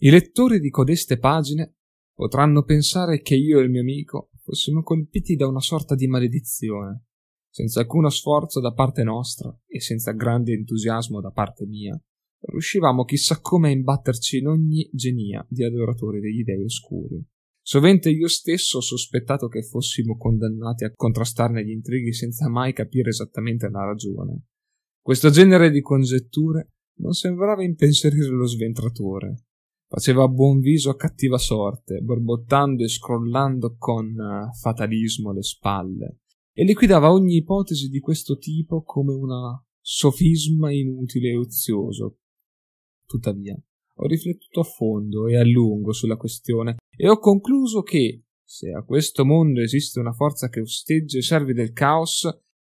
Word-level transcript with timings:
I 0.00 0.10
lettori 0.10 0.60
di 0.60 0.70
codeste 0.70 1.18
pagine 1.18 1.74
potranno 2.14 2.62
pensare 2.62 3.20
che 3.20 3.34
io 3.34 3.58
e 3.58 3.64
il 3.64 3.70
mio 3.70 3.80
amico 3.80 4.30
fossimo 4.42 4.84
colpiti 4.84 5.34
da 5.34 5.48
una 5.48 5.60
sorta 5.60 5.96
di 5.96 6.06
maledizione. 6.06 7.06
Senza 7.50 7.80
alcuno 7.80 8.08
sforzo 8.08 8.60
da 8.60 8.72
parte 8.72 9.02
nostra 9.02 9.52
e 9.66 9.80
senza 9.80 10.12
grande 10.12 10.52
entusiasmo 10.52 11.20
da 11.20 11.32
parte 11.32 11.66
mia, 11.66 12.00
riuscivamo 12.38 13.02
chissà 13.02 13.40
come 13.40 13.70
a 13.70 13.72
imbatterci 13.72 14.38
in 14.38 14.46
ogni 14.46 14.88
genia 14.92 15.44
di 15.48 15.64
adoratori 15.64 16.20
degli 16.20 16.44
dei 16.44 16.62
oscuri. 16.62 17.20
Sovente 17.60 18.08
io 18.08 18.28
stesso 18.28 18.78
ho 18.78 18.80
sospettato 18.80 19.48
che 19.48 19.64
fossimo 19.64 20.16
condannati 20.16 20.84
a 20.84 20.92
contrastarne 20.94 21.64
gli 21.64 21.70
intrighi 21.70 22.12
senza 22.12 22.48
mai 22.48 22.72
capire 22.72 23.08
esattamente 23.08 23.68
la 23.68 23.84
ragione. 23.84 24.44
Questo 25.02 25.30
genere 25.30 25.72
di 25.72 25.80
congetture 25.80 26.74
non 27.00 27.14
sembrava 27.14 27.64
impensierire 27.64 28.28
lo 28.28 28.46
sventratore. 28.46 29.47
Faceva 29.90 30.28
buon 30.28 30.60
viso 30.60 30.90
a 30.90 30.96
cattiva 30.96 31.38
sorte, 31.38 32.00
borbottando 32.00 32.84
e 32.84 32.88
scrollando 32.88 33.76
con 33.78 34.06
uh, 34.10 34.52
fatalismo 34.54 35.32
le 35.32 35.42
spalle, 35.42 36.18
e 36.52 36.64
liquidava 36.64 37.10
ogni 37.10 37.36
ipotesi 37.36 37.88
di 37.88 37.98
questo 37.98 38.36
tipo 38.36 38.82
come 38.82 39.14
una 39.14 39.64
sofisma 39.80 40.70
inutile 40.70 41.30
e 41.30 41.38
ozioso. 41.38 42.18
Tuttavia, 43.06 43.58
ho 43.94 44.06
riflettuto 44.06 44.60
a 44.60 44.64
fondo 44.64 45.26
e 45.26 45.38
a 45.38 45.44
lungo 45.44 45.92
sulla 45.92 46.18
questione 46.18 46.76
e 46.94 47.08
ho 47.08 47.18
concluso 47.18 47.80
che, 47.80 48.24
se 48.44 48.70
a 48.70 48.84
questo 48.84 49.24
mondo 49.24 49.62
esiste 49.62 50.00
una 50.00 50.12
forza 50.12 50.50
che 50.50 50.60
osteggia 50.60 51.16
i 51.16 51.22
servi 51.22 51.54
del 51.54 51.72
caos, 51.72 52.28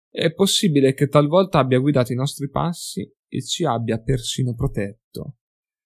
è 0.09 0.33
possibile 0.33 0.95
che 0.95 1.09
talvolta 1.09 1.59
abbia 1.59 1.81
guidato 1.81 2.13
i 2.13 2.17
nostri 2.17 2.49
passi 2.49 3.13
e 3.27 3.43
ci 3.43 3.65
abbia 3.65 4.01
persino 4.01 4.55
protetto. 4.55 5.39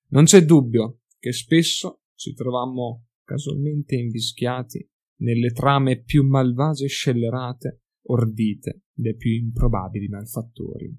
Non 0.08 0.24
c'è 0.24 0.44
dubbio 0.44 0.98
che 1.22 1.32
spesso 1.32 2.00
ci 2.16 2.34
trovammo 2.34 3.06
casualmente 3.22 3.94
invischiati 3.94 4.84
nelle 5.20 5.52
trame 5.52 6.02
più 6.02 6.26
malvagie 6.26 6.86
e 6.86 6.88
scellerate, 6.88 7.82
ordite 8.06 8.86
dai 8.92 9.14
più 9.14 9.30
improbabili 9.30 10.08
malfattori. 10.08 10.92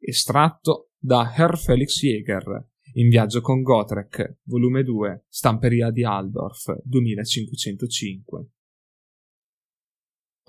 Estratto 0.00 0.90
da 0.98 1.32
Herr 1.32 1.56
Felix 1.56 2.00
Jäger, 2.00 2.70
in 2.94 3.08
viaggio 3.08 3.40
con 3.40 3.62
Gotrek, 3.62 4.40
volume 4.46 4.82
2, 4.82 5.26
Stamperia 5.28 5.92
di 5.92 6.02
Aldorf, 6.02 6.82
2505. 6.82 8.50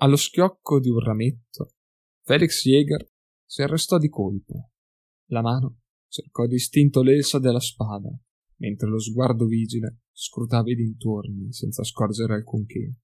Allo 0.00 0.16
schiocco 0.16 0.80
di 0.80 0.88
un 0.88 0.98
rametto, 0.98 1.74
Felix 2.24 2.64
Jäger 2.64 3.08
si 3.44 3.62
arrestò 3.62 3.96
di 3.96 4.08
colpo. 4.08 4.72
La 5.26 5.40
mano 5.40 5.82
cercò 6.08 6.46
distinto 6.46 7.02
l'elsa 7.02 7.38
della 7.38 7.60
spada, 7.60 8.10
mentre 8.58 8.88
lo 8.88 9.00
sguardo 9.00 9.46
vigile 9.46 10.02
scrutava 10.12 10.70
i 10.70 10.74
dintorni 10.74 11.52
senza 11.52 11.82
scorgere 11.82 12.34
alcunché. 12.34 12.94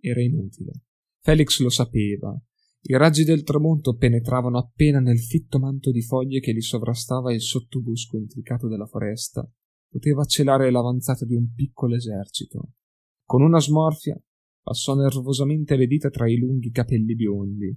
Era 0.00 0.22
inutile. 0.22 0.72
Felix 1.20 1.60
lo 1.60 1.70
sapeva 1.70 2.40
i 2.84 2.96
raggi 2.96 3.22
del 3.22 3.44
tramonto 3.44 3.94
penetravano 3.94 4.58
appena 4.58 4.98
nel 4.98 5.20
fitto 5.20 5.60
manto 5.60 5.92
di 5.92 6.02
foglie 6.02 6.40
che 6.40 6.50
li 6.50 6.60
sovrastava 6.60 7.32
il 7.32 7.40
sottobusco 7.40 8.16
intricato 8.16 8.66
della 8.66 8.86
foresta. 8.86 9.48
Poteva 9.88 10.24
celare 10.24 10.68
l'avanzata 10.72 11.24
di 11.24 11.36
un 11.36 11.52
piccolo 11.54 11.94
esercito. 11.94 12.70
Con 13.24 13.42
una 13.42 13.60
smorfia 13.60 14.20
passò 14.60 14.96
nervosamente 14.96 15.76
le 15.76 15.86
dita 15.86 16.10
tra 16.10 16.28
i 16.28 16.36
lunghi 16.36 16.70
capelli 16.72 17.14
biondi 17.14 17.68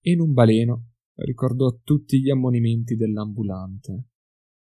e 0.00 0.12
in 0.12 0.20
un 0.20 0.32
baleno 0.32 0.90
ricordò 1.14 1.76
tutti 1.82 2.20
gli 2.20 2.30
ammonimenti 2.30 2.94
dell'ambulante. 2.94 4.04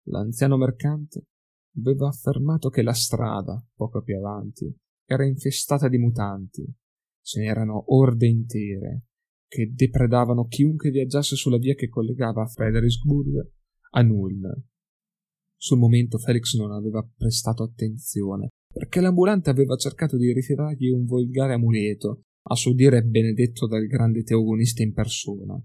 L'anziano 0.03 0.55
mercante 0.55 1.27
aveva 1.79 2.07
affermato 2.07 2.69
che 2.69 2.81
la 2.81 2.93
strada, 2.93 3.63
poco 3.75 4.01
più 4.01 4.17
avanti, 4.17 4.73
era 5.05 5.25
infestata 5.25 5.89
di 5.89 5.97
mutanti. 5.97 6.65
Ce 7.21 7.39
n'erano 7.39 7.93
orde 7.93 8.27
intere, 8.27 9.03
che 9.47 9.71
depredavano 9.73 10.45
chiunque 10.45 10.89
viaggiasse 10.89 11.35
sulla 11.35 11.57
via 11.57 11.75
che 11.75 11.87
collegava 11.87 12.45
Fredericksburg 12.45 13.51
a 13.91 14.01
Null. 14.01 14.63
Sul 15.55 15.77
momento 15.77 16.17
Felix 16.17 16.57
non 16.57 16.71
aveva 16.71 17.07
prestato 17.15 17.63
attenzione, 17.63 18.49
perché 18.73 18.99
l'ambulante 18.99 19.49
aveva 19.49 19.75
cercato 19.77 20.17
di 20.17 20.33
rifilargli 20.33 20.89
un 20.89 21.05
volgare 21.05 21.53
amuleto, 21.53 22.23
a 22.45 22.55
suo 22.55 22.73
dire 22.73 23.03
benedetto 23.03 23.67
dal 23.67 23.85
grande 23.87 24.23
teogonista 24.23 24.83
in 24.83 24.93
persona. 24.93 25.57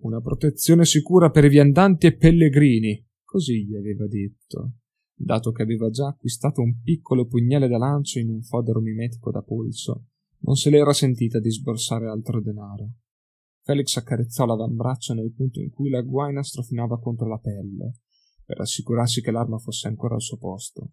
Una 0.00 0.20
protezione 0.20 0.84
sicura 0.84 1.30
per 1.30 1.44
i 1.44 1.48
viandanti 1.48 2.06
e 2.06 2.16
pellegrini, 2.16 3.06
così 3.22 3.66
gli 3.66 3.76
aveva 3.76 4.06
detto, 4.08 4.72
dato 5.20 5.50
che 5.50 5.62
aveva 5.62 5.90
già 5.90 6.08
acquistato 6.08 6.62
un 6.62 6.80
piccolo 6.80 7.26
pugnale 7.26 7.68
da 7.68 7.78
lancio 7.78 8.18
in 8.18 8.30
un 8.30 8.42
fodero 8.42 8.80
mimetico 8.80 9.30
da 9.30 9.42
polso 9.42 10.06
non 10.40 10.54
se 10.54 10.70
l'era 10.70 10.92
sentita 10.92 11.40
di 11.40 11.50
sborsare 11.50 12.06
altro 12.06 12.40
denaro. 12.40 12.92
Felix 13.62 13.96
accarezzò 13.96 14.46
l'avambraccio 14.46 15.14
nel 15.14 15.32
punto 15.32 15.60
in 15.60 15.70
cui 15.70 15.90
la 15.90 16.00
guaina 16.00 16.42
strofinava 16.42 16.98
contro 17.00 17.26
la 17.28 17.38
pelle, 17.38 17.98
per 18.44 18.60
assicurarsi 18.60 19.20
che 19.20 19.30
l'arma 19.30 19.58
fosse 19.58 19.88
ancora 19.88 20.14
al 20.14 20.22
suo 20.22 20.38
posto. 20.38 20.92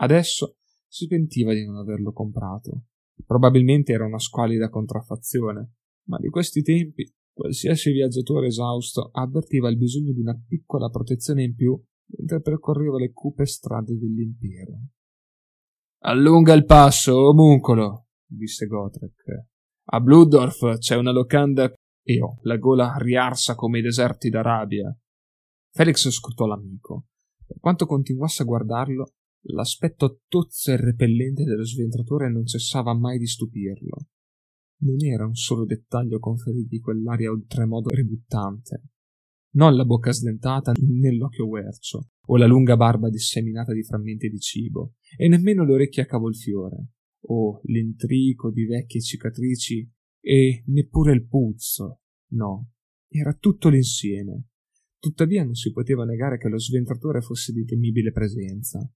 Adesso 0.00 0.56
si 0.86 1.06
pentiva 1.06 1.54
di 1.54 1.64
non 1.64 1.76
averlo 1.76 2.12
comprato. 2.12 2.86
Probabilmente 3.24 3.92
era 3.92 4.04
una 4.04 4.18
squalida 4.18 4.68
contraffazione, 4.68 5.74
ma 6.08 6.18
di 6.18 6.28
questi 6.28 6.62
tempi 6.62 7.10
qualsiasi 7.32 7.92
viaggiatore 7.92 8.48
esausto 8.48 9.08
avvertiva 9.12 9.70
il 9.70 9.78
bisogno 9.78 10.12
di 10.12 10.20
una 10.20 10.38
piccola 10.46 10.90
protezione 10.90 11.44
in 11.44 11.54
più 11.54 11.80
mentre 12.16 12.40
percorreva 12.40 12.98
le 12.98 13.12
cupe 13.12 13.46
strade 13.46 13.96
dell'impero. 13.96 14.80
Allunga 16.04 16.52
il 16.52 16.64
passo, 16.64 17.28
omuncolo, 17.28 18.06
disse 18.26 18.66
Gotrek. 18.66 19.46
A 19.84 20.00
Bludorf 20.00 20.78
c'è 20.78 20.96
una 20.96 21.12
locanda 21.12 21.72
e 22.04 22.20
ho 22.20 22.38
la 22.42 22.56
gola 22.56 22.94
riarsa 22.96 23.54
come 23.54 23.78
i 23.78 23.82
deserti 23.82 24.28
d'Arabia. 24.28 24.96
Felix 25.70 26.08
scrutò 26.08 26.46
l'amico. 26.46 27.06
Per 27.46 27.58
quanto 27.60 27.86
continuasse 27.86 28.42
a 28.42 28.46
guardarlo, 28.46 29.12
l'aspetto 29.46 30.20
tozzo 30.28 30.72
e 30.72 30.76
repellente 30.76 31.44
dello 31.44 31.64
sventratore 31.64 32.30
non 32.30 32.46
cessava 32.46 32.94
mai 32.94 33.18
di 33.18 33.26
stupirlo. 33.26 34.06
Non 34.82 35.04
era 35.04 35.26
un 35.26 35.34
solo 35.34 35.64
dettaglio 35.64 36.18
conferirgli 36.18 36.80
quell'aria 36.80 37.30
oltremodo 37.30 37.90
ributtante. 37.90 38.82
Non 39.54 39.74
la 39.74 39.84
bocca 39.84 40.12
sdentata 40.12 40.72
né 40.72 41.14
l'occhio 41.14 41.46
guercio, 41.46 42.08
o 42.26 42.36
la 42.36 42.46
lunga 42.46 42.76
barba 42.76 43.10
disseminata 43.10 43.72
di 43.72 43.82
frammenti 43.82 44.28
di 44.28 44.38
cibo, 44.38 44.94
e 45.16 45.28
nemmeno 45.28 45.64
le 45.64 45.72
orecchie 45.74 46.02
a 46.02 46.06
cavolfiore 46.06 46.86
o 47.24 47.60
l'intrico 47.64 48.50
di 48.50 48.64
vecchie 48.64 49.00
cicatrici 49.00 49.88
e 50.20 50.62
neppure 50.66 51.12
il 51.12 51.26
puzzo. 51.26 52.00
No, 52.32 52.70
era 53.08 53.34
tutto 53.34 53.68
l'insieme. 53.68 54.46
Tuttavia 54.98 55.44
non 55.44 55.54
si 55.54 55.72
poteva 55.72 56.04
negare 56.04 56.38
che 56.38 56.48
lo 56.48 56.58
sventratore 56.58 57.20
fosse 57.20 57.52
di 57.52 57.64
temibile 57.64 58.12
presenza. 58.12 58.88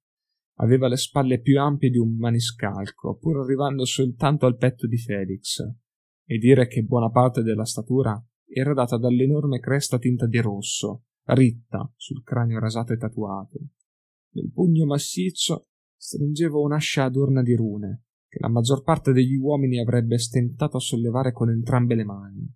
Aveva 0.58 0.88
le 0.88 0.96
spalle 0.96 1.40
più 1.40 1.60
ampie 1.60 1.90
di 1.90 1.98
un 1.98 2.16
maniscalco, 2.16 3.16
pur 3.16 3.40
arrivando 3.40 3.84
soltanto 3.84 4.46
al 4.46 4.56
petto 4.56 4.86
di 4.86 4.96
Felix, 4.96 5.60
e 6.24 6.38
dire 6.38 6.66
che 6.66 6.82
buona 6.82 7.10
parte 7.10 7.42
della 7.42 7.66
statura 7.66 8.16
era 8.46 8.72
data 8.72 8.96
dall'enorme 8.96 9.60
cresta 9.60 9.98
tinta 9.98 10.26
di 10.26 10.38
rosso, 10.38 11.04
ritta 11.24 11.92
sul 11.96 12.22
cranio 12.22 12.58
rasato 12.58 12.92
e 12.92 12.96
tatuato. 12.96 13.58
Nel 14.30 14.50
pugno 14.52 14.86
massiccio 14.86 15.68
stringeva 15.96 16.58
un'ascia 16.58 17.04
adorna 17.04 17.42
di 17.42 17.54
rune, 17.54 18.04
che 18.28 18.38
la 18.40 18.48
maggior 18.48 18.82
parte 18.82 19.12
degli 19.12 19.34
uomini 19.34 19.80
avrebbe 19.80 20.18
stentato 20.18 20.76
a 20.76 20.80
sollevare 20.80 21.32
con 21.32 21.50
entrambe 21.50 21.94
le 21.94 22.04
mani. 22.04 22.54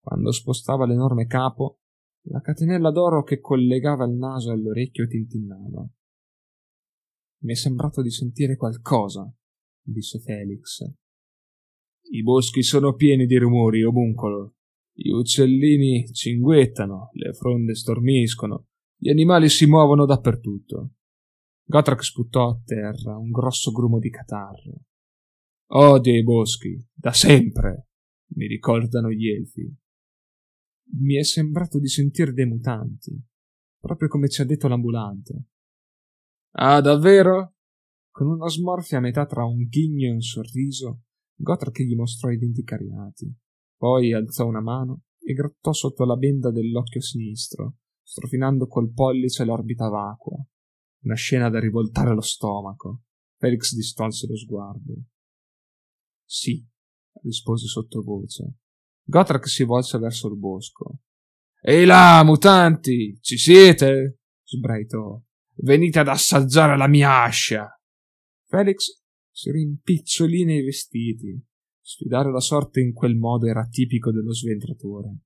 Quando 0.00 0.32
spostava 0.32 0.84
l'enorme 0.84 1.26
capo, 1.26 1.78
la 2.26 2.40
catenella 2.40 2.90
d'oro 2.90 3.22
che 3.22 3.40
collegava 3.40 4.04
il 4.04 4.12
naso 4.12 4.50
all'orecchio 4.50 5.06
tintinnava. 5.06 5.88
Mi 7.42 7.52
è 7.52 7.56
sembrato 7.56 8.02
di 8.02 8.10
sentire 8.10 8.56
qualcosa, 8.56 9.32
disse 9.80 10.20
Felix. 10.20 10.84
I 12.10 12.22
boschi 12.22 12.62
sono 12.62 12.94
pieni 12.94 13.26
di 13.26 13.36
rumori, 13.38 13.82
omuncolo. 13.82 14.56
Gli 14.94 15.10
uccellini 15.10 16.12
cinguettano, 16.12 17.10
le 17.12 17.32
fronde 17.32 17.74
stormiscono, 17.74 18.66
gli 18.94 19.08
animali 19.08 19.48
si 19.48 19.66
muovono 19.66 20.04
dappertutto. 20.04 20.92
Gotrak 21.64 22.04
sputò 22.04 22.50
a 22.50 22.60
terra 22.64 23.16
un 23.16 23.30
grosso 23.30 23.72
grumo 23.72 23.98
di 23.98 24.10
catarro. 24.10 24.82
Odio 25.74 26.14
i 26.14 26.22
boschi, 26.22 26.86
da 26.92 27.12
sempre, 27.12 27.88
mi 28.34 28.46
ricordano 28.46 29.10
gli 29.10 29.28
elfi. 29.28 29.74
Mi 30.98 31.16
è 31.16 31.24
sembrato 31.24 31.78
di 31.78 31.88
sentire 31.88 32.34
dei 32.34 32.46
mutanti, 32.46 33.18
proprio 33.80 34.08
come 34.08 34.28
ci 34.28 34.42
ha 34.42 34.44
detto 34.44 34.68
l'ambulante. 34.68 35.46
Ah, 36.56 36.82
davvero? 36.82 37.54
Con 38.10 38.26
una 38.26 38.48
smorfia 38.48 38.98
a 38.98 39.00
metà 39.00 39.24
tra 39.24 39.46
un 39.46 39.66
ghigno 39.66 40.08
e 40.08 40.12
un 40.12 40.20
sorriso, 40.20 41.04
Gotrak 41.34 41.80
gli 41.80 41.94
mostrò 41.94 42.28
i 42.28 42.36
denti 42.36 42.62
cariati. 42.62 43.34
Poi 43.82 44.12
alzò 44.12 44.46
una 44.46 44.60
mano 44.60 45.06
e 45.18 45.32
grattò 45.32 45.72
sotto 45.72 46.04
la 46.04 46.14
benda 46.14 46.52
dell'occhio 46.52 47.00
sinistro, 47.00 47.78
strofinando 48.00 48.68
col 48.68 48.92
pollice 48.92 49.44
l'orbita 49.44 49.88
vacua. 49.88 50.40
Una 51.02 51.16
scena 51.16 51.50
da 51.50 51.58
rivoltare 51.58 52.14
lo 52.14 52.20
stomaco. 52.20 53.00
Felix 53.38 53.74
distolse 53.74 54.28
lo 54.28 54.36
sguardo. 54.36 54.94
Sì, 56.24 56.64
rispose 57.24 57.66
sottovoce. 57.66 58.54
Gotrak 59.02 59.48
si 59.48 59.64
volse 59.64 59.98
verso 59.98 60.28
il 60.28 60.38
bosco. 60.38 61.00
Ehi 61.60 61.84
là, 61.84 62.22
mutanti, 62.22 63.18
ci 63.20 63.36
siete? 63.36 64.20
sbraitò. 64.44 65.20
Venite 65.56 65.98
ad 65.98 66.06
assaggiare 66.06 66.76
la 66.76 66.86
mia 66.86 67.24
ascia. 67.24 67.68
Felix 68.46 69.02
si 69.28 69.50
rimpicciolì 69.50 70.44
nei 70.44 70.62
vestiti. 70.62 71.50
Sfidare 71.84 72.30
la 72.30 72.40
sorte 72.40 72.80
in 72.80 72.92
quel 72.92 73.16
modo 73.16 73.46
era 73.46 73.66
tipico 73.66 74.12
dello 74.12 74.32
sventratore. 74.32 75.16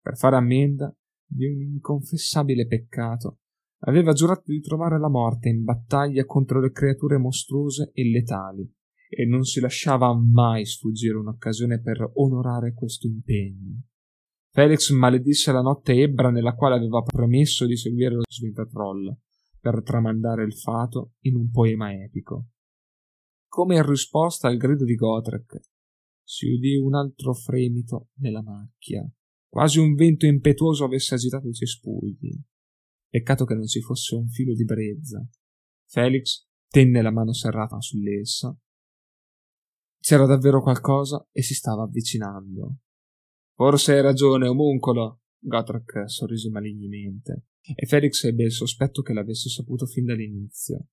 Per 0.00 0.16
fare 0.16 0.36
ammenda 0.36 0.94
di 1.26 1.46
un 1.46 1.60
inconfessabile 1.60 2.68
peccato, 2.68 3.40
aveva 3.80 4.12
giurato 4.12 4.52
di 4.52 4.60
trovare 4.60 5.00
la 5.00 5.08
morte 5.08 5.48
in 5.48 5.64
battaglia 5.64 6.24
contro 6.24 6.60
le 6.60 6.70
creature 6.70 7.18
mostruose 7.18 7.90
e 7.92 8.08
letali, 8.08 8.72
e 9.08 9.26
non 9.26 9.42
si 9.42 9.58
lasciava 9.58 10.14
mai 10.14 10.64
sfuggire 10.64 11.16
un'occasione 11.16 11.80
per 11.80 12.08
onorare 12.14 12.72
questo 12.72 13.08
impegno. 13.08 13.82
Felix 14.50 14.90
maledisse 14.90 15.50
la 15.50 15.60
notte 15.60 15.92
ebbra 15.92 16.30
nella 16.30 16.54
quale 16.54 16.76
aveva 16.76 17.02
promesso 17.02 17.66
di 17.66 17.76
seguire 17.76 18.14
lo 18.14 18.22
sventatroll 18.26 19.14
per 19.60 19.82
tramandare 19.82 20.44
il 20.44 20.54
fato 20.54 21.14
in 21.22 21.34
un 21.34 21.50
poema 21.50 21.92
epico. 21.92 22.46
Come 23.48 23.76
in 23.76 23.86
risposta 23.86 24.48
al 24.48 24.56
grido 24.56 24.84
di 24.84 24.94
Gotrek, 24.94 25.60
si 26.26 26.46
udì 26.46 26.76
un 26.76 26.94
altro 26.94 27.32
fremito 27.32 28.08
nella 28.16 28.42
macchia, 28.42 29.08
quasi 29.48 29.78
un 29.78 29.94
vento 29.94 30.26
impetuoso 30.26 30.84
avesse 30.84 31.14
agitato 31.14 31.48
i 31.48 31.52
cespugli. 31.54 32.36
Peccato 33.08 33.44
che 33.44 33.54
non 33.54 33.66
ci 33.66 33.80
fosse 33.80 34.14
un 34.16 34.28
filo 34.28 34.52
di 34.52 34.64
brezza. 34.64 35.26
Felix 35.86 36.46
tenne 36.68 37.00
la 37.00 37.12
mano 37.12 37.32
serrata 37.32 37.80
sull'essa 37.80 38.58
c'era 40.06 40.24
davvero 40.24 40.62
qualcosa 40.62 41.26
e 41.32 41.42
si 41.42 41.52
stava 41.52 41.82
avvicinando. 41.82 42.76
Forse 43.56 43.94
hai 43.94 44.02
ragione, 44.02 44.46
omuncolo. 44.46 45.22
Gotrek 45.36 46.08
sorrise 46.08 46.48
malignemente, 46.48 47.46
e 47.74 47.86
Felix 47.86 48.22
ebbe 48.22 48.44
il 48.44 48.52
sospetto 48.52 49.02
che 49.02 49.12
l'avesse 49.12 49.48
saputo 49.48 49.84
fin 49.84 50.04
dall'inizio. 50.04 50.86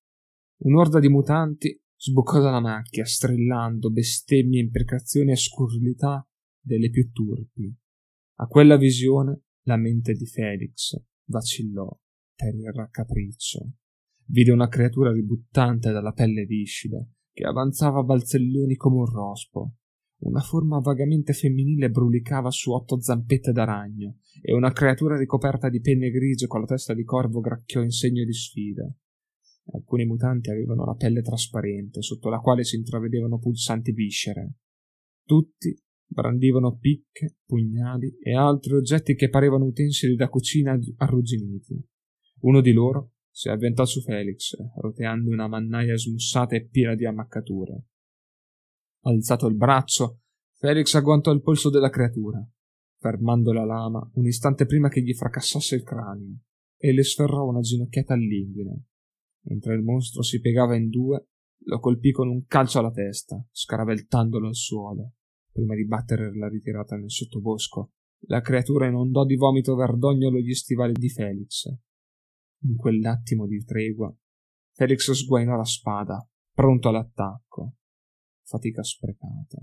Un'orda 0.64 1.00
di 1.00 1.10
mutanti 1.10 1.80
sboccò 1.96 2.40
dalla 2.40 2.60
macchia, 2.60 3.06
strillando 3.06 3.90
bestemmie, 3.90 4.62
imprecazioni 4.62 5.32
e 5.32 5.36
scurrilità 5.36 6.28
delle 6.60 6.90
più 6.90 7.12
turpi. 7.12 7.74
A 8.38 8.48
quella 8.48 8.78
visione 8.78 9.42
la 9.64 9.78
mente 9.78 10.14
di 10.14 10.26
Felix 10.26 11.02
vacillò 11.26 11.90
per 12.36 12.56
il 12.56 12.72
raccapriccio. 12.74 13.72
Vide 14.26 14.52
una 14.52 14.68
creatura 14.68 15.12
ributtante 15.12 15.92
dalla 15.92 16.14
pelle 16.14 16.46
viscida, 16.46 17.06
che 17.32 17.44
avanzava 17.44 18.00
a 18.00 18.04
balzelloni 18.04 18.76
come 18.76 18.98
un 18.98 19.06
rospo. 19.06 19.76
Una 20.24 20.42
forma 20.42 20.80
vagamente 20.80 21.34
femminile 21.34 21.90
brulicava 21.90 22.50
su 22.50 22.72
otto 22.72 23.02
zampette 23.02 23.52
da 23.52 23.66
ragno, 23.66 24.20
e 24.42 24.54
una 24.54 24.72
creatura 24.72 25.18
ricoperta 25.18 25.70
di 25.70 25.82
penne 25.82 26.10
grigie 26.10 26.48
con 26.48 26.62
la 26.62 26.66
testa 26.66 26.94
di 26.94 27.04
corvo 27.04 27.42
gracchiò 27.42 27.82
in 27.82 27.92
segno 27.92 28.24
di 28.24 28.34
sfida. 28.34 28.90
Alcuni 29.72 30.06
mutanti 30.06 30.50
avevano 30.50 30.86
la 30.86 30.96
pelle 30.96 31.22
trasparente, 31.22 32.02
sotto 32.02 32.30
la 32.30 32.40
quale 32.40 32.64
si 32.64 32.76
intravedevano 32.76 33.40
pulsanti 33.40 33.92
viscere. 33.92 34.56
Tutti 35.26 35.76
brandivano 36.06 36.78
picche, 36.78 37.38
pugnali 37.46 38.18
e 38.22 38.36
altri 38.36 38.74
oggetti 38.74 39.16
che 39.16 39.30
parevano 39.30 39.66
utensili 39.66 40.16
da 40.16 40.28
cucina 40.28 40.78
arrugginiti. 40.98 41.82
Uno 42.42 42.62
di 42.62 42.72
loro 42.72 43.14
si 43.32 43.50
avventò 43.50 43.84
su 43.86 44.02
Felix, 44.02 44.56
roteando 44.76 45.32
una 45.32 45.48
mannaia 45.48 45.98
smussata 45.98 46.56
e 46.56 46.68
piena 46.68 46.94
di 46.94 47.06
ammaccature. 47.06 47.86
Alzato 49.06 49.48
il 49.48 49.56
braccio, 49.56 50.20
Felix 50.58 50.94
agguantò 50.94 51.32
il 51.32 51.42
polso 51.42 51.70
della 51.70 51.90
creatura, 51.90 52.46
fermando 53.00 53.52
la 53.52 53.66
lama 53.66 54.08
un 54.14 54.26
istante 54.28 54.66
prima 54.66 54.88
che 54.90 55.02
gli 55.02 55.14
fracassasse 55.14 55.76
il 55.76 55.84
cranio, 55.84 56.38
e 56.78 56.94
le 56.94 57.04
sferrò 57.04 57.48
una 57.48 57.62
ginocchiata 57.62 58.14
all'inguine. 58.14 58.84
Mentre 59.46 59.76
il 59.76 59.84
mostro 59.84 60.22
si 60.22 60.40
piegava 60.40 60.76
in 60.76 60.90
due, 60.90 61.28
lo 61.66 61.80
colpì 61.80 62.12
con 62.12 62.30
un 62.30 62.46
calcio 62.46 62.80
alla 62.80 62.92
testa, 62.92 63.44
scaraveltandolo 63.52 64.48
al 64.48 64.56
suolo. 64.56 65.14
Prima 65.52 65.76
di 65.76 65.86
battere 65.86 66.36
la 66.36 66.50
ritirata 66.50 66.96
nel 66.96 67.12
sottobosco, 67.12 67.92
la 68.28 68.42
creatura 68.42 68.88
inondò 68.88 69.26
di 69.26 69.36
vomito 69.36 69.76
verdognolo 69.76 70.40
gli 70.40 70.54
stivali 70.54 70.94
di 70.94 71.10
Felix 71.10 71.70
in 72.64 72.76
quell'attimo 72.76 73.46
di 73.46 73.64
tregua, 73.64 74.14
Felix 74.72 75.12
sguainò 75.12 75.56
la 75.56 75.66
spada, 75.66 76.28
pronto 76.52 76.90
all'attacco. 76.90 77.76
Fatica 78.44 78.84
sprecata. 78.84 79.60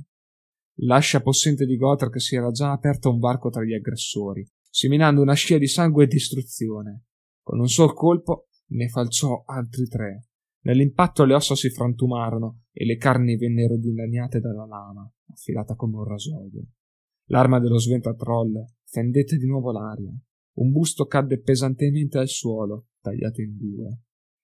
L'ascia 0.82 1.20
possente 1.20 1.66
di 1.66 1.76
Gotrek 1.76 2.20
si 2.20 2.36
era 2.36 2.50
già 2.50 2.72
aperta 2.72 3.08
un 3.08 3.18
varco 3.18 3.50
tra 3.50 3.64
gli 3.64 3.74
aggressori, 3.74 4.48
seminando 4.68 5.20
una 5.20 5.34
scia 5.34 5.58
di 5.58 5.66
sangue 5.66 6.04
e 6.04 6.08
distruzione. 6.08 7.04
Con 7.42 7.58
un 7.58 7.68
sol 7.68 7.92
colpo 7.94 8.46
ne 8.70 8.88
falciò 8.88 9.42
altri 9.46 9.86
tre. 9.86 10.26
Nell'impatto 10.62 11.24
le 11.24 11.34
ossa 11.34 11.54
si 11.54 11.70
frantumarono 11.70 12.64
e 12.72 12.84
le 12.84 12.96
carni 12.96 13.36
vennero 13.36 13.76
dilaniate 13.76 14.40
dalla 14.40 14.66
lama, 14.66 15.10
affilata 15.28 15.74
come 15.74 15.96
un 15.96 16.04
rasoio. 16.04 16.66
L'arma 17.26 17.58
dello 17.60 17.78
sventatroll 17.78 18.62
fendette 18.84 19.36
di 19.36 19.46
nuovo 19.46 19.72
l'aria. 19.72 20.12
Un 20.52 20.70
busto 20.70 21.06
cadde 21.06 21.40
pesantemente 21.40 22.18
al 22.18 22.28
suolo, 22.28 22.88
tagliato 23.00 23.40
in 23.40 23.56
due. 23.56 24.00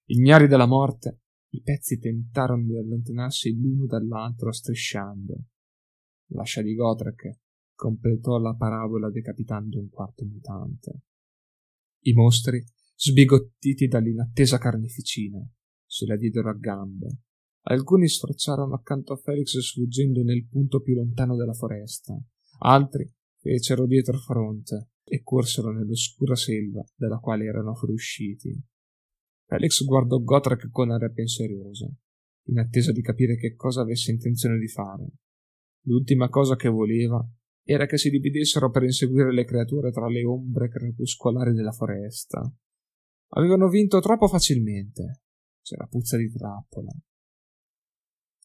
Ignari 0.06 0.46
della 0.46 0.66
morte, 0.66 1.20
i 1.50 1.60
pezzi 1.62 1.98
tentarono 1.98 2.64
di 2.64 2.76
allontanarsi 2.76 3.54
l'uno 3.58 3.86
dall'altro 3.86 4.52
strisciando. 4.52 5.44
L'ascia 6.30 6.62
di 6.62 6.74
Gotrek 6.74 7.40
completò 7.74 8.38
la 8.38 8.54
parabola 8.54 9.10
decapitando 9.10 9.78
un 9.78 9.90
quarto 9.90 10.24
mutante. 10.24 11.00
I 12.04 12.12
mostri, 12.14 12.64
sbigottiti 12.96 13.86
dall'inattesa 13.86 14.58
carneficina, 14.58 15.38
se 15.84 16.06
la 16.06 16.16
diedero 16.16 16.50
a 16.50 16.54
gambe. 16.54 17.18
Alcuni 17.68 18.08
sfrecciarono 18.08 18.74
accanto 18.74 19.12
a 19.12 19.16
Felix 19.16 19.58
sfuggendo 19.58 20.22
nel 20.22 20.46
punto 20.46 20.80
più 20.80 20.94
lontano 20.94 21.36
della 21.36 21.52
foresta, 21.52 22.18
altri 22.60 23.12
fecero 23.38 23.86
dietro 23.86 24.18
fronte, 24.18 24.90
e 25.08 25.22
corsero 25.22 25.72
nell'oscura 25.72 26.34
selva 26.34 26.84
dalla 26.94 27.18
quale 27.18 27.44
erano 27.44 27.74
fuoriusciti. 27.74 28.60
Felix 29.46 29.84
guardò 29.84 30.18
Gotrek 30.18 30.68
con 30.70 30.90
aria 30.90 31.10
penseriosa, 31.10 31.88
in 32.48 32.58
attesa 32.58 32.90
di 32.90 33.02
capire 33.02 33.36
che 33.36 33.54
cosa 33.54 33.82
avesse 33.82 34.10
intenzione 34.10 34.58
di 34.58 34.66
fare. 34.66 35.06
L'ultima 35.84 36.28
cosa 36.28 36.56
che 36.56 36.68
voleva 36.68 37.24
era 37.62 37.86
che 37.86 37.98
si 37.98 38.10
dividessero 38.10 38.70
per 38.70 38.82
inseguire 38.82 39.32
le 39.32 39.44
creature 39.44 39.92
tra 39.92 40.08
le 40.08 40.24
ombre 40.24 40.68
crepuscolari 40.68 41.52
della 41.52 41.72
foresta. 41.72 42.52
Avevano 43.30 43.68
vinto 43.68 44.00
troppo 44.00 44.28
facilmente. 44.28 45.22
C'era 45.62 45.86
puzza 45.86 46.16
di 46.16 46.30
trappola. 46.30 46.92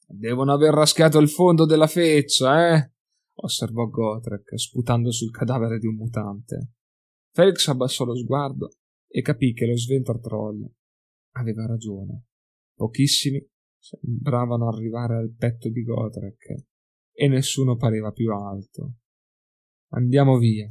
Devono 0.08 0.54
aver 0.54 0.74
raschiato 0.74 1.20
il 1.20 1.30
fondo 1.30 1.66
della 1.66 1.88
feccia, 1.88 2.76
eh? 2.76 2.92
osservò 3.36 3.86
Gotrek, 3.86 4.60
sputando 4.60 5.12
sul 5.12 5.32
cadavere 5.32 5.80
di 5.80 5.88
un 5.88 5.96
mutante. 5.96 6.72
Felix 7.32 7.68
abbassò 7.68 8.04
lo 8.04 8.16
sguardo 8.16 8.72
e 9.08 9.22
capì 9.22 9.54
che 9.54 9.66
lo 9.66 9.78
Sventor 9.78 10.20
Troll 10.20 10.70
aveva 11.36 11.66
ragione. 11.66 12.26
Pochissimi 12.74 13.46
sembravano 13.78 14.68
arrivare 14.68 15.16
al 15.16 15.34
petto 15.34 15.70
di 15.70 15.84
Gotrek 15.84 16.66
e 17.12 17.28
nessuno 17.28 17.78
pareva 17.78 18.12
più 18.12 18.32
alto. 18.32 18.96
Andiamo 19.94 20.38
via, 20.38 20.68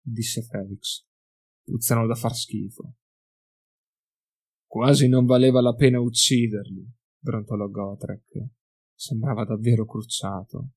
disse 0.00 0.42
Felix. 0.42 1.06
Puzzano 1.62 2.06
da 2.06 2.14
far 2.14 2.34
schifo. 2.34 2.94
Quasi 4.68 5.08
non 5.08 5.24
valeva 5.24 5.62
la 5.62 5.72
pena 5.72 5.98
ucciderli, 5.98 6.86
brontolò 7.18 7.68
Gotrek. 7.68 8.50
Sembrava 8.94 9.46
davvero 9.46 9.86
crucciato. 9.86 10.72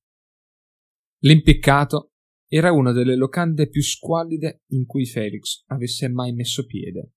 L'impiccato 1.18 2.12
era 2.48 2.72
una 2.72 2.92
delle 2.92 3.16
locande 3.16 3.68
più 3.68 3.82
squallide 3.82 4.62
in 4.68 4.86
cui 4.86 5.04
Felix 5.04 5.62
avesse 5.66 6.08
mai 6.08 6.32
messo 6.32 6.64
piede. 6.64 7.12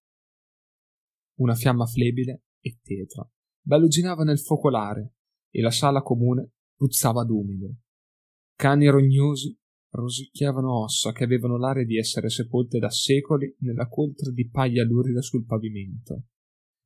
Una 1.36 1.56
fiamma 1.56 1.86
flebile 1.86 2.44
e 2.60 2.78
tetra 2.84 3.26
baluginava 3.62 4.24
nel 4.24 4.40
focolare 4.40 5.14
e 5.50 5.62
la 5.62 5.72
sala 5.72 6.02
comune 6.02 6.56
puzzava 6.76 7.24
d'umido. 7.24 7.78
Cani 8.54 8.88
rognosi 8.88 9.58
rosicchiavano 9.92 10.84
ossa 10.84 11.14
che 11.14 11.24
avevano 11.24 11.58
l'aria 11.58 11.86
di 11.86 11.98
essere 11.98 12.30
sepolte 12.30 12.80
da 12.80 12.90
secoli 12.90 13.56
nella 13.60 13.88
coltre 13.88 14.34
di 14.34 14.50
paglia 14.50 14.84
lurida 14.84 15.22
sul 15.22 15.46
pavimento. 15.46 16.24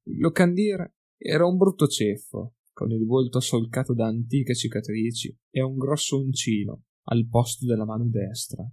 Il 0.10 0.18
locandiere 0.18 0.96
era 1.18 1.46
un 1.46 1.56
brutto 1.56 1.86
ceffo, 1.86 2.56
con 2.74 2.90
il 2.92 3.06
volto 3.06 3.40
solcato 3.40 3.94
da 3.94 4.08
antiche 4.08 4.56
cicatrici 4.56 5.38
e 5.52 5.62
un 5.62 5.78
grosso 5.78 6.20
uncino 6.20 6.86
al 7.10 7.28
posto 7.28 7.68
della 7.68 7.86
mano 7.86 8.08
destra. 8.08 8.68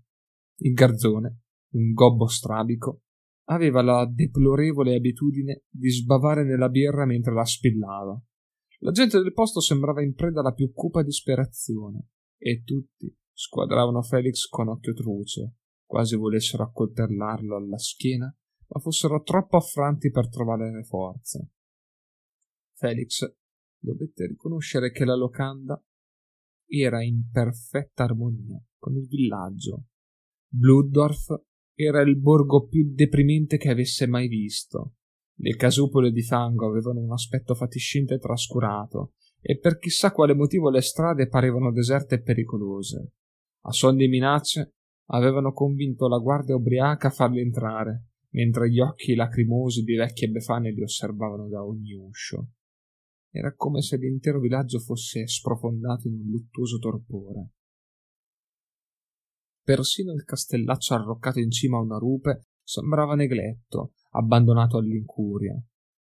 Il 0.61 0.73
garzone, 0.73 1.41
un 1.75 1.93
gobbo 1.93 2.27
strabico, 2.27 3.03
aveva 3.49 3.83
la 3.83 4.11
deplorevole 4.11 4.95
abitudine 4.95 5.65
di 5.69 5.91
sbavare 5.91 6.43
nella 6.43 6.71
birra 6.71 7.05
mentre 7.05 7.35
la 7.35 7.45
spillava. 7.45 8.19
La 8.79 8.91
gente 8.93 9.19
del 9.19 9.33
posto 9.33 9.61
sembrava 9.61 10.03
in 10.03 10.15
preda 10.15 10.41
alla 10.41 10.53
più 10.53 10.73
cupa 10.73 11.03
disperazione 11.03 12.09
e 12.39 12.63
tutti 12.63 13.15
squadravano 13.33 14.01
Felix 14.01 14.47
con 14.47 14.69
occhio 14.69 14.95
truce, 14.95 15.57
quasi 15.85 16.17
volessero 16.17 16.63
accoltellarlo 16.63 17.57
alla 17.57 17.79
schiena, 17.79 18.35
ma 18.69 18.81
fossero 18.81 19.23
troppo 19.23 19.57
affranti 19.57 20.11
per 20.11 20.29
trovare 20.29 20.71
le 20.73 20.83
forze. 20.83 21.51
Felix 22.75 23.25
dovette 23.79 24.27
riconoscere 24.27 24.91
che 24.91 25.05
la 25.05 25.15
locanda 25.15 25.81
era 26.67 27.03
in 27.03 27.29
perfetta 27.31 28.05
armonia 28.05 28.61
con 28.77 28.97
il 28.97 29.07
villaggio. 29.07 29.85
Blooddorf 30.49 31.43
era 31.75 32.01
il 32.01 32.19
borgo 32.19 32.67
più 32.67 32.93
deprimente 32.93 33.57
che 33.57 33.71
avesse 33.71 34.07
mai 34.07 34.29
visto. 34.29 34.95
Le 35.39 35.55
casupole 35.55 36.11
di 36.11 36.23
fango 36.23 36.67
avevano 36.67 37.01
un 37.01 37.13
aspetto 37.13 37.55
fatiscente 37.55 38.15
e 38.15 38.19
trascurato, 38.19 39.13
e 39.41 39.59
per 39.59 39.79
chissà 39.79 40.11
quale 40.11 40.35
motivo 40.35 40.71
le 40.71 40.81
strade 40.81 41.29
parevano 41.29 41.71
deserte 41.71 42.17
e 42.17 42.23
pericolose. 42.23 43.13
A 43.67 43.73
suon 43.73 43.97
di 43.97 44.09
minacce 44.09 44.77
avevano 45.11 45.53
convinto 45.53 46.09
la 46.09 46.19
guardia 46.19 46.57
ubriaca 46.57 47.09
a 47.09 47.11
farli 47.11 47.41
entrare, 47.41 48.07
mentre 48.37 48.71
gli 48.71 48.81
occhi 48.81 49.15
lacrimosi 49.15 49.83
di 49.83 49.95
vecchie 49.95 50.29
befane 50.29 50.71
li 50.71 50.83
osservavano 50.83 51.49
da 51.49 51.65
ogni 51.65 51.95
uscio. 51.95 52.51
Era 53.31 53.55
come 53.55 53.81
se 53.81 53.97
l'intero 53.97 54.41
villaggio 54.41 54.79
fosse 54.79 55.27
sprofondato 55.27 56.07
in 56.07 56.15
un 56.15 56.31
luttuoso 56.31 56.79
torpore. 56.79 57.51
Persino 59.63 60.13
il 60.13 60.25
castellaccio 60.25 60.95
arroccato 60.95 61.41
in 61.41 61.51
cima 61.51 61.79
a 61.79 61.81
una 61.81 61.99
rupe 61.99 62.49
sembrava 62.63 63.15
negletto, 63.15 63.95
abbandonato 64.11 64.77
all'incuria. 64.77 65.59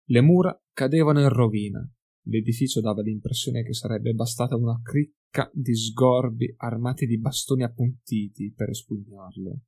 Le 0.08 0.22
mura 0.22 0.60
cadevano 0.74 1.22
in 1.22 1.30
rovina. 1.30 1.88
L'edificio 2.28 2.82
dava 2.82 3.04
l'impressione 3.04 3.64
che 3.64 3.74
sarebbe 3.74 4.14
bastata 4.14 4.56
una 4.56 4.80
cricca 4.82 5.50
di 5.54 5.76
sgorbi 5.76 6.54
armati 6.58 7.06
di 7.06 7.20
bastoni 7.20 7.64
appuntiti 7.64 8.52
per 8.52 8.70
espugnarlo. 8.70 9.62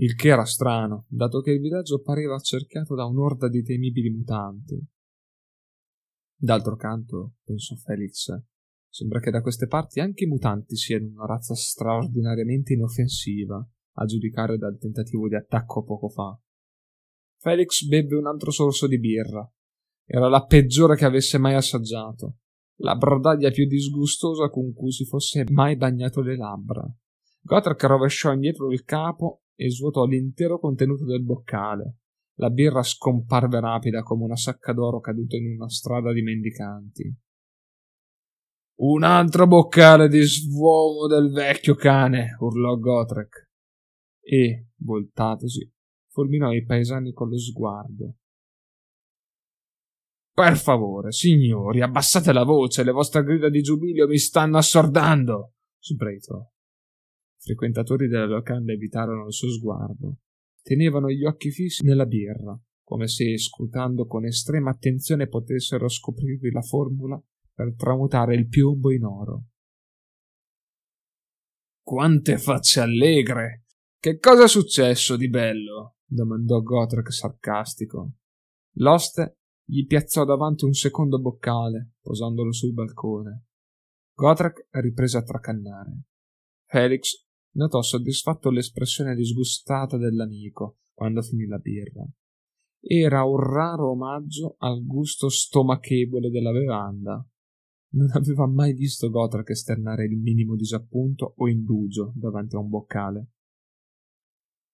Il 0.00 0.14
che 0.14 0.28
era 0.28 0.44
strano, 0.44 1.06
dato 1.08 1.40
che 1.40 1.50
il 1.50 1.60
villaggio 1.60 2.00
pareva 2.00 2.36
accerchiato 2.36 2.94
da 2.94 3.04
un'orda 3.04 3.48
di 3.48 3.64
temibili 3.64 4.10
mutanti. 4.10 4.80
D'altro 6.36 6.76
canto, 6.76 7.34
pensò 7.42 7.74
Felix, 7.74 8.32
sembra 8.88 9.18
che 9.18 9.32
da 9.32 9.42
queste 9.42 9.66
parti 9.66 9.98
anche 9.98 10.22
i 10.22 10.28
mutanti 10.28 10.76
siano 10.76 11.08
una 11.08 11.26
razza 11.26 11.56
straordinariamente 11.56 12.74
inoffensiva, 12.74 13.56
a 13.94 14.04
giudicare 14.04 14.56
dal 14.56 14.78
tentativo 14.78 15.26
di 15.26 15.34
attacco 15.34 15.82
poco 15.82 16.08
fa. 16.08 16.40
Felix 17.40 17.84
bevve 17.84 18.14
un 18.14 18.26
altro 18.26 18.52
sorso 18.52 18.86
di 18.86 19.00
birra. 19.00 19.50
Era 20.06 20.28
la 20.28 20.44
peggiore 20.44 20.94
che 20.94 21.06
avesse 21.06 21.38
mai 21.38 21.54
assaggiato, 21.54 22.36
la 22.82 22.94
brodaglia 22.94 23.50
più 23.50 23.66
disgustosa 23.66 24.48
con 24.48 24.72
cui 24.72 24.92
si 24.92 25.04
fosse 25.04 25.44
mai 25.50 25.76
bagnato 25.76 26.20
le 26.20 26.36
labbra. 26.36 26.88
Gotrek 27.40 27.82
rovesciò 27.82 28.32
indietro 28.32 28.70
il 28.70 28.84
capo 28.84 29.42
e 29.60 29.70
svuotò 29.70 30.04
l'intero 30.04 30.60
contenuto 30.60 31.04
del 31.04 31.24
boccale, 31.24 31.96
la 32.36 32.50
birra 32.50 32.84
scomparve 32.84 33.58
rapida 33.58 34.02
come 34.02 34.22
una 34.22 34.36
sacca 34.36 34.72
d'oro 34.72 35.00
caduta 35.00 35.36
in 35.36 35.54
una 35.56 35.68
strada 35.68 36.12
di 36.12 36.22
mendicanti. 36.22 37.16
Un 38.80 39.02
altro 39.02 39.48
boccale 39.48 40.08
di 40.08 40.20
svuomo 40.20 41.08
del 41.08 41.32
vecchio 41.32 41.74
cane, 41.74 42.36
urlò 42.38 42.76
Gotrek. 42.76 43.48
E, 44.20 44.68
voltatosi, 44.76 45.68
fulminò 46.12 46.52
i 46.52 46.64
paesani 46.64 47.12
con 47.12 47.28
lo 47.28 47.38
sguardo. 47.38 48.14
Per 50.32 50.56
favore, 50.56 51.10
signori, 51.10 51.80
abbassate 51.80 52.32
la 52.32 52.44
voce, 52.44 52.84
le 52.84 52.92
vostre 52.92 53.24
grida 53.24 53.48
di 53.48 53.60
giubilio 53.60 54.06
mi 54.06 54.18
stanno 54.18 54.58
assordando, 54.58 55.54
sbraitò. 55.80 56.48
Frequentatori 57.48 58.08
della 58.08 58.26
locanda 58.26 58.72
evitarono 58.72 59.28
il 59.28 59.32
suo 59.32 59.50
sguardo 59.50 60.18
tenevano 60.60 61.08
gli 61.08 61.24
occhi 61.24 61.50
fissi 61.50 61.82
nella 61.82 62.04
birra, 62.04 62.54
come 62.84 63.08
se 63.08 63.38
scrutando 63.38 64.04
con 64.04 64.26
estrema 64.26 64.68
attenzione 64.68 65.28
potessero 65.28 65.88
scoprirvi 65.88 66.50
la 66.50 66.60
formula 66.60 67.18
per 67.54 67.74
tramutare 67.74 68.34
il 68.34 68.48
piombo 68.48 68.92
in 68.92 69.04
oro. 69.04 69.44
Quante 71.82 72.36
facce 72.36 72.80
allegre! 72.80 73.64
Che 73.98 74.18
cosa 74.18 74.44
è 74.44 74.48
successo 74.48 75.16
di 75.16 75.30
bello? 75.30 75.96
domandò 76.04 76.60
Gotrek 76.60 77.10
sarcastico. 77.10 78.12
L'oste 78.76 79.38
gli 79.64 79.86
piazzò 79.86 80.26
davanti 80.26 80.66
un 80.66 80.74
secondo 80.74 81.18
boccale, 81.18 81.92
posandolo 82.02 82.52
sul 82.52 82.74
balcone. 82.74 83.46
Gotrek 84.12 84.68
riprese 84.72 85.16
a 85.16 85.22
tracannare. 85.22 86.02
Felix 86.66 87.26
notò 87.58 87.82
soddisfatto 87.82 88.50
l'espressione 88.50 89.14
disgustata 89.14 89.98
dell'amico 89.98 90.78
quando 90.92 91.22
finì 91.22 91.44
la 91.46 91.58
birra. 91.58 92.08
Era 92.80 93.24
un 93.24 93.38
raro 93.38 93.90
omaggio 93.90 94.54
al 94.58 94.84
gusto 94.86 95.28
stomachevole 95.28 96.30
della 96.30 96.52
bevanda. 96.52 97.24
Non 97.90 98.10
aveva 98.12 98.46
mai 98.46 98.72
visto 98.74 99.10
Gotrek 99.10 99.50
esternare 99.50 100.04
il 100.04 100.16
minimo 100.16 100.54
disappunto 100.54 101.34
o 101.36 101.48
indugio 101.48 102.12
davanti 102.14 102.54
a 102.54 102.60
un 102.60 102.68
boccale. 102.68 103.30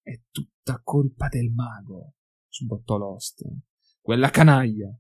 È 0.03 0.21
tutta 0.31 0.81
colpa 0.83 1.29
del 1.29 1.51
mago, 1.51 2.15
sbottò 2.49 2.99
l'oste. 2.99 3.61
Quella 4.01 4.29
canaglia. 4.29 4.95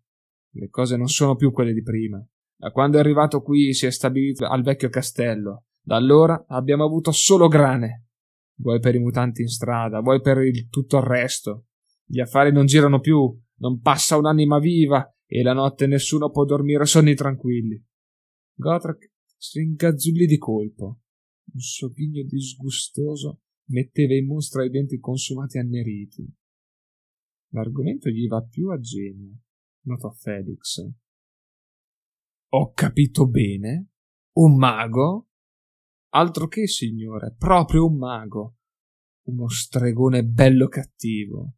Le 0.56 0.68
cose 0.70 0.96
non 0.96 1.08
sono 1.08 1.36
più 1.36 1.52
quelle 1.52 1.74
di 1.74 1.82
prima. 1.82 2.24
Da 2.56 2.70
quando 2.70 2.96
è 2.96 3.00
arrivato 3.00 3.42
qui 3.42 3.74
si 3.74 3.84
è 3.84 3.90
stabilito 3.90 4.46
al 4.46 4.62
vecchio 4.62 4.88
castello 4.88 5.64
da 5.84 5.96
allora 5.96 6.46
abbiamo 6.48 6.84
avuto 6.84 7.12
solo 7.12 7.46
grane. 7.46 8.06
Vuoi 8.56 8.80
per 8.80 8.94
i 8.94 9.00
mutanti 9.00 9.42
in 9.42 9.48
strada, 9.48 10.00
vuoi 10.00 10.20
per 10.20 10.38
il 10.38 10.68
tutto 10.68 10.96
il 10.96 11.02
resto. 11.02 11.66
Gli 12.06 12.20
affari 12.20 12.52
non 12.52 12.64
girano 12.64 13.00
più, 13.00 13.38
non 13.56 13.80
passa 13.80 14.16
un'anima 14.16 14.58
viva 14.58 15.06
e 15.26 15.42
la 15.42 15.52
notte 15.52 15.86
nessuno 15.86 16.30
può 16.30 16.44
dormire 16.44 16.86
sonni 16.86 17.14
tranquilli. 17.14 17.82
Gotrek 18.54 19.12
si 19.36 19.58
ringazzulì 19.58 20.26
di 20.26 20.38
colpo. 20.38 21.00
Un 21.52 21.60
sogghigno 21.60 22.22
disgustoso 22.22 23.42
metteva 23.66 24.14
in 24.14 24.26
mostra 24.26 24.64
i 24.64 24.70
denti 24.70 24.98
consumati 24.98 25.58
anneriti. 25.58 26.26
L'argomento 27.52 28.08
gli 28.08 28.26
va 28.26 28.42
più 28.42 28.70
a 28.70 28.78
genio, 28.80 29.38
notò 29.82 30.10
Felix. 30.10 30.82
Ho 32.48 32.72
capito 32.72 33.28
bene? 33.28 33.90
Un 34.36 34.56
mago? 34.56 35.28
Altro 36.16 36.46
che 36.46 36.68
signore, 36.68 37.34
proprio 37.36 37.86
un 37.86 37.96
mago. 37.96 38.58
Uno 39.26 39.48
stregone 39.48 40.24
bello 40.24 40.68
cattivo. 40.68 41.54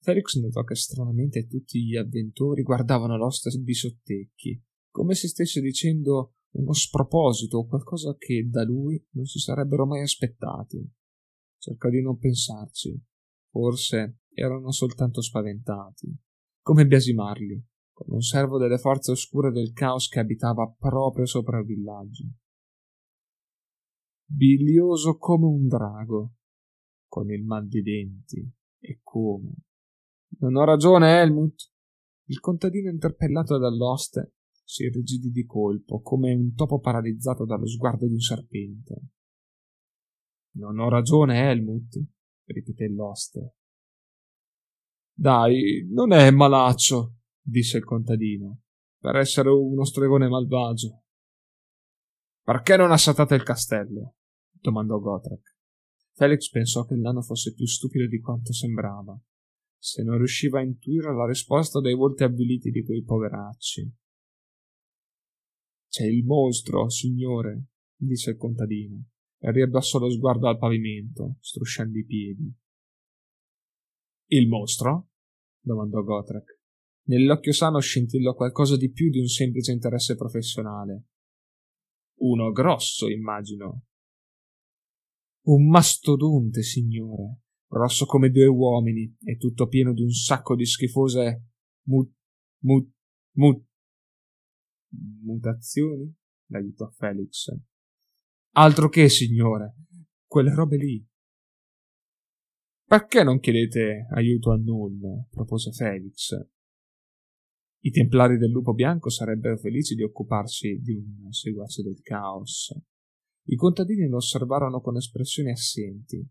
Felix 0.00 0.38
notò 0.38 0.62
che 0.62 0.76
stranamente 0.76 1.48
tutti 1.48 1.84
gli 1.84 1.96
avventori 1.96 2.62
guardavano 2.62 3.16
l'oste 3.16 3.50
di 3.60 3.74
sottecchi, 3.74 4.62
come 4.92 5.14
se 5.16 5.26
stesse 5.26 5.60
dicendo 5.60 6.34
uno 6.50 6.72
sproposito 6.72 7.58
o 7.58 7.66
qualcosa 7.66 8.14
che 8.16 8.46
da 8.48 8.62
lui 8.62 9.04
non 9.14 9.24
si 9.24 9.40
sarebbero 9.40 9.86
mai 9.86 10.02
aspettati. 10.02 10.88
Cercò 11.58 11.88
di 11.88 12.00
non 12.00 12.16
pensarci. 12.16 12.96
Forse 13.50 14.20
erano 14.32 14.70
soltanto 14.70 15.20
spaventati. 15.20 16.16
Come 16.62 16.86
biasimarli, 16.86 17.66
come 17.92 18.14
un 18.14 18.22
servo 18.22 18.56
delle 18.56 18.78
forze 18.78 19.10
oscure 19.10 19.50
del 19.50 19.72
caos 19.72 20.06
che 20.06 20.20
abitava 20.20 20.72
proprio 20.78 21.26
sopra 21.26 21.58
il 21.58 21.64
villaggio 21.64 22.24
bilioso 24.26 25.16
come 25.16 25.46
un 25.46 25.68
drago, 25.68 26.34
con 27.06 27.30
il 27.30 27.44
mal 27.44 27.66
di 27.66 27.82
denti, 27.82 28.52
e 28.78 29.00
come. 29.02 29.54
Non 30.38 30.56
ho 30.56 30.64
ragione, 30.64 31.20
Helmut? 31.20 31.72
Il 32.28 32.40
contadino 32.40 32.90
interpellato 32.90 33.56
dall'oste 33.56 34.34
si 34.64 34.82
irrigidì 34.82 35.30
di 35.30 35.44
colpo, 35.44 36.00
come 36.00 36.34
un 36.34 36.54
topo 36.54 36.80
paralizzato 36.80 37.44
dallo 37.44 37.66
sguardo 37.66 38.06
di 38.06 38.14
un 38.14 38.20
serpente. 38.20 39.02
Non 40.56 40.78
ho 40.78 40.88
ragione, 40.88 41.48
Helmut, 41.48 42.02
ripeté 42.44 42.88
l'oste. 42.88 43.54
Dai, 45.12 45.86
non 45.88 46.12
è 46.12 46.30
malaccio, 46.30 47.14
disse 47.40 47.78
il 47.78 47.84
contadino, 47.84 48.62
per 48.98 49.16
essere 49.16 49.50
uno 49.50 49.84
stregone 49.84 50.28
malvagio. 50.28 51.04
Perché 52.46 52.76
non 52.76 52.92
assatate 52.92 53.34
il 53.34 53.42
castello? 53.42 54.14
domandò 54.52 55.00
Gotrek. 55.00 55.56
Felix 56.12 56.48
pensò 56.48 56.84
che 56.84 56.94
il 56.94 57.00
nano 57.00 57.20
fosse 57.20 57.52
più 57.52 57.66
stupido 57.66 58.06
di 58.06 58.20
quanto 58.20 58.52
sembrava, 58.52 59.20
se 59.76 60.04
non 60.04 60.16
riusciva 60.16 60.60
a 60.60 60.62
intuire 60.62 61.12
la 61.12 61.26
risposta 61.26 61.80
dai 61.80 61.94
volti 61.94 62.22
avviliti 62.22 62.70
di 62.70 62.84
quei 62.84 63.02
poveracci. 63.02 63.92
C'è 65.88 66.04
il 66.04 66.24
mostro, 66.24 66.88
signore, 66.88 67.64
disse 67.96 68.30
il 68.30 68.36
contadino, 68.36 69.06
e 69.40 69.50
riabbassò 69.50 69.98
lo 69.98 70.08
sguardo 70.08 70.46
al 70.46 70.58
pavimento, 70.58 71.38
strusciando 71.40 71.98
i 71.98 72.04
piedi. 72.04 72.54
Il 74.26 74.46
mostro? 74.46 75.08
domandò 75.58 76.00
Gotrek. 76.00 76.60
Nell'occhio 77.08 77.52
sano 77.52 77.80
scintillò 77.80 78.34
qualcosa 78.34 78.76
di 78.76 78.92
più 78.92 79.10
di 79.10 79.18
un 79.18 79.26
semplice 79.26 79.72
interesse 79.72 80.14
professionale. 80.14 81.06
Uno 82.18 82.50
grosso, 82.50 83.08
immagino. 83.08 83.84
Un 85.46 85.68
mastodonte, 85.68 86.62
signore, 86.62 87.42
grosso 87.66 88.06
come 88.06 88.30
due 88.30 88.46
uomini 88.46 89.16
e 89.22 89.36
tutto 89.36 89.68
pieno 89.68 89.92
di 89.92 90.02
un 90.02 90.10
sacco 90.10 90.56
di 90.56 90.66
schifose 90.66 91.44
mut, 91.86 92.12
mut, 92.64 92.90
mut, 93.36 93.64
mutazioni? 95.22 96.12
l'aiutò 96.46 96.88
Felix. 96.90 97.54
Altro 98.52 98.88
che, 98.88 99.08
signore, 99.08 99.74
quelle 100.26 100.54
robe 100.54 100.76
lì. 100.76 101.06
Perché 102.84 103.22
non 103.22 103.40
chiedete 103.40 104.06
aiuto 104.10 104.52
a 104.52 104.56
Null? 104.56 105.26
propose 105.30 105.72
Felix. 105.72 106.34
I 107.86 107.90
templari 107.92 108.36
del 108.36 108.50
lupo 108.50 108.74
bianco 108.74 109.10
sarebbero 109.10 109.56
felici 109.58 109.94
di 109.94 110.02
occuparsi 110.02 110.80
di 110.80 110.94
un 110.94 111.30
seguace 111.30 111.84
del 111.84 112.00
caos. 112.02 112.76
I 113.44 113.54
contadini 113.54 114.08
lo 114.08 114.16
osservarono 114.16 114.80
con 114.80 114.96
espressioni 114.96 115.52
assenti. 115.52 116.28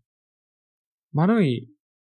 Ma 1.14 1.24
noi 1.24 1.66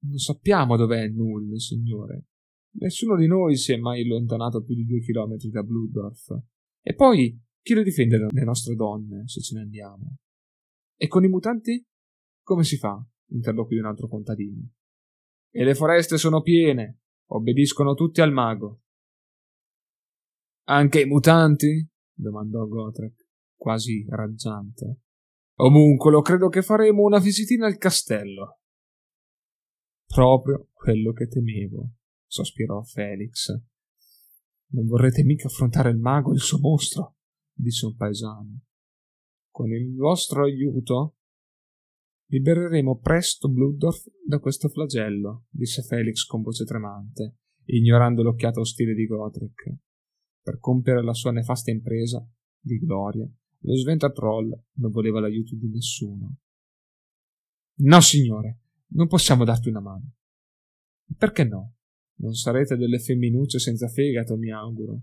non 0.00 0.18
sappiamo 0.18 0.76
dov'è 0.76 1.08
Null, 1.08 1.54
signore. 1.54 2.26
Nessuno 2.72 3.16
di 3.16 3.26
noi 3.26 3.56
si 3.56 3.72
è 3.72 3.78
mai 3.78 4.02
allontanato 4.02 4.62
più 4.62 4.74
di 4.74 4.84
due 4.84 5.00
chilometri 5.00 5.48
da 5.48 5.62
Bludorf. 5.62 6.38
E 6.82 6.94
poi, 6.94 7.42
chi 7.62 7.72
lo 7.72 7.82
difende 7.82 8.18
le 8.18 8.44
nostre 8.44 8.74
donne, 8.74 9.26
se 9.26 9.40
ce 9.40 9.54
ne 9.54 9.62
andiamo? 9.62 10.16
E 10.98 11.06
con 11.08 11.24
i 11.24 11.28
mutanti? 11.28 11.82
Come 12.42 12.64
si 12.64 12.76
fa? 12.76 13.02
interloquì 13.28 13.78
un 13.78 13.86
altro 13.86 14.06
contadino. 14.06 14.68
E 15.50 15.64
le 15.64 15.74
foreste 15.74 16.18
sono 16.18 16.42
piene, 16.42 16.98
obbediscono 17.30 17.94
tutti 17.94 18.20
al 18.20 18.32
mago. 18.32 18.82
Anche 20.70 21.00
i 21.00 21.04
mutanti? 21.04 21.84
domandò 22.14 22.64
Gotrek, 22.64 23.26
quasi 23.56 24.06
raggiante. 24.08 25.00
Omuncolo, 25.56 26.20
credo 26.20 26.48
che 26.48 26.62
faremo 26.62 27.02
una 27.02 27.18
visitina 27.18 27.66
al 27.66 27.76
castello. 27.76 28.60
Proprio 30.06 30.68
quello 30.72 31.12
che 31.12 31.26
temevo, 31.26 31.94
sospirò 32.24 32.82
Felix. 32.82 33.48
Non 34.68 34.86
vorrete 34.86 35.24
mica 35.24 35.48
affrontare 35.48 35.90
il 35.90 35.98
mago 35.98 36.30
e 36.30 36.34
il 36.34 36.40
suo 36.40 36.60
mostro? 36.60 37.16
disse 37.52 37.86
un 37.86 37.96
paesano. 37.96 38.60
Con 39.50 39.72
il 39.72 39.92
vostro 39.96 40.44
aiuto 40.44 41.16
libereremo 42.26 43.00
presto 43.00 43.48
Bludorf 43.48 44.04
da 44.24 44.38
questo 44.38 44.68
flagello, 44.68 45.46
disse 45.48 45.82
Felix 45.82 46.24
con 46.24 46.42
voce 46.42 46.64
tremante, 46.64 47.38
ignorando 47.64 48.22
l'occhiata 48.22 48.60
ostile 48.60 48.94
di 48.94 49.06
Godric. 49.06 49.88
Per 50.42 50.58
compiere 50.58 51.02
la 51.02 51.14
sua 51.14 51.32
nefasta 51.32 51.70
impresa 51.70 52.26
di 52.58 52.78
gloria, 52.78 53.28
lo 53.62 53.76
Sventatroll 53.76 54.50
non 54.74 54.90
voleva 54.90 55.20
l'aiuto 55.20 55.54
di 55.54 55.68
nessuno. 55.68 56.36
No, 57.80 58.00
signore, 58.00 58.60
non 58.88 59.06
possiamo 59.06 59.44
darti 59.44 59.68
una 59.68 59.80
mano. 59.80 60.12
Perché 61.16 61.44
no? 61.44 61.74
Non 62.20 62.34
sarete 62.34 62.76
delle 62.76 62.98
femminucce 62.98 63.58
senza 63.58 63.88
fegato, 63.88 64.36
mi 64.36 64.50
auguro. 64.50 65.02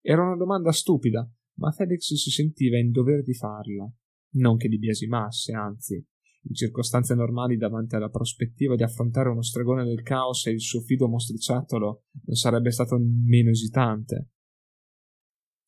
Era 0.00 0.22
una 0.22 0.36
domanda 0.36 0.72
stupida, 0.72 1.28
ma 1.54 1.70
Felix 1.70 2.14
si 2.14 2.30
sentiva 2.30 2.78
in 2.78 2.90
dovere 2.90 3.22
di 3.22 3.34
farla. 3.34 3.90
Non 4.36 4.56
che 4.56 4.68
li 4.68 4.78
biasimasse, 4.78 5.52
anzi, 5.52 5.94
in 5.94 6.54
circostanze 6.54 7.14
normali 7.14 7.56
davanti 7.56 7.96
alla 7.96 8.08
prospettiva 8.08 8.76
di 8.76 8.82
affrontare 8.82 9.28
uno 9.28 9.42
stregone 9.42 9.84
del 9.84 10.02
caos 10.02 10.46
e 10.46 10.52
il 10.52 10.60
suo 10.60 10.80
fido 10.80 11.08
mostriciattolo 11.08 12.04
non 12.24 12.36
sarebbe 12.36 12.70
stato 12.70 12.98
meno 12.98 13.50
esitante. 13.50 14.30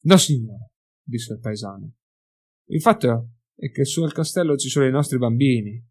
No, 0.01 0.17
signore, 0.17 0.73
disse 1.03 1.35
il 1.35 1.41
paesano. 1.41 1.93
Il 2.67 2.81
fatto 2.81 3.31
è 3.55 3.71
che 3.71 3.85
su 3.85 4.03
al 4.03 4.13
castello 4.13 4.57
ci 4.57 4.69
sono 4.69 4.87
i 4.87 4.91
nostri 4.91 5.19
bambini. 5.19 5.85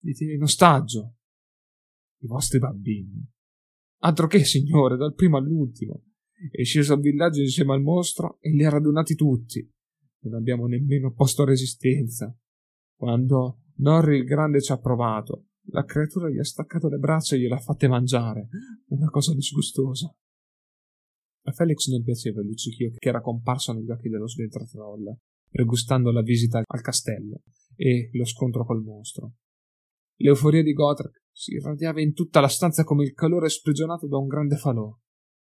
Li 0.00 0.12
tieni 0.12 0.34
in 0.34 0.42
ostaggio. 0.42 1.16
I 2.20 2.26
vostri 2.26 2.58
bambini. 2.58 3.26
Altro 4.02 4.26
che, 4.26 4.44
signore, 4.44 4.96
dal 4.96 5.14
primo 5.14 5.36
all'ultimo. 5.36 6.04
È 6.50 6.62
sceso 6.62 6.92
al 6.92 7.00
villaggio 7.00 7.40
insieme 7.40 7.72
al 7.72 7.82
mostro 7.82 8.38
e 8.40 8.50
li 8.50 8.64
ha 8.64 8.70
radunati 8.70 9.16
tutti. 9.16 9.68
Non 10.20 10.34
abbiamo 10.34 10.66
nemmeno 10.66 11.12
posto 11.12 11.44
resistenza. 11.44 12.32
Quando 12.94 13.62
Norri 13.78 14.18
il 14.18 14.24
grande 14.24 14.60
ci 14.60 14.70
ha 14.70 14.78
provato, 14.78 15.46
la 15.70 15.84
creatura 15.84 16.28
gli 16.28 16.38
ha 16.38 16.44
staccato 16.44 16.88
le 16.88 16.98
braccia 16.98 17.34
e 17.34 17.40
gliel'ha 17.40 17.58
fatte 17.58 17.88
mangiare. 17.88 18.48
Una 18.88 19.10
cosa 19.10 19.34
disgustosa. 19.34 20.14
A 21.48 21.52
Felix 21.52 21.88
non 21.88 22.02
piaceva 22.02 22.42
il 22.42 22.46
luccichio 22.46 22.92
che 22.98 23.08
era 23.08 23.22
comparso 23.22 23.72
negli 23.72 23.90
occhi 23.90 24.10
dello 24.10 24.28
sventratroll, 24.28 25.16
pregustando 25.48 26.12
la 26.12 26.20
visita 26.20 26.58
al 26.62 26.80
castello 26.82 27.40
e 27.74 28.10
lo 28.12 28.26
scontro 28.26 28.66
col 28.66 28.82
mostro. 28.82 29.36
L'euforia 30.16 30.62
di 30.62 30.74
Gotrek 30.74 31.24
si 31.32 31.52
irradiava 31.52 32.02
in 32.02 32.12
tutta 32.12 32.40
la 32.40 32.48
stanza 32.48 32.84
come 32.84 33.04
il 33.04 33.14
calore 33.14 33.48
sprigionato 33.48 34.06
da 34.06 34.18
un 34.18 34.26
grande 34.26 34.56
falò. 34.56 34.94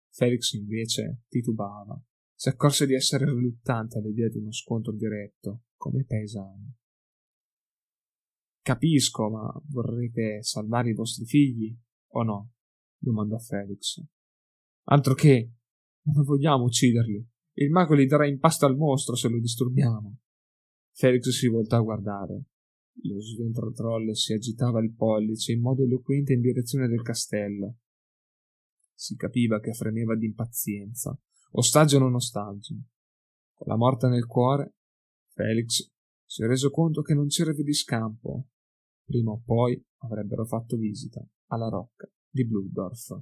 Felix 0.10 0.53
invece 0.53 1.21
titubava. 1.27 2.01
Si 2.34 2.49
accorse 2.49 2.88
di 2.88 2.95
essere 2.95 3.25
riluttante 3.25 3.99
all'idea 3.99 4.29
di 4.29 4.39
uno 4.39 4.51
scontro 4.51 4.93
diretto, 4.93 5.65
come 5.75 5.99
i 5.99 6.06
paesani. 6.06 6.73
Capisco, 8.63 9.29
ma 9.29 9.62
vorrete 9.67 10.41
salvare 10.41 10.89
i 10.89 10.95
vostri 10.95 11.25
figli 11.25 11.77
o 12.13 12.23
no? 12.23 12.53
domandò 12.97 13.38
Felix. 13.38 14.01
Altro 14.86 15.13
che 15.13 15.51
non 16.04 16.24
vogliamo 16.24 16.63
ucciderli. 16.63 17.28
Il 17.56 17.70
mago 17.70 17.94
li 17.94 18.06
darà 18.06 18.28
in 18.28 18.39
pasto 18.39 18.66
al 18.66 18.76
mostro 18.76 19.16
se 19.16 19.30
lo 19.30 19.39
disturbiamo. 19.39 20.18
Felix 20.92 21.30
si 21.30 21.48
voltò 21.48 21.78
a 21.78 21.82
guardare. 21.82 22.44
Lo 23.04 23.20
sventrotroll 23.20 24.12
si 24.12 24.34
agitava 24.34 24.80
il 24.80 24.94
pollice 24.94 25.52
in 25.52 25.62
modo 25.62 25.84
eloquente 25.84 26.34
in 26.34 26.42
direzione 26.42 26.88
del 26.88 27.02
castello. 27.02 27.78
Si 28.94 29.16
capiva 29.16 29.60
che 29.60 29.74
fremeva 29.74 30.16
d'impazienza, 30.16 31.18
ostaggio 31.52 31.98
non 32.00 32.13
ostaggio. 32.13 32.76
Con 33.54 33.68
la 33.68 33.76
morte 33.76 34.08
nel 34.08 34.26
cuore, 34.26 34.76
Felix 35.34 35.89
si 36.26 36.44
è 36.44 36.48
reso 36.48 36.70
conto 36.70 37.02
che 37.02 37.13
non 37.13 37.28
c'era 37.28 37.52
via 37.52 37.63
di 37.63 37.74
scampo. 37.74 38.48
Prima 39.04 39.32
o 39.32 39.42
poi 39.44 39.84
avrebbero 40.00 40.46
fatto 40.46 40.78
visita 40.78 41.26
alla 41.48 41.70
rocca 41.70 42.10
di 42.30 42.46
Bludorf. 42.46 43.22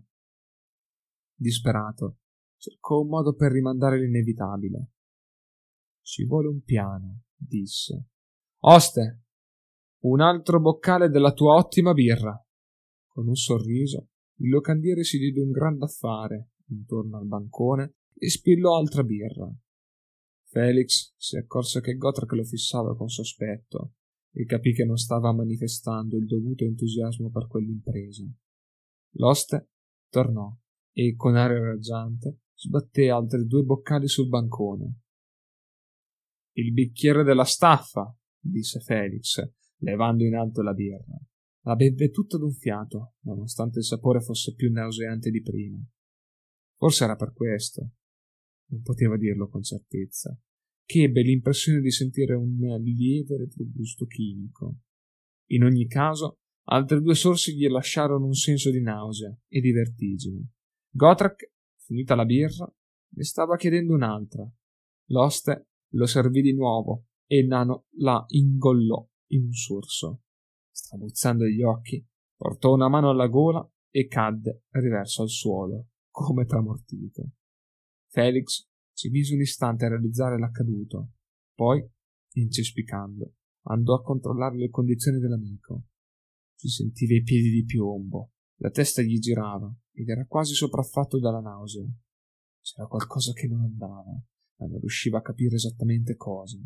Disperato, 1.33 2.19
cercò 2.61 2.99
un 2.99 3.07
modo 3.07 3.33
per 3.33 3.51
rimandare 3.51 3.99
l'inevitabile. 3.99 4.91
Ci 6.01 6.25
vuole 6.25 6.47
un 6.47 6.61
piano, 6.61 7.23
disse. 7.35 8.09
Oste, 8.59 9.23
un 10.01 10.21
altro 10.21 10.61
boccale 10.61 11.09
della 11.09 11.33
tua 11.33 11.55
ottima 11.55 11.93
birra. 11.93 12.39
Con 13.07 13.27
un 13.27 13.35
sorriso, 13.35 14.09
il 14.35 14.49
locandiere 14.49 15.03
si 15.03 15.17
diede 15.17 15.41
un 15.41 15.49
gran 15.49 15.81
affare 15.81 16.51
intorno 16.67 17.17
al 17.17 17.25
bancone 17.25 17.95
e 18.13 18.29
spillò 18.29 18.77
altra 18.77 19.03
birra. 19.03 19.51
Felix 20.45 21.13
si 21.17 21.37
accorse 21.37 21.81
che 21.81 21.95
Gotrek 21.95 22.31
lo 22.33 22.43
fissava 22.43 22.95
con 22.95 23.09
sospetto 23.09 23.93
e 24.31 24.45
capì 24.45 24.73
che 24.73 24.85
non 24.85 24.97
stava 24.97 25.33
manifestando 25.33 26.15
il 26.15 26.25
dovuto 26.25 26.63
entusiasmo 26.63 27.31
per 27.31 27.47
quell'impresa. 27.47 28.23
L'oste 29.15 29.69
tornò 30.09 30.55
e, 30.93 31.15
con 31.15 31.35
aria 31.35 31.59
raggiante, 31.59 32.39
sbatté 32.61 33.09
altri 33.09 33.47
due 33.47 33.63
boccali 33.63 34.07
sul 34.07 34.27
bancone. 34.27 34.99
Il 36.53 36.71
bicchiere 36.73 37.23
della 37.23 37.43
staffa, 37.43 38.15
disse 38.39 38.79
Felix, 38.81 39.41
levando 39.77 40.23
in 40.23 40.35
alto 40.35 40.61
la 40.61 40.73
birra. 40.73 41.19
La 41.63 41.75
bevve 41.75 42.11
tutta 42.11 42.37
d'un 42.37 42.53
fiato, 42.53 43.15
nonostante 43.21 43.79
il 43.79 43.85
sapore 43.85 44.21
fosse 44.21 44.53
più 44.53 44.71
nauseante 44.71 45.31
di 45.31 45.41
prima. 45.41 45.79
Forse 46.75 47.03
era 47.03 47.15
per 47.15 47.33
questo. 47.33 47.91
Non 48.71 48.81
poteva 48.81 49.17
dirlo 49.17 49.47
con 49.47 49.63
certezza, 49.63 50.37
che 50.85 51.03
ebbe 51.03 51.23
l'impressione 51.23 51.81
di 51.81 51.91
sentire 51.91 52.35
un 52.35 52.57
lieve 52.79 53.37
retrogusto 53.37 54.05
chimico. 54.05 54.77
In 55.49 55.63
ogni 55.63 55.87
caso, 55.87 56.39
altri 56.67 57.01
due 57.01 57.15
sorsi 57.15 57.55
gli 57.55 57.67
lasciarono 57.67 58.25
un 58.25 58.33
senso 58.33 58.69
di 58.69 58.81
nausea 58.81 59.35
e 59.47 59.61
di 59.61 59.71
vertigine. 59.71 60.49
Gotrek 60.93 61.50
Finita 61.91 62.15
la 62.15 62.23
birra, 62.23 62.73
ne 63.15 63.23
stava 63.25 63.57
chiedendo 63.57 63.93
un'altra. 63.93 64.49
L'oste 65.09 65.71
lo 65.89 66.05
servì 66.05 66.41
di 66.41 66.53
nuovo 66.53 67.07
e 67.25 67.39
il 67.39 67.47
nano 67.47 67.87
la 67.97 68.23
ingollò 68.29 69.05
in 69.31 69.43
un 69.43 69.51
sorso. 69.51 70.21
Strabuzzando 70.71 71.45
gli 71.45 71.61
occhi, 71.61 72.07
portò 72.33 72.73
una 72.73 72.87
mano 72.87 73.09
alla 73.09 73.27
gola 73.27 73.69
e 73.89 74.07
cadde 74.07 74.63
riverso 74.69 75.23
al 75.23 75.27
suolo, 75.27 75.89
come 76.09 76.45
tramortito. 76.45 77.31
Felix 78.07 78.69
ci 78.93 79.09
mise 79.09 79.33
un 79.33 79.41
istante 79.41 79.83
a 79.83 79.89
realizzare 79.89 80.39
l'accaduto, 80.39 81.15
poi, 81.53 81.85
incespicando, 82.35 83.33
andò 83.63 83.95
a 83.95 84.01
controllare 84.01 84.55
le 84.55 84.69
condizioni 84.69 85.19
dell'amico. 85.19 85.87
Si 86.55 86.69
sentiva 86.69 87.15
i 87.15 87.23
piedi 87.23 87.49
di 87.49 87.65
piombo, 87.65 88.31
La 88.61 88.69
testa 88.69 89.01
gli 89.01 89.19
girava 89.19 89.75
ed 89.93 90.09
era 90.09 90.25
quasi 90.25 90.53
sopraffatto 90.53 91.19
dalla 91.19 91.41
nausea. 91.41 91.85
C'era 92.61 92.87
qualcosa 92.87 93.33
che 93.33 93.47
non 93.47 93.61
andava, 93.61 94.11
ma 94.57 94.67
non 94.67 94.79
riusciva 94.79 95.17
a 95.17 95.21
capire 95.21 95.55
esattamente 95.55 96.15
cosa. 96.15 96.57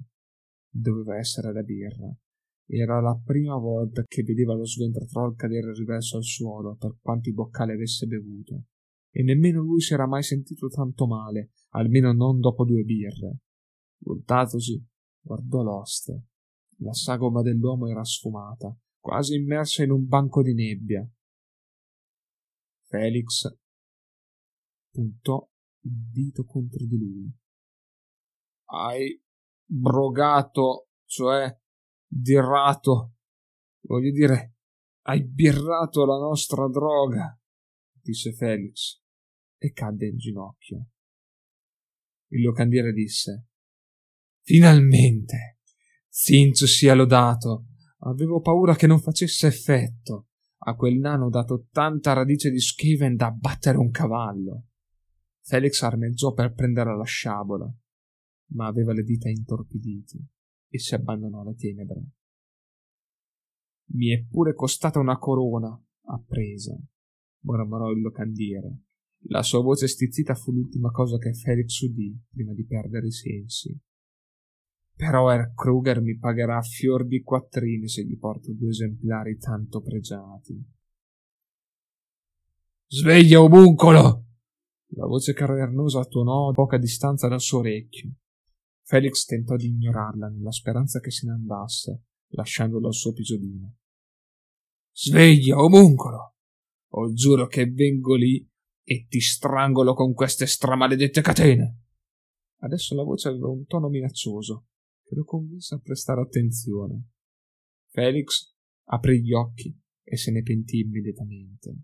Doveva 0.69 1.17
essere 1.17 1.53
la 1.53 1.63
birra. 1.63 2.13
Era 2.67 2.99
la 2.99 3.19
prima 3.23 3.55
volta 3.57 4.03
che 4.03 4.23
vedeva 4.23 4.53
lo 4.53 4.65
sventratrol 4.65 5.35
cadere 5.35 5.73
riverso 5.73 6.17
al 6.17 6.23
suolo 6.23 6.75
per 6.75 6.97
quanti 6.99 7.31
boccali 7.31 7.71
avesse 7.71 8.07
bevuto. 8.07 8.63
E 9.11 9.23
nemmeno 9.23 9.61
lui 9.61 9.79
si 9.79 9.93
era 9.93 10.07
mai 10.07 10.23
sentito 10.23 10.67
tanto 10.67 11.07
male, 11.07 11.51
almeno 11.69 12.11
non 12.11 12.39
dopo 12.39 12.65
due 12.65 12.83
birre. 12.83 13.38
Voltatosi, 13.99 14.83
guardò 15.21 15.61
l'oste. 15.61 16.23
La 16.79 16.93
sagoma 16.93 17.41
dell'uomo 17.41 17.88
era 17.88 18.03
sfumata, 18.03 18.75
quasi 18.99 19.35
immersa 19.35 19.83
in 19.83 19.91
un 19.91 20.05
banco 20.05 20.41
di 20.41 20.53
nebbia. 20.53 21.07
Felix 22.95 23.53
puntò 24.89 25.45
il 25.81 26.10
dito 26.12 26.45
contro 26.45 26.86
di 26.86 26.97
lui. 26.97 27.29
Hai 28.67 29.21
brogato, 29.65 30.91
cioè 31.05 31.53
dirrato, 32.08 33.15
voglio 33.81 34.12
dire, 34.12 34.55
hai 35.08 35.23
birrato 35.23 36.05
la 36.05 36.17
nostra 36.17 36.67
droga, 36.69 37.38
disse 37.91 38.34
Felix 38.34 39.01
e 39.58 39.71
cadde 39.73 40.08
in 40.08 40.17
ginocchio. 40.17 40.89
Il 42.29 42.43
locandiere 42.43 42.93
disse 42.93 43.47
Finalmente! 44.41 45.60
Sinch 46.08 46.65
sia 46.65 46.93
lodato! 46.93 47.65
Avevo 47.99 48.39
paura 48.39 48.75
che 48.75 48.88
non 48.88 49.01
facesse 49.01 49.47
effetto. 49.47 50.29
A 50.57 50.75
quel 50.75 50.97
nano 50.97 51.29
dato 51.29 51.67
tanta 51.71 52.13
radice 52.13 52.49
di 52.49 52.59
schiven 52.59 53.15
da 53.15 53.31
battere 53.31 53.77
un 53.77 53.89
cavallo. 53.91 54.67
Felix 55.41 55.81
armeggiò 55.81 56.33
per 56.33 56.53
prendere 56.53 56.95
la 56.95 57.03
sciabola, 57.03 57.71
ma 58.53 58.65
aveva 58.65 58.93
le 58.93 59.03
dita 59.03 59.29
intorpidite 59.29 60.17
e 60.69 60.79
si 60.79 60.95
abbandonò 60.95 61.41
alle 61.41 61.55
tenebre. 61.55 62.03
Mi 63.91 64.09
è 64.09 64.25
pure 64.25 64.55
costata 64.55 64.99
una 64.99 65.17
corona, 65.17 65.79
appresa, 66.05 66.75
mormorò 67.41 67.91
il 67.91 68.01
locandiere. 68.01 68.79
La 69.27 69.43
sua 69.43 69.61
voce 69.61 69.87
stizzita 69.87 70.33
fu 70.35 70.51
l'ultima 70.51 70.91
cosa 70.91 71.17
che 71.17 71.33
Felix 71.33 71.79
udì 71.81 72.15
prima 72.29 72.53
di 72.53 72.65
perdere 72.65 73.07
i 73.07 73.11
sensi. 73.11 73.79
Però 74.97 75.29
Herr 75.29 75.53
Kruger 75.53 75.99
mi 75.99 76.17
pagherà 76.17 76.62
fior 76.62 77.05
di 77.05 77.21
quattrini 77.21 77.89
se 77.89 78.05
gli 78.05 78.17
porto 78.17 78.53
due 78.53 78.69
esemplari 78.69 79.38
tanto 79.38 79.81
pregiati. 79.81 80.73
Sveglia, 82.88 83.41
omuncolo! 83.41 84.23
La 84.95 85.05
voce 85.05 85.34
cavernosa 85.34 86.05
tuonò 86.05 86.49
a 86.49 86.53
poca 86.53 86.77
distanza 86.77 87.27
dal 87.27 87.41
suo 87.41 87.60
orecchio. 87.60 88.13
Felix 88.84 89.25
tentò 89.25 89.58
di 89.58 89.67
ignorarla 89.67 90.29
nella 90.29 90.51
speranza 90.51 91.01
che 91.01 91.12
se 91.12 91.25
ne 91.25 91.34
andasse, 91.34 92.03
lasciandolo 92.29 92.88
al 92.88 92.93
suo 92.93 93.12
pisolino. 93.12 93.75
Sveglia, 94.93 95.58
omuncolo! 95.58 96.36
O 96.93 97.12
giuro 97.12 97.47
che 97.47 97.69
vengo 97.69 98.15
lì 98.15 98.47
e 98.81 99.08
ti 99.10 99.19
strangolo 99.19 99.93
con 99.93 100.13
queste 100.13 100.45
stramaledette 100.45 101.19
catene! 101.19 101.79
Adesso 102.60 102.95
la 102.95 103.03
voce 103.03 103.27
aveva 103.27 103.49
un 103.49 103.65
tono 103.65 103.89
minaccioso 103.89 104.67
che 105.05 105.15
lo 105.15 105.23
convinse 105.23 105.75
a 105.75 105.79
prestare 105.79 106.21
attenzione. 106.21 107.09
Felix 107.91 108.53
aprì 108.85 109.21
gli 109.21 109.33
occhi 109.33 109.79
e 110.03 110.17
se 110.17 110.31
ne 110.31 110.41
pentì 110.41 110.79
immediatamente. 110.79 111.75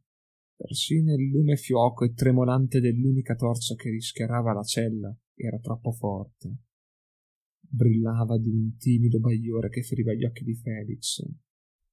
Persino 0.55 1.13
il 1.15 1.29
lume 1.29 1.55
fioco 1.55 2.03
e 2.03 2.13
tremolante 2.13 2.79
dell'unica 2.79 3.36
torcia 3.36 3.75
che 3.75 3.89
rischiarava 3.89 4.53
la 4.53 4.63
cella 4.63 5.15
era 5.36 5.60
troppo 5.60 5.91
forte. 5.91 6.55
Brillava 7.60 8.38
di 8.38 8.49
un 8.49 8.75
timido 8.77 9.19
bagliore 9.19 9.69
che 9.69 9.81
feriva 9.81 10.13
gli 10.13 10.25
occhi 10.25 10.43
di 10.43 10.55
Felix. 10.55 11.23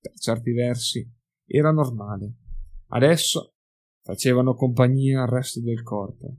Per 0.00 0.12
certi 0.14 0.52
versi 0.52 1.08
era 1.46 1.70
normale. 1.70 2.34
Adesso 2.88 3.54
facevano 4.02 4.54
compagnia 4.54 5.22
al 5.22 5.28
resto 5.28 5.60
del 5.60 5.82
corpo. 5.82 6.36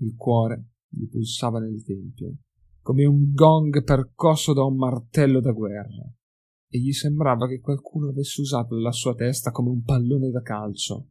Il 0.00 0.14
cuore 0.16 0.72
gli 0.88 1.06
pulsava 1.08 1.60
nel 1.60 1.82
tempio 1.82 2.38
come 2.86 3.04
un 3.04 3.32
gong 3.32 3.82
percosso 3.82 4.52
da 4.52 4.62
un 4.62 4.76
martello 4.76 5.40
da 5.40 5.50
guerra, 5.50 6.08
e 6.68 6.78
gli 6.78 6.92
sembrava 6.92 7.48
che 7.48 7.58
qualcuno 7.58 8.10
avesse 8.10 8.40
usato 8.40 8.76
la 8.76 8.92
sua 8.92 9.12
testa 9.16 9.50
come 9.50 9.70
un 9.70 9.82
pallone 9.82 10.30
da 10.30 10.40
calcio. 10.40 11.08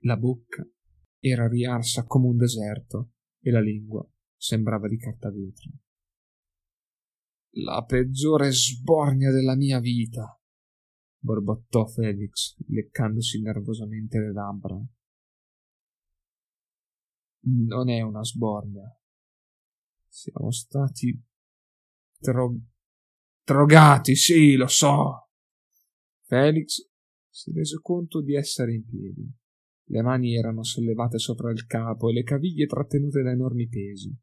La 0.00 0.18
bocca 0.18 0.62
era 1.20 1.48
riarsa 1.48 2.04
come 2.04 2.26
un 2.26 2.36
deserto 2.36 3.12
e 3.40 3.50
la 3.50 3.62
lingua 3.62 4.06
sembrava 4.36 4.86
di 4.88 4.98
carta 4.98 5.30
vetro. 5.30 5.70
La 7.62 7.82
peggiore 7.84 8.52
sbornia 8.52 9.30
della 9.30 9.56
mia 9.56 9.80
vita, 9.80 10.38
borbottò 11.18 11.86
Felix, 11.86 12.58
leccandosi 12.66 13.40
nervosamente 13.40 14.18
le 14.18 14.32
labbra. 14.34 14.78
Non 17.40 17.88
è 17.88 18.02
una 18.02 18.22
sbornia, 18.22 18.97
siamo 20.08 20.50
stati 20.50 21.22
dro- 22.18 22.60
drogati, 23.44 24.16
sì, 24.16 24.56
lo 24.56 24.66
so. 24.66 25.28
Felix 26.24 26.86
si 27.28 27.52
rese 27.52 27.78
conto 27.80 28.20
di 28.20 28.34
essere 28.34 28.74
in 28.74 28.84
piedi. 28.84 29.30
Le 29.90 30.02
mani 30.02 30.36
erano 30.36 30.62
sollevate 30.62 31.18
sopra 31.18 31.50
il 31.50 31.66
capo 31.66 32.10
e 32.10 32.12
le 32.12 32.22
caviglie 32.22 32.66
trattenute 32.66 33.22
da 33.22 33.30
enormi 33.30 33.68
pesi. 33.68 34.14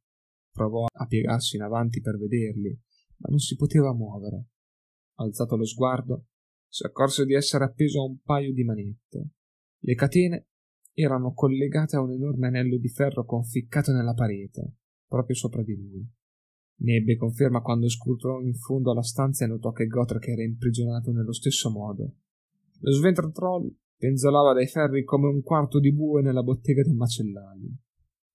Provò 0.52 0.86
a 0.92 1.06
piegarsi 1.08 1.56
in 1.56 1.64
avanti 1.64 2.02
per 2.02 2.18
vederli, 2.18 2.80
ma 3.18 3.30
non 3.30 3.40
si 3.40 3.56
poteva 3.56 3.94
muovere. 3.94 4.48
Alzato 5.16 5.56
lo 5.56 5.66
sguardo, 5.66 6.28
si 6.68 6.86
accorse 6.86 7.26
di 7.26 7.34
essere 7.34 7.64
appeso 7.64 8.02
a 8.02 8.06
un 8.06 8.20
paio 8.20 8.54
di 8.54 8.64
manette. 8.64 9.30
Le 9.80 9.96
catene 9.96 10.50
erano 10.94 11.34
collegate 11.34 11.96
a 11.96 12.02
un 12.02 12.12
enorme 12.12 12.48
anello 12.48 12.78
di 12.78 12.90
ferro 12.90 13.26
conficcato 13.26 13.92
nella 13.92 14.14
parete 14.14 14.76
proprio 15.16 15.36
sopra 15.38 15.64
di 15.64 15.76
lui. 15.76 16.06
Ne 16.78 16.96
ebbe 16.96 17.16
conferma 17.16 17.62
quando 17.62 17.88
scrutò 17.88 18.42
in 18.42 18.54
fondo 18.54 18.92
alla 18.92 19.02
stanza 19.02 19.46
e 19.46 19.48
notò 19.48 19.72
che 19.72 19.88
Gotrek 19.88 20.28
era 20.28 20.44
imprigionato 20.44 21.14
nello 21.14 21.32
stesso 21.32 21.72
modo. 21.72 22.16
Lo 22.80 22.92
sventratroll 22.92 23.74
penzolava 23.96 24.52
dai 24.52 24.68
ferri 24.68 25.06
come 25.06 25.30
un 25.30 25.42
quarto 25.42 25.80
di 25.80 25.94
bue 25.94 26.22
nella 26.22 26.44
bottega 26.44 26.84
di 26.84 26.90
un 26.90 26.98
macellaio. 26.98 27.70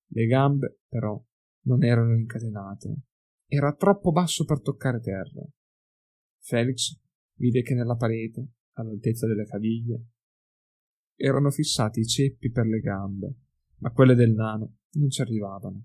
Le 0.07 0.25
gambe, 0.25 0.81
però, 0.89 1.23
non 1.65 1.85
erano 1.85 2.15
incatenate. 2.15 3.03
Era 3.47 3.75
troppo 3.75 4.11
basso 4.11 4.47
per 4.47 4.63
toccare 4.63 5.01
terra. 5.01 5.47
Felix 6.39 6.99
vide 7.35 7.61
che 7.61 7.75
nella 7.75 7.97
parete, 7.97 8.53
all'altezza 8.79 9.27
delle 9.27 9.45
caviglie, 9.45 10.07
erano 11.15 11.51
fissati 11.51 12.01
i 12.01 12.07
ceppi 12.07 12.51
per 12.51 12.65
le 12.65 12.81
gambe, 12.81 13.35
ma 13.81 13.93
quelle 13.93 14.15
del 14.15 14.33
nano 14.33 14.77
non 14.93 15.11
ci 15.11 15.21
arrivavano. 15.21 15.85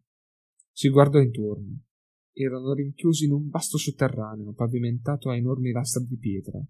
Si 0.78 0.90
guardò 0.90 1.22
intorno. 1.22 1.84
Erano 2.34 2.74
rinchiusi 2.74 3.24
in 3.24 3.32
un 3.32 3.48
vasto 3.48 3.78
sotterraneo 3.78 4.52
pavimentato 4.52 5.30
a 5.30 5.38
enormi 5.38 5.72
lastre 5.72 6.04
di 6.04 6.18
pietra. 6.18 6.62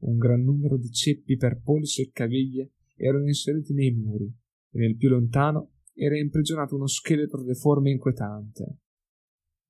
Un 0.00 0.18
gran 0.18 0.42
numero 0.42 0.76
di 0.76 0.90
ceppi 0.90 1.36
per 1.36 1.60
polsi 1.60 2.02
e 2.02 2.10
caviglie 2.10 2.72
erano 2.96 3.28
inseriti 3.28 3.72
nei 3.74 3.92
muri, 3.92 4.24
e 4.24 4.78
nel 4.80 4.96
più 4.96 5.08
lontano 5.08 5.74
era 5.94 6.18
imprigionato 6.18 6.74
uno 6.74 6.88
scheletro 6.88 7.44
deforme 7.44 7.90
e 7.90 7.92
inquietante. 7.92 8.78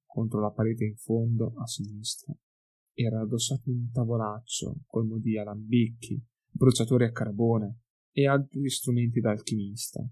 Contro 0.06 0.40
la 0.40 0.50
parete 0.50 0.84
in 0.84 0.96
fondo, 0.96 1.52
a 1.58 1.66
sinistra, 1.66 2.34
era 2.94 3.20
addossato 3.20 3.68
un 3.68 3.90
tavolaccio 3.90 4.78
colmo 4.86 5.18
di 5.18 5.36
alambicchi, 5.36 6.18
bruciatori 6.48 7.04
a 7.04 7.12
carbone 7.12 7.80
e 8.12 8.26
altri 8.26 8.70
strumenti 8.70 9.20
da 9.20 9.30
alchimista. 9.30 10.02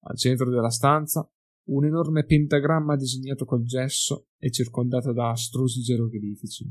Al 0.00 0.16
centro 0.16 0.50
della 0.50 0.70
stanza 0.70 1.30
un 1.68 1.84
enorme 1.84 2.24
pentagramma 2.24 2.96
disegnato 2.96 3.44
col 3.44 3.62
gesso 3.62 4.28
e 4.38 4.50
circondato 4.50 5.12
da 5.12 5.30
astrusi 5.30 5.80
geroglifici. 5.80 6.70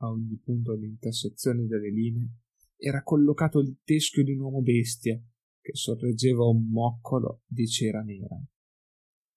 A 0.00 0.10
ogni 0.10 0.36
punto 0.38 0.74
dell'intersezione 0.74 1.66
delle 1.66 1.90
linee 1.90 2.30
era 2.76 3.02
collocato 3.02 3.58
il 3.60 3.78
teschio 3.82 4.22
di 4.22 4.32
un 4.32 4.40
uomo 4.40 4.62
bestia 4.62 5.20
che 5.60 5.74
sorreggeva 5.74 6.44
un 6.46 6.68
moccolo 6.68 7.42
di 7.46 7.66
cera 7.66 8.02
nera. 8.02 8.40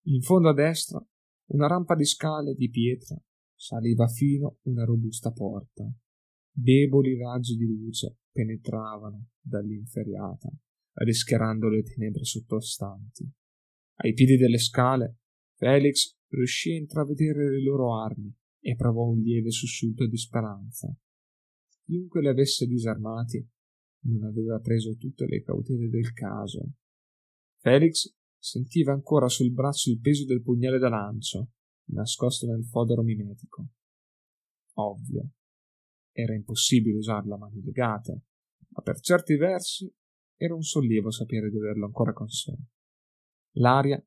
In 0.06 0.22
fondo 0.22 0.50
a 0.50 0.54
destra 0.54 1.04
una 1.52 1.68
rampa 1.68 1.96
di 1.96 2.06
scale 2.06 2.54
di 2.54 2.70
pietra 2.70 3.22
saliva 3.56 4.08
fino 4.08 4.58
una 4.64 4.86
robusta 4.86 5.32
porta. 5.32 5.92
Deboli 6.54 7.18
raggi 7.18 7.56
di 7.56 7.66
luce 7.66 8.18
penetravano 8.32 9.30
dall'inferiata, 9.40 10.52
rischiarando 10.94 11.70
le 11.70 11.84
tenebre 11.84 12.24
sottostanti. 12.24 13.32
Ai 13.96 14.14
piedi 14.14 14.38
delle 14.38 14.58
scale, 14.58 15.20
Felix 15.56 16.18
riuscì 16.30 16.72
a 16.72 16.78
intravedere 16.78 17.52
le 17.52 17.62
loro 17.62 17.96
armi 18.02 18.34
e 18.60 18.76
provò 18.76 19.06
un 19.06 19.20
lieve 19.20 19.52
sussulto 19.52 20.08
di 20.08 20.18
speranza. 20.18 20.94
chiunque 21.84 22.22
li 22.22 22.28
avesse 22.28 22.66
disarmati 22.68 23.46
non 24.04 24.24
aveva 24.24 24.60
preso 24.60 24.96
tutte 24.96 25.26
le 25.28 25.42
cautele 25.44 25.90
del 25.90 26.14
caso. 26.14 26.72
Felix 27.60 28.12
sentiva 28.38 28.94
ancora 28.94 29.28
sul 29.28 29.52
braccio 29.52 29.92
il 29.92 30.00
peso 30.00 30.26
del 30.26 30.42
pugnale 30.42 30.80
da 30.80 30.90
lancio, 30.90 31.52
nascosto 31.92 32.48
nel 32.48 32.66
fodero 32.66 33.04
mimetico. 33.04 33.68
Ovvio, 34.74 35.32
era 36.12 36.34
impossibile 36.34 36.98
usarlo 36.98 37.36
a 37.36 37.38
mani 37.38 37.62
legate, 37.62 38.22
ma 38.70 38.82
per 38.82 39.00
certi 39.00 39.36
versi 39.36 39.92
era 40.36 40.56
un 40.56 40.64
sollievo 40.64 41.12
sapere 41.12 41.50
di 41.50 41.58
averlo 41.58 41.86
ancora 41.86 42.14
con 42.14 42.28
sé. 42.28 42.56
L'aria 43.56 44.04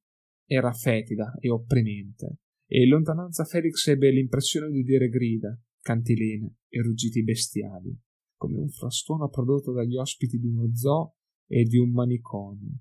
era 0.46 0.72
fetida 0.72 1.34
e 1.38 1.50
opprimente, 1.50 2.38
e 2.66 2.82
in 2.82 2.88
lontananza 2.88 3.44
Felix 3.44 3.86
ebbe 3.88 4.10
l'impressione 4.10 4.70
di 4.70 4.80
udire 4.80 5.08
grida, 5.08 5.58
cantilene 5.80 6.56
e 6.68 6.82
ruggiti 6.82 7.22
bestiali, 7.22 7.96
come 8.36 8.58
un 8.58 8.70
frastuono 8.70 9.28
prodotto 9.28 9.72
dagli 9.72 9.96
ospiti 9.96 10.38
di 10.38 10.46
uno 10.46 10.74
zoo 10.74 11.16
e 11.46 11.64
di 11.64 11.78
un 11.78 11.90
manicomio. 11.90 12.78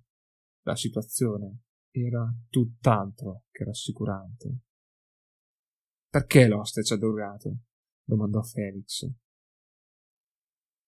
La 0.64 0.76
situazione 0.76 1.64
era 1.92 2.26
tutt'altro 2.50 3.46
che 3.52 3.64
rassicurante. 3.66 4.60
Perché 6.10 6.48
l'oste 6.48 6.84
ci 6.84 6.94
ha 6.94 6.98
drogato? 6.98 7.58
domandò 8.04 8.42
Felix. 8.42 9.10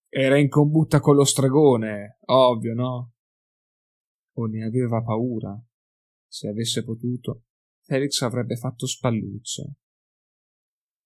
Era 0.08 0.38
in 0.38 0.50
combutta 0.50 1.00
con 1.00 1.16
lo 1.16 1.26
stregone, 1.26 2.20
ovvio, 2.26 2.74
no? 2.74 3.15
O 4.38 4.46
ne 4.46 4.64
aveva 4.64 5.02
paura. 5.02 5.62
Se 6.28 6.48
avesse 6.48 6.84
potuto, 6.84 7.44
Felix 7.84 8.22
avrebbe 8.22 8.56
fatto 8.56 8.88
spallucce. 8.88 9.76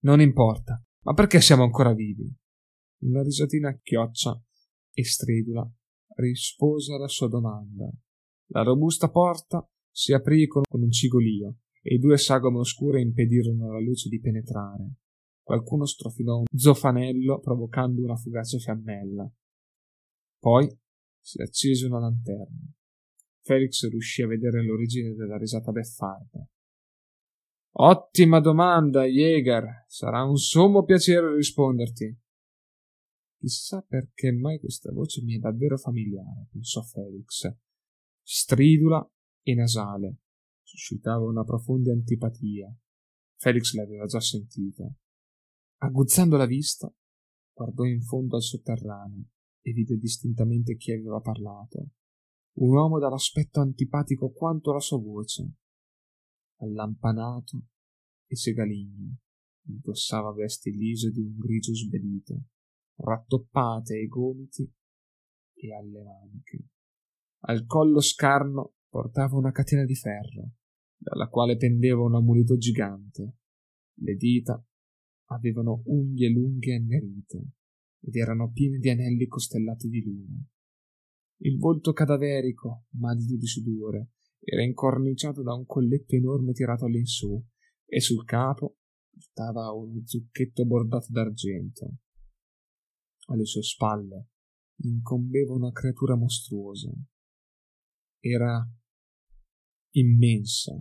Non 0.01 0.21
importa, 0.21 0.81
ma 1.03 1.13
perché 1.13 1.41
siamo 1.41 1.63
ancora 1.63 1.93
vivi? 1.93 2.33
Una 3.01 3.21
risatina 3.21 3.77
chioccia 3.81 4.41
e 4.91 5.03
stridula 5.03 5.69
rispose 6.15 6.93
alla 6.93 7.07
sua 7.07 7.27
domanda. 7.27 7.89
La 8.47 8.63
robusta 8.63 9.09
porta 9.09 9.67
si 9.91 10.13
aprì 10.13 10.47
con 10.47 10.63
un 10.69 10.91
cigolio 10.91 11.57
e 11.81 11.97
due 11.97 12.17
sagome 12.17 12.59
oscure 12.59 13.01
impedirono 13.01 13.69
alla 13.69 13.79
luce 13.79 14.09
di 14.09 14.19
penetrare. 14.19 14.95
Qualcuno 15.41 15.85
strofinò 15.85 16.37
un 16.39 16.45
zofanello 16.53 17.39
provocando 17.39 18.01
una 18.03 18.15
fugace 18.15 18.59
fiammella. 18.59 19.29
Poi 20.39 20.69
si 21.19 21.41
accese 21.41 21.87
una 21.87 21.99
lanterna. 21.99 22.73
Felix 23.49 23.89
riuscì 23.89 24.21
a 24.21 24.27
vedere 24.27 24.63
l'origine 24.63 25.15
della 25.15 25.35
risata 25.35 25.71
beffarda. 25.71 26.47
Ottima 27.77 28.39
domanda, 28.39 29.05
Jäger. 29.05 29.85
Sarà 29.87 30.23
un 30.23 30.37
sommo 30.37 30.83
piacere 30.83 31.33
risponderti. 31.33 32.15
Chissà 33.39 33.81
perché 33.81 34.31
mai 34.31 34.59
questa 34.59 34.91
voce 34.91 35.23
mi 35.23 35.37
è 35.37 35.39
davvero 35.39 35.77
familiare, 35.77 36.45
pensò 36.51 36.83
Felix. 36.83 37.51
Stridula 38.21 39.09
e 39.41 39.55
nasale. 39.55 40.17
Suscitava 40.61 41.25
una 41.25 41.43
profonda 41.43 41.91
antipatia. 41.91 42.71
Felix 43.37 43.73
l'aveva 43.73 44.05
già 44.05 44.19
sentita. 44.19 44.87
Aguzzando 45.77 46.37
la 46.37 46.45
vista, 46.45 46.93
guardò 47.51 47.83
in 47.85 48.01
fondo 48.03 48.35
al 48.35 48.43
sotterraneo 48.43 49.25
e 49.61 49.71
vide 49.71 49.97
distintamente 49.97 50.75
chi 50.75 50.91
aveva 50.91 51.19
parlato. 51.19 51.87
Un 52.59 52.75
uomo 52.75 52.99
dall'aspetto 52.99 53.61
antipatico 53.61 54.31
quanto 54.31 54.73
la 54.73 54.81
sua 54.81 54.99
voce 54.99 55.53
allampanato 56.57 57.67
e 58.27 58.35
segaligno, 58.35 59.17
indossava 59.67 60.33
vesti 60.33 60.71
lise 60.71 61.11
di 61.11 61.21
un 61.21 61.37
grigio 61.37 61.73
sbedito, 61.73 62.47
rattoppate 62.95 63.95
ai 63.95 64.07
gomiti 64.07 64.69
e 65.53 65.73
alle 65.73 66.03
maniche. 66.03 66.67
Al 67.43 67.65
collo 67.65 68.01
scarno 68.01 68.73
portava 68.89 69.37
una 69.37 69.51
catena 69.51 69.85
di 69.85 69.95
ferro, 69.95 70.51
dalla 70.97 71.29
quale 71.29 71.55
pendeva 71.55 72.01
un 72.01 72.15
amuleto 72.15 72.57
gigante. 72.57 73.37
Le 73.99 74.15
dita 74.15 74.61
avevano 75.29 75.81
unghie 75.85 76.29
lunghe 76.29 76.71
e 76.71 76.75
annerite 76.75 77.51
ed 78.01 78.15
erano 78.15 78.51
piene 78.51 78.79
di 78.79 78.89
anelli 78.89 79.27
costellati 79.27 79.87
di 79.87 80.03
luna. 80.03 80.45
Il 81.41 81.57
volto 81.57 81.93
cadaverico, 81.93 82.85
madido 82.91 83.37
di 83.37 83.47
sudore, 83.47 84.11
era 84.39 84.61
incorniciato 84.63 85.41
da 85.41 85.53
un 85.53 85.65
colletto 85.65 86.15
enorme 86.15 86.51
tirato 86.51 86.85
all'insù 86.85 87.41
e 87.85 88.01
sul 88.01 88.25
capo 88.25 88.77
portava 89.09 89.71
uno 89.71 90.01
zucchetto 90.05 90.65
bordato 90.65 91.07
d'argento. 91.11 91.93
Alle 93.27 93.45
sue 93.45 93.63
spalle 93.63 94.27
incombeva 94.81 95.53
una 95.53 95.71
creatura 95.71 96.15
mostruosa. 96.15 96.91
Era 98.19 98.69
immensa, 99.91 100.73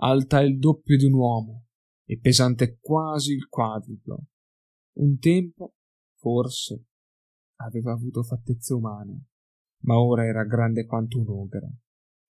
alta 0.00 0.40
il 0.40 0.58
doppio 0.58 0.96
di 0.96 1.04
un 1.04 1.14
uomo 1.14 1.66
e 2.04 2.18
pesante 2.18 2.78
quasi 2.80 3.32
il 3.32 3.48
quadruplo. 3.48 4.26
Un 4.98 5.18
tempo, 5.18 5.74
forse, 6.14 6.86
aveva 7.56 7.92
avuto 7.92 8.22
fattezze 8.22 8.72
umane, 8.72 9.26
ma 9.84 9.98
ora 9.98 10.24
era 10.24 10.44
grande 10.44 10.84
quanto 10.84 11.20
un 11.20 11.28
ogre. 11.28 11.76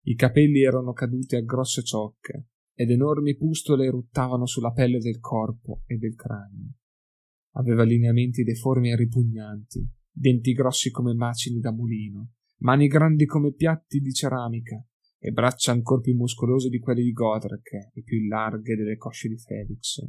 I 0.05 0.15
capelli 0.15 0.63
erano 0.63 0.93
caduti 0.93 1.37
a 1.37 1.43
grosse 1.43 1.83
ciocche 1.83 2.47
ed 2.75 2.91
enormi 2.91 3.37
pustole 3.37 3.87
eruttavano 3.87 4.47
sulla 4.47 4.73
pelle 4.73 4.99
del 4.99 5.21
corpo 5.21 5.83
e 5.87 5.97
del 5.97 6.15
cranio. 6.15 6.73
Aveva 7.55 7.85
lineamenti 7.85 8.43
deformi 8.43 8.91
e 8.91 8.97
ripugnanti, 8.97 9.87
denti 10.11 10.53
grossi 10.53 10.91
come 10.91 11.15
macini 11.15 11.61
da 11.61 11.71
mulino, 11.71 12.31
mani 12.63 12.87
grandi 12.87 13.27
come 13.27 13.53
piatti 13.53 14.01
di 14.01 14.13
ceramica 14.13 14.83
e 15.19 15.31
braccia 15.31 15.71
ancor 15.71 16.01
più 16.01 16.17
muscolose 16.17 16.69
di 16.69 16.81
quelle 16.81 17.03
di 17.03 17.13
Godrek 17.13 17.91
e 17.95 18.03
più 18.03 18.27
larghe 18.27 18.75
delle 18.75 18.97
cosce 18.97 19.29
di 19.29 19.39
Felix. 19.39 20.05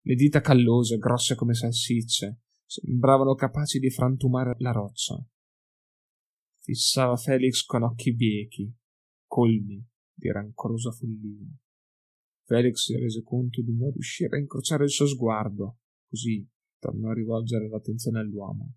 Le 0.00 0.14
dita 0.14 0.40
callose, 0.40 0.96
grosse 0.96 1.34
come 1.34 1.52
salsicce, 1.52 2.40
sembravano 2.64 3.34
capaci 3.34 3.78
di 3.78 3.90
frantumare 3.90 4.54
la 4.58 4.72
roccia. 4.72 5.22
Fissava 6.68 7.16
Felix 7.16 7.64
con 7.64 7.82
occhi 7.82 8.14
biechi, 8.14 8.70
colmi 9.26 9.82
di 10.12 10.30
rancorosa 10.30 10.90
follia. 10.90 11.48
Felix 12.44 12.84
si 12.84 12.94
rese 12.94 13.22
conto 13.22 13.62
di 13.62 13.74
non 13.74 13.90
riuscire 13.90 14.36
a 14.36 14.38
incrociare 14.38 14.84
il 14.84 14.90
suo 14.90 15.06
sguardo, 15.06 15.78
così 16.06 16.46
tornò 16.78 17.08
a 17.08 17.14
rivolgere 17.14 17.70
l'attenzione 17.70 18.18
all'uomo. 18.18 18.74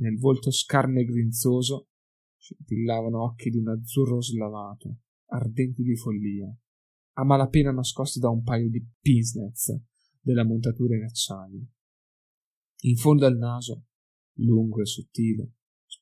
Nel 0.00 0.18
volto 0.18 0.50
scarno 0.50 1.00
e 1.00 1.06
grinzoso 1.06 1.88
scintillavano 2.36 3.24
occhi 3.24 3.48
di 3.48 3.56
un 3.56 3.68
azzurro 3.68 4.20
slavato, 4.20 4.98
ardenti 5.30 5.82
di 5.82 5.96
follia, 5.96 6.54
a 7.14 7.24
malapena 7.24 7.72
nascosti 7.72 8.18
da 8.18 8.28
un 8.28 8.42
paio 8.42 8.68
di 8.68 8.86
pinznez 9.00 9.80
della 10.20 10.44
montatura 10.44 10.94
in 10.94 11.04
acciaio. 11.04 11.68
In 12.80 12.96
fondo 12.96 13.24
al 13.24 13.38
naso, 13.38 13.86
lungo 14.40 14.82
e 14.82 14.84
sottile, 14.84 15.52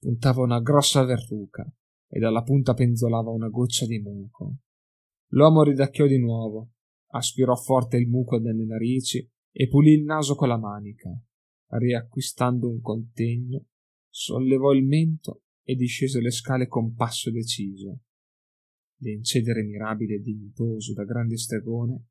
spuntava 0.00 0.40
una 0.40 0.60
grossa 0.60 1.04
verruca 1.04 1.70
e 2.08 2.18
dalla 2.18 2.42
punta 2.42 2.72
penzolava 2.72 3.30
una 3.30 3.50
goccia 3.50 3.84
di 3.84 3.98
muco. 4.00 4.56
L'uomo 5.32 5.62
ridacchiò 5.62 6.06
di 6.06 6.18
nuovo, 6.18 6.70
aspirò 7.10 7.54
forte 7.54 7.98
il 7.98 8.08
muco 8.08 8.38
nelle 8.38 8.64
narici 8.64 9.30
e 9.52 9.68
pulì 9.68 9.92
il 9.92 10.04
naso 10.04 10.34
con 10.36 10.48
la 10.48 10.56
manica. 10.56 11.10
Riacquistando 11.66 12.68
un 12.68 12.80
contegno, 12.80 13.66
sollevò 14.08 14.72
il 14.72 14.84
mento 14.86 15.42
e 15.62 15.74
discese 15.74 16.20
le 16.22 16.30
scale 16.30 16.66
con 16.66 16.94
passo 16.94 17.30
deciso. 17.30 18.00
L'incedere 19.02 19.62
mirabile 19.62 20.14
e 20.14 20.20
dignitoso 20.20 20.94
da 20.94 21.04
grande 21.04 21.36
stregone 21.36 22.06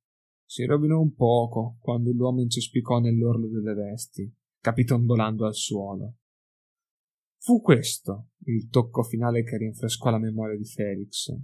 si 0.46 0.64
rovinò 0.64 1.00
un 1.00 1.14
poco 1.14 1.78
quando 1.80 2.12
l'uomo 2.12 2.42
incespicò 2.42 3.00
nell'orlo 3.00 3.48
delle 3.48 3.74
vesti, 3.74 4.32
capitonbolando 4.62 5.46
al 5.46 5.56
suolo. 5.56 6.19
Fu 7.50 7.62
questo 7.62 8.34
il 8.46 8.70
tocco 8.70 9.02
finale 9.02 9.42
che 9.42 9.58
rinfrescò 9.58 10.12
la 10.12 10.20
memoria 10.20 10.56
di 10.56 10.66
Felix. 10.66 11.36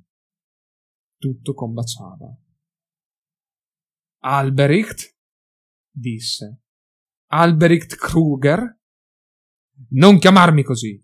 Tutto 1.17 1.55
combaciava. 1.55 2.31
Albericht? 4.19 5.17
disse. 5.89 6.61
Albericht 7.31 7.95
Kruger? 7.95 8.79
Non 9.93 10.19
chiamarmi 10.19 10.61
così! 10.61 11.03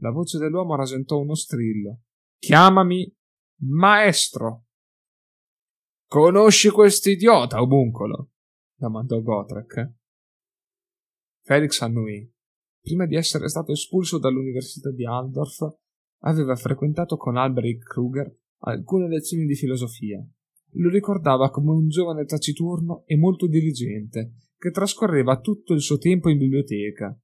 La 0.00 0.10
voce 0.10 0.38
dell'uomo 0.38 0.74
rasentò 0.74 1.20
uno 1.20 1.36
strillo. 1.36 2.00
Chiamami 2.40 3.16
maestro! 3.60 4.64
Conosci 6.08 6.68
quest'idiota, 6.70 7.60
obuncolo? 7.60 8.32
domandò 8.74 9.20
Gotrek. 9.20 9.92
Felix 11.44 11.80
annuì 11.80 12.28
prima 12.82 13.06
di 13.06 13.14
essere 13.14 13.48
stato 13.48 13.72
espulso 13.72 14.18
dall'Università 14.18 14.90
di 14.90 15.06
Aldorf, 15.06 15.74
aveva 16.24 16.56
frequentato 16.56 17.16
con 17.16 17.36
Albrecht 17.36 17.84
Kruger 17.84 18.30
alcune 18.64 19.08
lezioni 19.08 19.46
di 19.46 19.54
filosofia. 19.54 20.24
Lo 20.76 20.88
ricordava 20.88 21.50
come 21.50 21.70
un 21.70 21.88
giovane 21.88 22.24
taciturno 22.24 23.04
e 23.06 23.16
molto 23.16 23.46
diligente, 23.46 24.34
che 24.56 24.70
trascorreva 24.70 25.40
tutto 25.40 25.74
il 25.74 25.80
suo 25.80 25.98
tempo 25.98 26.28
in 26.28 26.38
biblioteca. 26.38 27.16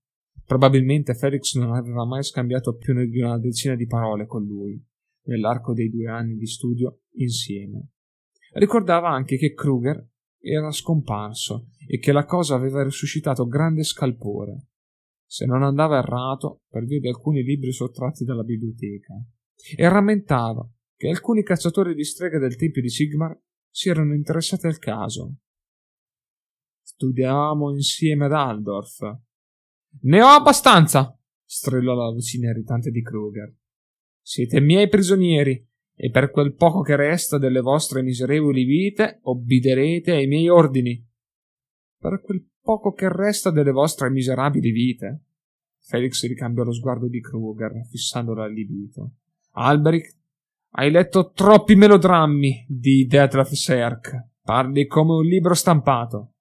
Probabilmente 0.45 1.15
Felix 1.15 1.55
non 1.57 1.75
aveva 1.75 2.05
mai 2.05 2.23
scambiato 2.23 2.77
più 2.77 2.95
di 3.07 3.21
una 3.21 3.39
decina 3.39 3.75
di 3.75 3.87
parole 3.87 4.27
con 4.27 4.45
lui 4.45 4.83
nell'arco 5.29 5.75
dei 5.75 5.91
due 5.91 6.09
anni 6.09 6.37
di 6.37 6.47
studio 6.47 7.03
insieme. 7.17 7.91
Ricordava 8.55 9.11
anche 9.11 9.37
che 9.37 9.53
Kruger 9.53 10.09
era 10.41 10.71
scomparso 10.71 11.69
e 11.87 11.99
che 11.99 12.13
la 12.13 12.25
cosa 12.25 12.55
aveva 12.55 12.83
risuscitato 12.83 13.47
grande 13.47 13.83
scalpore, 13.85 14.69
se 15.29 15.45
non 15.45 15.63
andava 15.63 15.99
errato 15.99 16.63
per 16.71 16.87
via 16.87 16.99
di 16.99 17.09
alcuni 17.09 17.43
libri 17.43 17.71
sottratti 17.71 18.25
dalla 18.25 18.43
biblioteca, 18.43 19.15
e 19.77 19.89
rammentava 19.89 20.67
che 20.97 21.09
alcuni 21.09 21.43
cacciatori 21.43 21.95
di 21.95 22.03
streghe 22.03 22.39
del 22.39 22.57
Tempio 22.57 22.81
di 22.81 22.89
Sigmar 22.89 23.39
si 23.69 23.91
erano 23.91 24.15
interessati 24.15 24.67
al 24.67 24.79
caso. 24.79 25.37
Studiavamo 26.83 27.71
insieme 27.75 28.25
ad 28.25 28.33
Aldorf. 28.33 29.19
Ne 30.01 30.23
ho 30.23 30.29
abbastanza! 30.29 31.15
strillò 31.45 31.95
la 31.95 32.11
vocina 32.11 32.51
irritante 32.51 32.91
di 32.91 33.03
Kruger. 33.03 33.55
Siete 34.21 34.61
miei 34.61 34.89
prigionieri 34.89 35.67
e 35.95 36.11
per 36.11 36.31
quel 36.31 36.55
poco 36.55 36.81
che 36.81 36.97
resta 36.97 37.39
delle 37.39 37.61
vostre 37.61 38.03
miserevoli 38.03 38.65
vite 38.65 39.19
obbiderete 39.23 40.13
ai 40.13 40.27
miei 40.27 40.49
ordini. 40.49 41.07
Per 41.99 42.21
quel 42.23 42.49
poco 42.69 42.93
che 42.93 43.11
resta 43.11 43.51
delle 43.51 43.71
vostre 43.71 44.11
miserabili 44.11 44.71
vite? 44.73 45.23
Felix 45.79 46.27
ricambiò 46.27 46.65
lo 46.65 46.75
sguardo 46.75 47.09
di 47.09 47.19
Kruger, 47.19 47.73
fissandolo 47.89 48.43
allibito. 48.43 49.13
Alberic, 49.53 50.15
hai 50.73 50.91
letto 50.91 51.31
troppi 51.31 51.77
melodrammi 51.77 52.67
di 52.69 53.07
Detlef 53.07 53.53
Serk. 53.53 54.33
Parli 54.43 54.87
come 54.87 55.15
un 55.15 55.25
libro 55.25 55.55
stampato. 55.55 56.35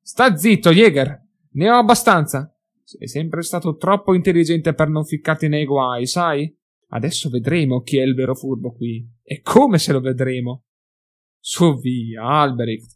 Sta 0.00 0.36
zitto, 0.36 0.70
Jäger! 0.70 1.26
Ne 1.54 1.70
ho 1.70 1.78
abbastanza! 1.78 2.56
Sei 2.84 3.08
sempre 3.08 3.42
stato 3.42 3.74
troppo 3.74 4.14
intelligente 4.14 4.74
per 4.74 4.88
non 4.88 5.04
ficcarti 5.04 5.48
nei 5.48 5.64
guai, 5.64 6.06
sai? 6.06 6.56
Adesso 6.90 7.30
vedremo 7.30 7.80
chi 7.80 7.98
è 7.98 8.04
il 8.04 8.14
vero 8.14 8.36
furbo 8.36 8.70
qui. 8.70 9.04
E 9.24 9.40
come 9.40 9.78
se 9.78 9.92
lo 9.92 9.98
vedremo? 9.98 10.66
Su 11.40 11.76
via, 11.80 12.22
Alberic. 12.22 12.95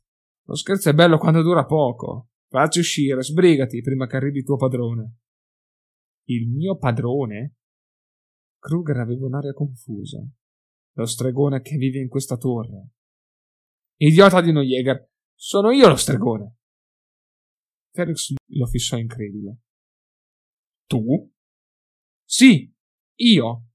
Lo 0.51 0.57
scherzo 0.57 0.91
è 0.91 0.95
bello 0.95 1.17
quando 1.17 1.43
dura 1.43 1.65
poco. 1.65 2.31
Facci 2.49 2.81
uscire, 2.81 3.23
sbrigati 3.23 3.81
prima 3.83 4.09
che 4.09 4.17
arrivi 4.17 4.43
tuo 4.43 4.57
padrone. 4.57 5.19
Il 6.25 6.49
mio 6.49 6.77
padrone? 6.77 7.59
Kruger 8.59 8.97
aveva 8.97 9.27
un'aria 9.27 9.53
confusa. 9.53 10.19
Lo 10.95 11.07
stregone 11.07 11.61
che 11.61 11.77
vive 11.77 12.01
in 12.01 12.09
questa 12.09 12.37
torre. 12.37 12.89
Idiota 13.99 14.41
di 14.41 14.51
Noyeger, 14.51 15.09
sono 15.37 15.71
io 15.71 15.87
lo 15.87 15.95
stregone. 15.95 16.57
Felix 17.93 18.35
lo 18.47 18.67
fissò 18.67 18.97
incredulo. 18.99 19.59
Tu? 20.87 21.33
Sì, 22.25 22.75
io. 23.19 23.67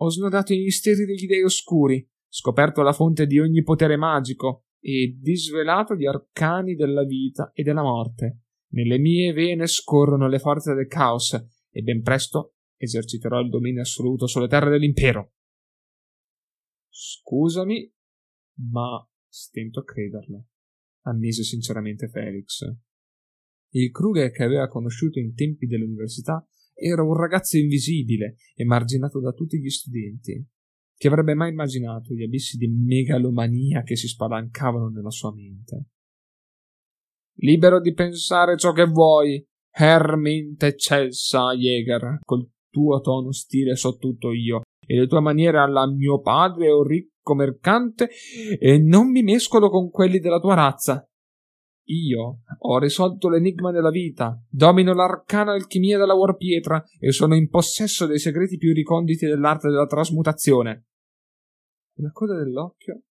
Ho 0.00 0.10
snodato 0.10 0.52
i 0.52 0.58
misteri 0.58 1.06
degli 1.06 1.26
dei 1.26 1.42
oscuri, 1.42 2.06
scoperto 2.28 2.82
la 2.82 2.92
fonte 2.92 3.24
di 3.24 3.40
ogni 3.40 3.62
potere 3.62 3.96
magico 3.96 4.64
e 4.80 5.16
disvelato 5.20 5.94
gli 5.94 6.06
arcani 6.06 6.74
della 6.74 7.04
vita 7.04 7.52
e 7.52 7.62
della 7.62 7.82
morte. 7.82 8.42
Nelle 8.70 8.98
mie 8.98 9.32
vene 9.32 9.66
scorrono 9.66 10.28
le 10.28 10.38
forze 10.38 10.74
del 10.74 10.86
caos 10.86 11.32
e 11.70 11.82
ben 11.82 12.02
presto 12.02 12.54
eserciterò 12.76 13.40
il 13.40 13.48
dominio 13.48 13.80
assoluto 13.80 14.26
sulle 14.26 14.48
terre 14.48 14.70
dell'impero. 14.70 15.32
Scusami, 16.88 17.92
ma 18.70 19.06
stento 19.26 19.80
a 19.80 19.84
crederlo, 19.84 20.46
ammise 21.02 21.42
sinceramente 21.42 22.08
Felix. 22.08 22.64
Il 23.70 23.90
Kruger 23.90 24.30
che 24.30 24.42
aveva 24.42 24.68
conosciuto 24.68 25.18
in 25.18 25.34
tempi 25.34 25.66
dell'università 25.66 26.46
era 26.72 27.02
un 27.02 27.14
ragazzo 27.14 27.56
invisibile, 27.56 28.36
emarginato 28.54 29.20
da 29.20 29.32
tutti 29.32 29.60
gli 29.60 29.68
studenti. 29.68 30.46
Chi 30.98 31.06
avrebbe 31.06 31.34
mai 31.34 31.50
immaginato 31.50 32.12
gli 32.12 32.24
abissi 32.24 32.56
di 32.56 32.66
megalomania 32.66 33.82
che 33.82 33.94
si 33.94 34.08
spalancavano 34.08 34.88
nella 34.88 35.10
sua 35.10 35.32
mente? 35.32 35.84
Libero 37.36 37.80
di 37.80 37.94
pensare 37.94 38.56
ciò 38.56 38.72
che 38.72 38.84
vuoi, 38.84 39.40
Herminte 39.70 40.66
eccelsa, 40.66 41.54
Jäger, 41.54 42.18
col 42.24 42.50
tuo 42.68 43.00
tono 43.00 43.30
stile 43.30 43.76
so 43.76 43.96
tutto 43.96 44.32
io, 44.32 44.62
e 44.84 44.98
le 44.98 45.06
tue 45.06 45.20
maniere 45.20 45.58
alla 45.58 45.86
mio 45.86 46.20
padre 46.20 46.72
un 46.72 46.82
ricco 46.82 47.34
mercante, 47.36 48.08
e 48.58 48.78
non 48.80 49.08
mi 49.08 49.22
mescolo 49.22 49.70
con 49.70 49.90
quelli 49.90 50.18
della 50.18 50.40
tua 50.40 50.54
razza. 50.54 51.08
Io 51.90 52.42
ho 52.58 52.78
risolto 52.78 53.30
l'enigma 53.30 53.70
della 53.70 53.90
vita, 53.90 54.42
domino 54.50 54.92
l'arcana 54.92 55.52
alchimia 55.52 55.96
della 55.96 56.14
Warpietra 56.14 56.84
e 56.98 57.12
sono 57.12 57.34
in 57.34 57.48
possesso 57.48 58.04
dei 58.06 58.18
segreti 58.18 58.58
più 58.58 58.74
riconditi 58.74 59.24
dell'arte 59.24 59.68
della 59.68 59.86
trasmutazione. 59.86 60.86
La 61.94 62.10
coda 62.12 62.36
dell'occhio. 62.36 63.02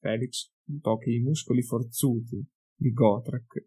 Felix 0.00 0.52
notò 0.64 0.98
che 0.98 1.12
i 1.12 1.20
muscoli 1.20 1.62
forzuti 1.62 2.44
di 2.74 2.92
Gotrek 2.92 3.66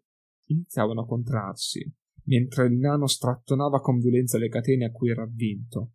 iniziavano 0.50 1.00
a 1.00 1.06
contrarsi, 1.06 1.92
mentre 2.26 2.66
il 2.66 2.76
nano 2.78 3.08
strattonava 3.08 3.80
con 3.80 3.98
violenza 3.98 4.38
le 4.38 4.48
catene 4.48 4.84
a 4.84 4.92
cui 4.92 5.10
era 5.10 5.22
avvinto. 5.22 5.94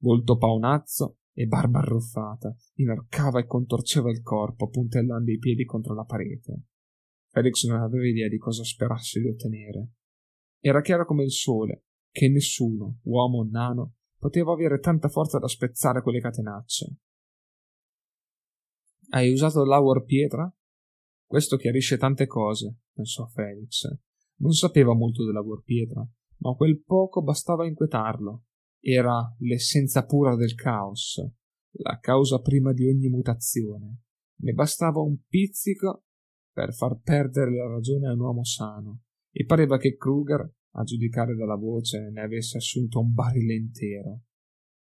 Volto 0.00 0.38
paonazzo 0.38 1.18
e 1.34 1.46
barba 1.46 1.80
arruffata, 1.80 2.56
inarcava 2.76 3.38
e 3.38 3.44
contorceva 3.44 4.10
il 4.10 4.22
corpo, 4.22 4.68
puntellando 4.68 5.30
i 5.30 5.38
piedi 5.38 5.64
contro 5.64 5.94
la 5.94 6.04
parete. 6.04 6.62
Felix 7.30 7.64
non 7.66 7.82
aveva 7.82 8.06
idea 8.06 8.28
di 8.28 8.38
cosa 8.38 8.64
sperasse 8.64 9.20
di 9.20 9.28
ottenere. 9.28 9.92
Era 10.60 10.80
chiaro 10.80 11.04
come 11.04 11.24
il 11.24 11.32
sole 11.32 11.84
che 12.10 12.28
nessuno, 12.28 12.98
uomo 13.02 13.38
o 13.38 13.48
nano, 13.48 13.94
poteva 14.18 14.52
avere 14.52 14.80
tanta 14.80 15.08
forza 15.08 15.38
da 15.38 15.46
spezzare 15.46 16.02
quelle 16.02 16.20
catenacce. 16.20 16.96
Hai 19.10 19.30
usato 19.30 19.64
l'Hour 19.64 20.04
Pietra? 20.04 20.52
Questo 21.24 21.56
chiarisce 21.56 21.96
tante 21.96 22.26
cose, 22.26 22.78
pensò 22.92 23.26
Felix. 23.26 23.86
Non 24.36 24.52
sapeva 24.52 24.94
molto 24.94 25.24
della 25.24 25.42
Pietra, 25.64 26.06
ma 26.38 26.54
quel 26.54 26.82
poco 26.82 27.22
bastava 27.22 27.64
a 27.64 27.66
inquietarlo. 27.66 28.44
Era 28.80 29.34
l'essenza 29.38 30.04
pura 30.04 30.34
del 30.36 30.54
caos, 30.54 31.24
la 31.72 31.98
causa 32.00 32.40
prima 32.40 32.72
di 32.72 32.86
ogni 32.86 33.08
mutazione. 33.08 34.02
Ne 34.40 34.52
bastava 34.52 35.00
un 35.00 35.18
pizzico 35.26 36.04
per 36.58 36.74
far 36.74 36.98
perdere 37.00 37.54
la 37.54 37.68
ragione 37.68 38.08
a 38.08 38.12
un 38.14 38.18
uomo 38.18 38.42
sano, 38.42 39.02
e 39.30 39.44
pareva 39.44 39.78
che 39.78 39.94
Kruger, 39.94 40.40
a 40.72 40.82
giudicare 40.82 41.36
dalla 41.36 41.54
voce, 41.54 42.10
ne 42.10 42.20
avesse 42.20 42.56
assunto 42.56 42.98
un 42.98 43.12
barile 43.12 43.54
intero. 43.54 44.22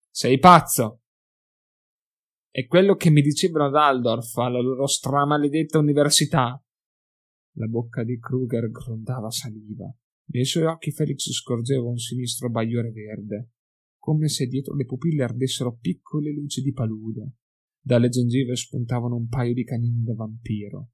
Sei 0.10 0.40
pazzo! 0.40 1.04
È 2.50 2.68
quello 2.68 2.96
che 2.96 3.10
mi 3.10 3.22
dicevano 3.22 3.68
ad 3.68 3.76
Aldorf, 3.76 4.36
alla 4.40 4.60
loro 4.60 4.86
stramaledetta 4.88 5.80
università. 5.80 6.62
La 7.56 7.68
bocca 7.68 8.04
di 8.04 8.20
Kruger 8.20 8.70
grondava 8.70 9.32
saliva. 9.32 9.90
Nei 10.34 10.44
suoi 10.44 10.66
occhi 10.66 10.92
Felix 10.92 11.32
scorgeva 11.32 11.88
un 11.88 11.98
sinistro 11.98 12.50
bagliore 12.50 12.92
verde, 12.92 13.52
come 13.98 14.28
se 14.28 14.48
dietro 14.48 14.76
le 14.76 14.84
pupille 14.84 15.24
ardessero 15.24 15.78
piccole 15.78 16.34
luci 16.34 16.62
di 16.62 16.74
palude. 16.74 17.36
Dalle 17.80 18.10
gengive 18.10 18.54
spuntavano 18.58 19.16
un 19.16 19.30
paio 19.30 19.54
di 19.54 19.64
canini 19.64 20.04
da 20.04 20.14
vampiro 20.14 20.90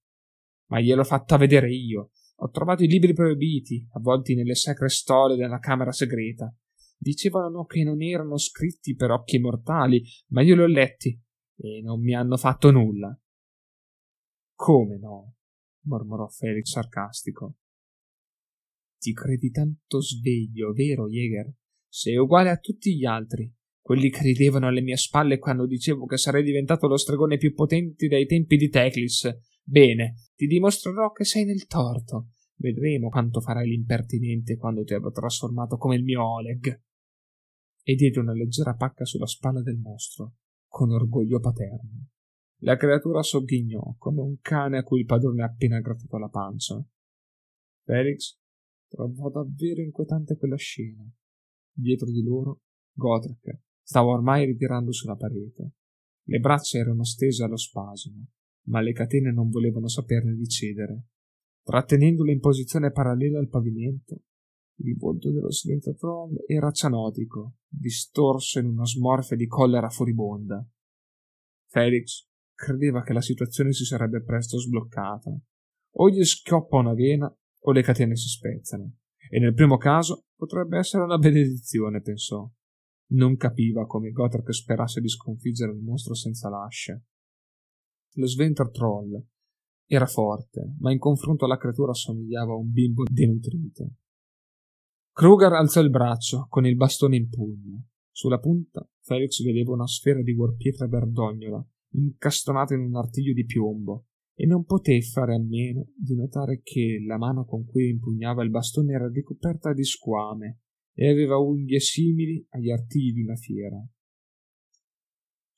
ma 0.70 0.80
gliel'ho 0.80 1.04
fatta 1.04 1.38
vedere 1.38 1.72
io. 1.72 2.12
Ho 2.42 2.50
trovato 2.50 2.84
i 2.84 2.88
libri 2.88 3.14
proibiti, 3.14 3.86
avvolti 3.94 4.34
nelle 4.34 4.56
sacre 4.56 4.90
stole 4.90 5.36
della 5.36 5.60
camera 5.60 5.92
segreta. 5.92 6.54
Dicevano 6.98 7.66
che 7.66 7.84
non 7.84 8.02
erano 8.02 8.38
scritti 8.38 8.96
per 8.96 9.12
occhi 9.12 9.40
mortali, 9.40 10.04
ma 10.30 10.42
io 10.42 10.56
li 10.56 10.62
ho 10.62 10.68
letti 10.68 11.22
e 11.58 11.82
non 11.82 12.02
mi 12.02 12.16
hanno 12.16 12.38
fatto 12.38 12.72
nulla. 12.72 13.18
Come 14.56 14.98
no? 14.98 15.36
mormorò 15.84 16.28
Felix 16.28 16.70
sarcastico. 16.72 17.56
Ti 18.98 19.14
credi 19.14 19.50
tanto 19.50 20.02
sveglio, 20.02 20.74
vero, 20.74 21.08
Jäger? 21.08 21.54
Sei 21.88 22.18
uguale 22.18 22.50
a 22.50 22.58
tutti 22.58 22.96
gli 22.96 23.06
altri, 23.06 23.52
quelli 23.80 24.10
che 24.10 24.22
ridevano 24.22 24.68
alle 24.68 24.82
mie 24.82 24.98
spalle 24.98 25.40
quando 25.40 25.66
dicevo 25.66 26.06
che 26.06 26.18
sarei 26.18 26.44
diventato 26.44 26.88
lo 26.88 26.98
stregone 26.98 27.38
più 27.38 27.54
potente 27.54 28.08
dai 28.08 28.26
tempi 28.26 28.58
di 28.58 28.70
Teclis. 28.70 29.28
Bene, 29.70 30.16
ti 30.36 30.48
dimostrerò 30.48 31.12
che 31.12 31.24
sei 31.26 31.46
nel 31.46 31.68
torto. 31.68 32.32
Vedremo 32.56 33.10
quanto 33.10 33.40
farai 33.40 33.68
l'impertinente 33.70 34.58
quando 34.58 34.84
ti 34.84 34.96
avrò 34.96 35.12
trasformato 35.12 35.78
come 35.78 35.96
il 35.96 36.04
mio 36.04 36.26
Oleg. 36.26 36.82
E 37.84 37.94
diede 37.94 38.20
una 38.20 38.34
leggera 38.34 38.74
pacca 38.74 39.06
sulla 39.06 39.28
spalla 39.28 39.62
del 39.62 39.78
mostro, 39.78 40.38
con 40.68 40.90
orgoglio 40.90 41.40
paterno. 41.40 42.08
La 42.62 42.78
creatura 42.78 43.22
sogghignò 43.22 43.94
come 44.00 44.22
un 44.22 44.40
cane 44.40 44.80
a 44.80 44.84
cui 44.84 45.02
il 45.02 45.06
padrone 45.06 45.44
ha 45.44 45.46
appena 45.46 45.80
grattato 45.80 46.18
la 46.18 46.30
pancia. 46.30 46.84
Felix 47.84 48.40
trovò 48.88 49.30
davvero 49.30 49.84
inquietante 49.84 50.36
quella 50.36 50.58
scena. 50.58 51.08
Dietro 51.72 52.10
di 52.10 52.24
loro, 52.24 52.62
Godric 52.92 53.60
stava 53.84 54.10
ormai 54.10 54.48
ritirando 54.48 54.92
sulla 54.92 55.16
parete. 55.16 55.74
Le 56.24 56.40
braccia 56.40 56.80
erano 56.80 57.04
stese 57.04 57.44
allo 57.44 57.58
spasimo 57.58 58.30
ma 58.70 58.82
le 58.82 58.94
catene 58.94 59.32
non 59.32 59.50
volevano 59.50 59.88
saperne 59.88 60.34
di 60.36 60.48
cedere. 60.48 61.08
Trattenendole 61.64 62.32
in 62.32 62.40
posizione 62.40 62.92
parallela 62.92 63.40
al 63.40 63.50
pavimento, 63.50 64.22
Il 64.82 64.96
volto 64.96 65.30
dello 65.30 65.52
Sventatron 65.52 66.36
era 66.48 66.72
cianotico, 66.72 67.56
distorso 67.68 68.60
in 68.60 68.68
una 68.68 68.86
smorfia 68.86 69.36
di 69.36 69.46
collera 69.46 69.90
furibonda. 69.90 70.66
Felix 71.68 72.26
credeva 72.54 73.04
che 73.04 73.12
la 73.12 73.22
situazione 73.22 73.74
si 73.74 73.84
sarebbe 73.84 74.24
presto 74.24 74.58
sbloccata. 74.58 75.38
O 75.96 76.10
gli 76.10 76.24
schioppa 76.24 76.78
una 76.78 76.94
vena 76.94 77.30
o 77.62 77.72
le 77.74 77.82
catene 77.82 78.16
si 78.16 78.30
spezzano. 78.30 78.94
E 79.30 79.40
nel 79.40 79.54
primo 79.54 79.76
caso 79.76 80.28
potrebbe 80.36 80.78
essere 80.78 81.04
una 81.04 81.18
benedizione, 81.18 82.02
pensò. 82.02 82.50
Non 83.12 83.36
capiva 83.36 83.86
come 83.86 84.12
Gotrek 84.12 84.54
sperasse 84.54 85.02
di 85.02 85.10
sconfiggere 85.10 85.74
il 85.74 85.80
mostro 85.80 86.14
senza 86.14 86.48
lascia. 86.48 87.00
Lo 88.14 88.28
Sventor 88.28 88.72
Troll 88.72 89.22
era 89.86 90.06
forte, 90.06 90.76
ma 90.80 90.92
in 90.92 91.00
confronto 91.00 91.46
alla 91.46 91.58
creatura 91.58 91.92
assomigliava 91.92 92.54
a 92.54 92.58
un 92.58 92.72
bimbo 92.72 93.04
denutrito. 93.10 93.92
Kruger 95.12 95.54
alzò 95.54 95.82
il 95.82 95.90
braccio 95.90 96.46
con 96.50 96.66
il 96.66 96.76
bastone 96.76 97.16
in 97.16 97.30
pugno. 97.30 97.88
Sulla 98.12 98.40
punta 98.40 98.88
Felix 99.02 99.44
vedeva 99.44 99.74
una 99.74 99.88
sfera 99.88 100.22
di 100.22 100.34
guarpietra 100.34 100.88
verdognola 100.88 101.66
incastonata 101.92 102.74
in 102.74 102.82
un 102.82 102.96
artiglio 102.96 103.34
di 103.34 103.46
piombo 103.46 104.06
e 104.36 104.46
non 104.46 104.64
poté 104.64 105.02
fare 105.02 105.36
a 105.36 105.40
meno 105.40 105.88
di 105.96 106.16
notare 106.16 106.62
che 106.64 107.04
la 107.06 107.18
mano 107.18 107.46
con 107.46 107.66
cui 107.66 107.90
impugnava 107.90 108.44
il 108.44 108.50
bastone 108.50 108.94
era 108.94 109.10
ricoperta 109.10 109.74
di 109.74 109.84
squame 109.84 110.60
e 110.94 111.10
aveva 111.10 111.38
unghie 111.38 111.80
simili 111.80 112.46
agli 112.52 112.70
artigli 112.70 113.14
di 113.14 113.24
una 113.24 113.36
fiera. 113.36 113.86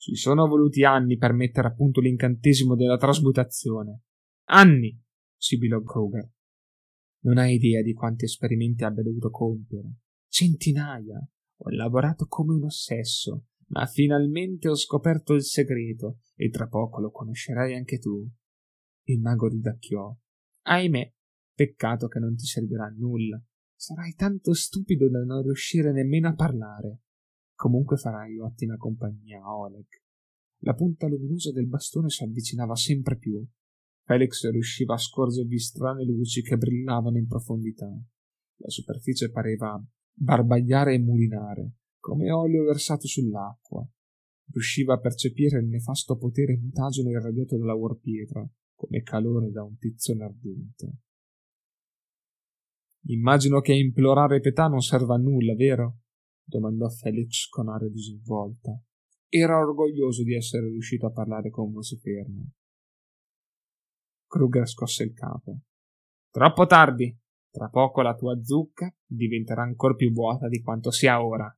Ci 0.01 0.15
sono 0.15 0.47
voluti 0.47 0.83
anni 0.83 1.15
per 1.15 1.31
mettere 1.31 1.67
a 1.67 1.73
punto 1.75 2.01
l'incantesimo 2.01 2.75
della 2.75 2.97
trasmutazione. 2.97 4.01
Anni! 4.45 4.99
sibilò 5.37 5.79
Kruger. 5.83 6.27
Non 7.25 7.37
hai 7.37 7.53
idea 7.53 7.83
di 7.83 7.93
quanti 7.93 8.25
esperimenti 8.25 8.83
abbia 8.83 9.03
dovuto 9.03 9.29
compiere. 9.29 9.97
Centinaia. 10.27 11.19
Ho 11.19 11.69
lavorato 11.69 12.25
come 12.25 12.55
un 12.55 12.63
ossesso, 12.63 13.49
ma 13.67 13.85
finalmente 13.85 14.69
ho 14.69 14.75
scoperto 14.75 15.35
il 15.35 15.43
segreto 15.43 16.21
e 16.33 16.49
tra 16.49 16.67
poco 16.67 16.99
lo 16.99 17.11
conoscerai 17.11 17.75
anche 17.75 17.99
tu. 17.99 18.27
Il 19.03 19.19
mago 19.19 19.49
ridacchiò. 19.49 20.17
Ahimè, 20.63 21.13
peccato 21.53 22.07
che 22.07 22.17
non 22.17 22.35
ti 22.35 22.45
servirà 22.45 22.85
a 22.85 22.95
nulla. 22.97 23.39
Sarai 23.75 24.15
tanto 24.15 24.55
stupido 24.55 25.07
da 25.11 25.23
non 25.23 25.43
riuscire 25.43 25.91
nemmeno 25.91 26.29
a 26.29 26.33
parlare. 26.33 27.01
Comunque 27.62 27.95
farai 27.95 28.39
ottima 28.39 28.76
compagnia 28.76 29.39
a 29.43 29.55
Oleg. 29.55 29.86
La 30.64 30.74
punta 30.74 31.05
luminosa 31.05 31.51
del 31.51 31.68
bastone 31.68 32.09
si 32.09 32.24
avvicinava 32.24 32.76
sempre 32.76 33.20
più 33.20 33.45
Felix 34.03 34.49
riusciva 34.49 34.95
a 34.95 34.97
scorgervi 34.97 35.59
strane 35.59 36.03
luci 36.03 36.41
che 36.41 36.57
brillavano 36.57 37.20
in 37.20 37.28
profondità. 37.28 37.86
La 37.86 38.70
superficie 38.70 39.30
pareva 39.30 39.80
barbagliare 40.12 40.95
e 40.95 40.97
mulinare, 40.97 41.74
come 41.99 42.32
olio 42.32 42.64
versato 42.64 43.05
sull'acqua. 43.05 43.88
Riusciva 44.51 44.95
a 44.95 44.99
percepire 44.99 45.59
il 45.59 45.68
nefasto 45.68 46.18
potere 46.18 46.57
mutageno 46.57 47.12
irradiato 47.12 47.59
dalla 47.59 47.76
warpietra, 47.76 48.43
come 48.74 49.03
calore 49.03 49.51
da 49.51 49.62
un 49.62 49.78
tizzone 49.78 50.24
ardente. 50.24 50.93
Immagino 53.03 53.62
che 53.62 53.74
implorare 53.74 54.39
pietà 54.39 54.66
non 54.66 54.82
serva 54.82 55.14
a 55.14 55.20
nulla, 55.20 55.53
vero? 55.53 55.99
Domandò 56.43 56.89
Felix 56.89 57.47
con 57.47 57.69
aria 57.69 57.89
disinvolta. 57.89 58.79
Era 59.27 59.57
orgoglioso 59.57 60.23
di 60.23 60.35
essere 60.35 60.67
riuscito 60.67 61.05
a 61.05 61.11
parlare 61.11 61.49
con 61.49 61.71
voce 61.71 61.97
ferma. 61.97 62.43
Kruger 64.27 64.67
scosse 64.67 65.03
il 65.03 65.13
capo. 65.13 65.59
Troppo 66.29 66.65
tardi. 66.65 67.17
Tra 67.49 67.67
poco 67.67 68.01
la 68.01 68.15
tua 68.15 68.41
zucca 68.41 68.93
diventerà 69.05 69.61
ancora 69.61 69.93
più 69.93 70.11
vuota 70.11 70.47
di 70.47 70.61
quanto 70.61 70.89
sia 70.89 71.21
ora. 71.21 71.53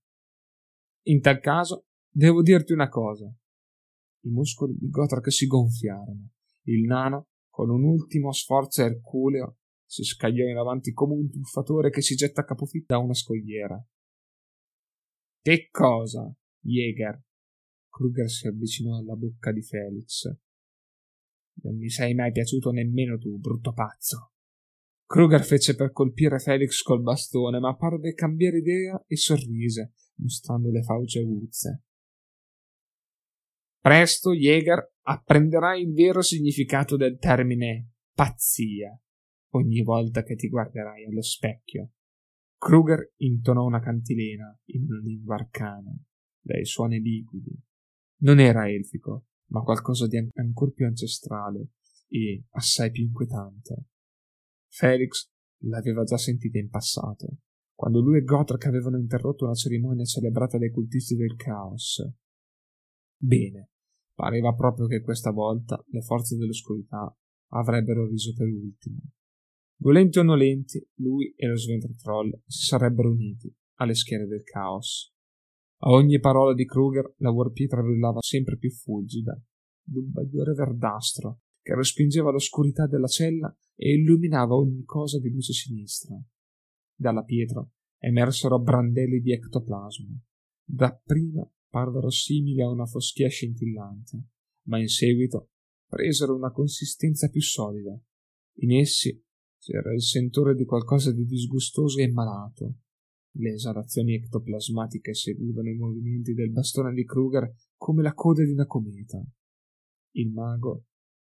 In 1.03 1.21
tal 1.21 1.39
caso, 1.39 1.85
devo 2.09 2.41
dirti 2.41 2.73
una 2.73 2.89
cosa. 2.89 3.25
I 3.25 4.29
muscoli 4.29 4.75
di 4.75 4.89
Gotrak 4.89 5.31
si 5.31 5.45
gonfiarono. 5.45 6.29
Il 6.63 6.85
nano, 6.85 7.27
con 7.49 7.69
un 7.69 7.83
ultimo 7.83 8.31
sforzo 8.31 8.81
erculeo, 8.81 9.57
si 9.85 10.03
scagliò 10.03 10.47
in 10.47 10.57
avanti 10.57 10.91
come 10.91 11.13
un 11.13 11.29
tuffatore 11.29 11.91
che 11.91 12.01
si 12.01 12.15
getta 12.15 12.41
a 12.41 12.45
capofitto 12.45 12.95
da 12.95 12.99
una 12.99 13.13
scogliera. 13.13 13.79
Che 15.43 15.67
cosa, 15.71 16.33
Jäger? 16.61 17.21
Kruger 17.89 18.29
si 18.29 18.47
avvicinò 18.47 18.95
alla 18.97 19.15
bocca 19.15 19.51
di 19.51 19.61
Felix. 19.61 20.33
Non 21.63 21.75
mi 21.75 21.89
sei 21.89 22.13
mai 22.13 22.31
piaciuto 22.31 22.71
nemmeno 22.71 23.17
tu, 23.17 23.37
brutto 23.39 23.73
pazzo. 23.73 24.31
Kruger 25.05 25.43
fece 25.43 25.75
per 25.75 25.91
colpire 25.91 26.39
Felix 26.39 26.81
col 26.81 27.01
bastone, 27.01 27.59
ma 27.59 27.75
parve 27.75 28.13
cambiare 28.13 28.59
idea 28.59 29.03
e 29.05 29.17
sorrise, 29.17 29.95
mostrando 30.15 30.71
le 30.71 30.81
fauce 30.81 31.19
aguzze. 31.19 31.83
Presto, 33.81 34.31
Jäger, 34.31 34.93
apprenderai 35.01 35.81
il 35.81 35.91
vero 35.91 36.21
significato 36.21 36.95
del 36.95 37.17
termine 37.17 37.95
pazzia 38.13 38.97
ogni 39.55 39.83
volta 39.83 40.23
che 40.23 40.35
ti 40.35 40.47
guarderai 40.47 41.03
allo 41.03 41.21
specchio. 41.21 41.89
Kruger 42.63 43.11
intonò 43.17 43.65
una 43.65 43.81
cantilena 43.81 44.57
in 44.67 44.85
una 44.85 44.99
lingua 44.99 45.35
arcana, 45.35 45.93
dai 46.39 46.63
suoni 46.63 47.01
liquidi. 47.01 47.53
Non 48.21 48.39
era 48.39 48.69
elfico, 48.69 49.25
ma 49.47 49.63
qualcosa 49.63 50.07
di 50.07 50.15
ancor 50.33 50.71
più 50.71 50.85
ancestrale 50.85 51.71
e 52.07 52.45
assai 52.51 52.89
più 52.91 53.03
inquietante. 53.03 53.87
Felix 54.69 55.29
l'aveva 55.63 56.05
già 56.05 56.15
sentita 56.17 56.57
in 56.57 56.69
passato, 56.69 57.39
quando 57.75 57.99
lui 57.99 58.19
e 58.19 58.23
Gotrek 58.23 58.65
avevano 58.65 58.97
interrotto 58.97 59.43
una 59.43 59.55
cerimonia 59.55 60.05
celebrata 60.05 60.57
dai 60.57 60.71
cultisti 60.71 61.17
del 61.17 61.35
caos. 61.35 62.01
Bene, 63.17 63.71
pareva 64.13 64.53
proprio 64.53 64.87
che 64.87 65.01
questa 65.01 65.31
volta 65.31 65.83
le 65.87 66.01
forze 66.01 66.37
dell'oscurità 66.37 67.13
avrebbero 67.49 68.07
riso 68.07 68.33
per 68.33 68.47
ultime. 68.47 69.01
Volenti 69.83 70.17
o 70.17 70.23
nolenti, 70.23 70.81
lui 70.99 71.33
e 71.35 71.45
lo 71.45 71.57
Sventrotroll 71.57 72.41
si 72.47 72.67
sarebbero 72.67 73.11
uniti 73.11 73.53
alle 73.79 73.95
schiere 73.95 74.27
del 74.27 74.43
caos. 74.43 75.13
A 75.79 75.89
ogni 75.89 76.21
parola 76.21 76.53
di 76.53 76.65
Kruger 76.65 77.15
la 77.17 77.31
warpietra 77.31 77.81
brillava 77.81 78.21
sempre 78.21 78.57
più 78.57 78.71
fulgida, 78.71 79.37
d'un 79.83 80.09
bagliore 80.09 80.53
verdastro 80.53 81.41
che 81.61 81.75
respingeva 81.75 82.31
l'oscurità 82.31 82.87
della 82.87 83.07
cella 83.07 83.53
e 83.75 83.95
illuminava 83.95 84.55
ogni 84.55 84.85
cosa 84.85 85.19
di 85.19 85.29
luce 85.29 85.51
sinistra. 85.51 86.17
Dalla 86.95 87.23
pietra 87.23 87.69
emersero 87.97 88.61
brandelli 88.61 89.19
di 89.19 89.33
ectoplasma. 89.33 90.17
Dapprima 90.63 91.45
parvero 91.67 92.09
simili 92.09 92.61
a 92.61 92.69
una 92.69 92.85
foschia 92.85 93.27
scintillante, 93.27 94.27
ma 94.67 94.79
in 94.79 94.87
seguito 94.87 95.49
presero 95.85 96.33
una 96.37 96.51
consistenza 96.51 97.27
più 97.27 97.41
solida. 97.41 97.99
In 98.59 98.77
essi 98.77 99.21
c'era 99.63 99.93
il 99.93 100.01
sentore 100.01 100.55
di 100.55 100.65
qualcosa 100.65 101.13
di 101.13 101.23
disgustoso 101.23 101.99
e 101.99 102.11
malato, 102.11 102.79
le 103.37 103.53
esalazioni 103.53 104.15
ectoplasmatiche 104.15 105.13
seguivano 105.13 105.69
i 105.69 105.77
movimenti 105.77 106.33
del 106.33 106.51
bastone 106.51 106.93
di 106.93 107.05
Kruger 107.05 107.49
come 107.77 108.03
la 108.03 108.13
coda 108.13 108.43
di 108.43 108.51
una 108.51 108.65
cometa. 108.65 109.23
Il 110.15 110.31
mago 110.31 110.87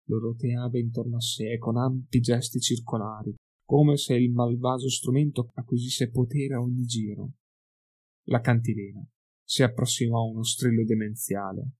lo 0.09 0.19
roteava 0.19 0.79
intorno 0.79 1.17
a 1.17 1.21
sé 1.21 1.57
con 1.59 1.77
ampi 1.77 2.19
gesti 2.19 2.59
circolari, 2.59 3.35
come 3.65 3.97
se 3.97 4.15
il 4.15 4.33
malvagio 4.33 4.91
strumento 4.91 5.51
acquisisse 5.55 6.11
potere 6.11 6.55
a 6.55 6.61
ogni 6.61 6.83
giro. 6.83 7.35
La 8.25 8.41
cantilena 8.41 9.07
si 9.43 9.63
approssimò 9.63 10.19
a 10.19 10.29
uno 10.29 10.43
strillo 10.43 10.85
demenziale. 10.85 11.71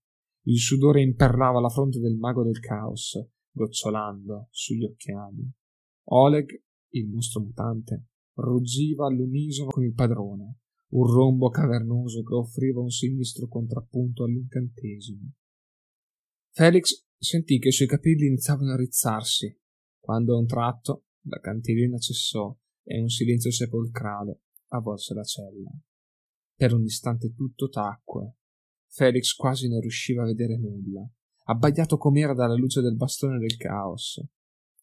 Il 0.45 0.59
sudore 0.59 1.01
imperlava 1.01 1.59
la 1.59 1.69
fronte 1.69 1.99
del 1.99 2.15
mago 2.15 2.43
del 2.43 2.59
caos, 2.59 3.19
gocciolando 3.51 4.47
sugli 4.51 4.85
occhiali. 4.85 5.51
Oleg, 6.05 6.63
il 6.93 7.07
mostro 7.07 7.41
mutante, 7.41 8.05
ruggiva 8.35 9.07
all'unisono 9.07 9.69
con 9.69 9.83
il 9.83 9.93
padrone, 9.93 10.59
un 10.89 11.11
rombo 11.11 11.49
cavernoso 11.49 12.23
che 12.23 12.33
offriva 12.33 12.81
un 12.81 12.89
sinistro 12.89 13.47
contrappunto 13.47 14.23
all'incantesimo. 14.23 15.31
Felix 16.51 17.05
sentì 17.17 17.59
che 17.59 17.69
i 17.69 17.73
suoi 17.73 17.87
capelli 17.87 18.27
iniziavano 18.27 18.71
a 18.71 18.77
rizzarsi, 18.77 19.57
quando 19.99 20.35
a 20.35 20.39
un 20.39 20.45
tratto 20.45 21.05
la 21.27 21.39
cantilena 21.39 21.97
cessò 21.97 22.55
e 22.83 23.01
un 23.01 23.09
silenzio 23.09 23.51
sepolcrale 23.51 24.41
avvolse 24.69 25.13
la 25.13 25.23
cella. 25.23 25.71
Per 26.55 26.73
un 26.73 26.83
istante 26.83 27.33
tutto 27.33 27.67
tacque. 27.67 28.37
Felix 28.87 29.33
quasi 29.33 29.67
non 29.67 29.81
riusciva 29.81 30.23
a 30.23 30.27
vedere 30.27 30.57
nulla, 30.57 31.05
abbagliato 31.47 31.97
com'era 31.97 32.33
dalla 32.33 32.55
luce 32.55 32.81
del 32.81 32.95
bastone 32.95 33.39
del 33.39 33.57
caos. 33.57 34.23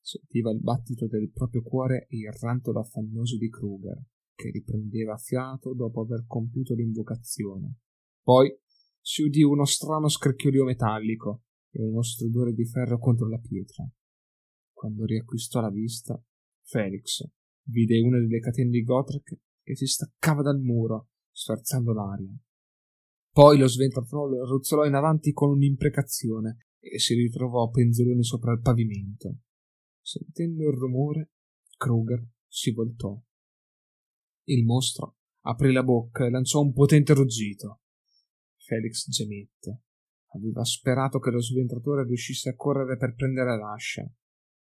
Sentiva 0.05 0.50
il 0.50 0.61
battito 0.61 1.07
del 1.07 1.30
proprio 1.30 1.62
cuore 1.62 2.07
e 2.09 2.18
il 2.18 2.32
rantolo 2.32 2.80
affannoso 2.80 3.38
di 3.38 3.48
Kruger, 3.48 4.03
che 4.34 4.50
riprendeva 4.50 5.16
fiato 5.16 5.74
dopo 5.74 6.00
aver 6.00 6.24
compiuto 6.26 6.74
l'invocazione. 6.74 7.76
Poi 8.20 8.53
si 9.00 9.22
udì 9.22 9.44
uno 9.44 9.64
strano 9.64 10.09
scricchiolio 10.09 10.64
metallico 10.64 11.44
e 11.70 11.82
uno 11.82 12.03
stridore 12.03 12.53
di 12.53 12.66
ferro 12.66 12.98
contro 12.98 13.28
la 13.28 13.38
pietra. 13.38 13.88
Quando 14.72 15.05
riacquistò 15.05 15.61
la 15.61 15.70
vista, 15.70 16.20
Felix 16.64 17.24
vide 17.68 18.00
una 18.00 18.18
delle 18.18 18.40
catene 18.40 18.70
di 18.70 18.82
Gotrek 18.82 19.38
che 19.62 19.76
si 19.76 19.86
staccava 19.86 20.42
dal 20.42 20.61
muro, 20.61 21.11
sferzando 21.30 21.92
l'aria. 21.92 22.36
Poi 23.30 23.57
lo 23.57 23.68
sventratrollo 23.68 24.44
ruzzolò 24.44 24.84
in 24.84 24.94
avanti 24.94 25.32
con 25.32 25.50
un'imprecazione 25.50 26.66
e 26.80 26.98
si 26.98 27.14
ritrovò 27.14 27.70
penzoloni 27.70 28.24
sopra 28.24 28.53
il 28.53 28.61
pavimento. 28.61 29.36
Sentendo 30.03 30.68
il 30.68 30.76
rumore, 30.76 31.30
Kruger 31.76 32.26
si 32.48 32.72
voltò. 32.72 33.18
Il 34.44 34.64
mostro 34.64 35.18
aprì 35.44 35.72
la 35.72 35.84
bocca 35.84 36.26
e 36.26 36.30
lanciò 36.30 36.61
un 36.61 36.72
potente 36.72 37.14
ruggito. 37.14 37.82
Felix 38.57 39.09
gemette. 39.09 39.82
Aveva 40.34 40.64
sperato 40.64 41.18
che 41.18 41.30
lo 41.30 41.40
sventratore 41.40 42.05
riuscisse 42.05 42.50
a 42.50 42.57
correre 42.57 42.96
per 42.96 43.14
prendere 43.14 43.57
l'ascia. 43.57 44.03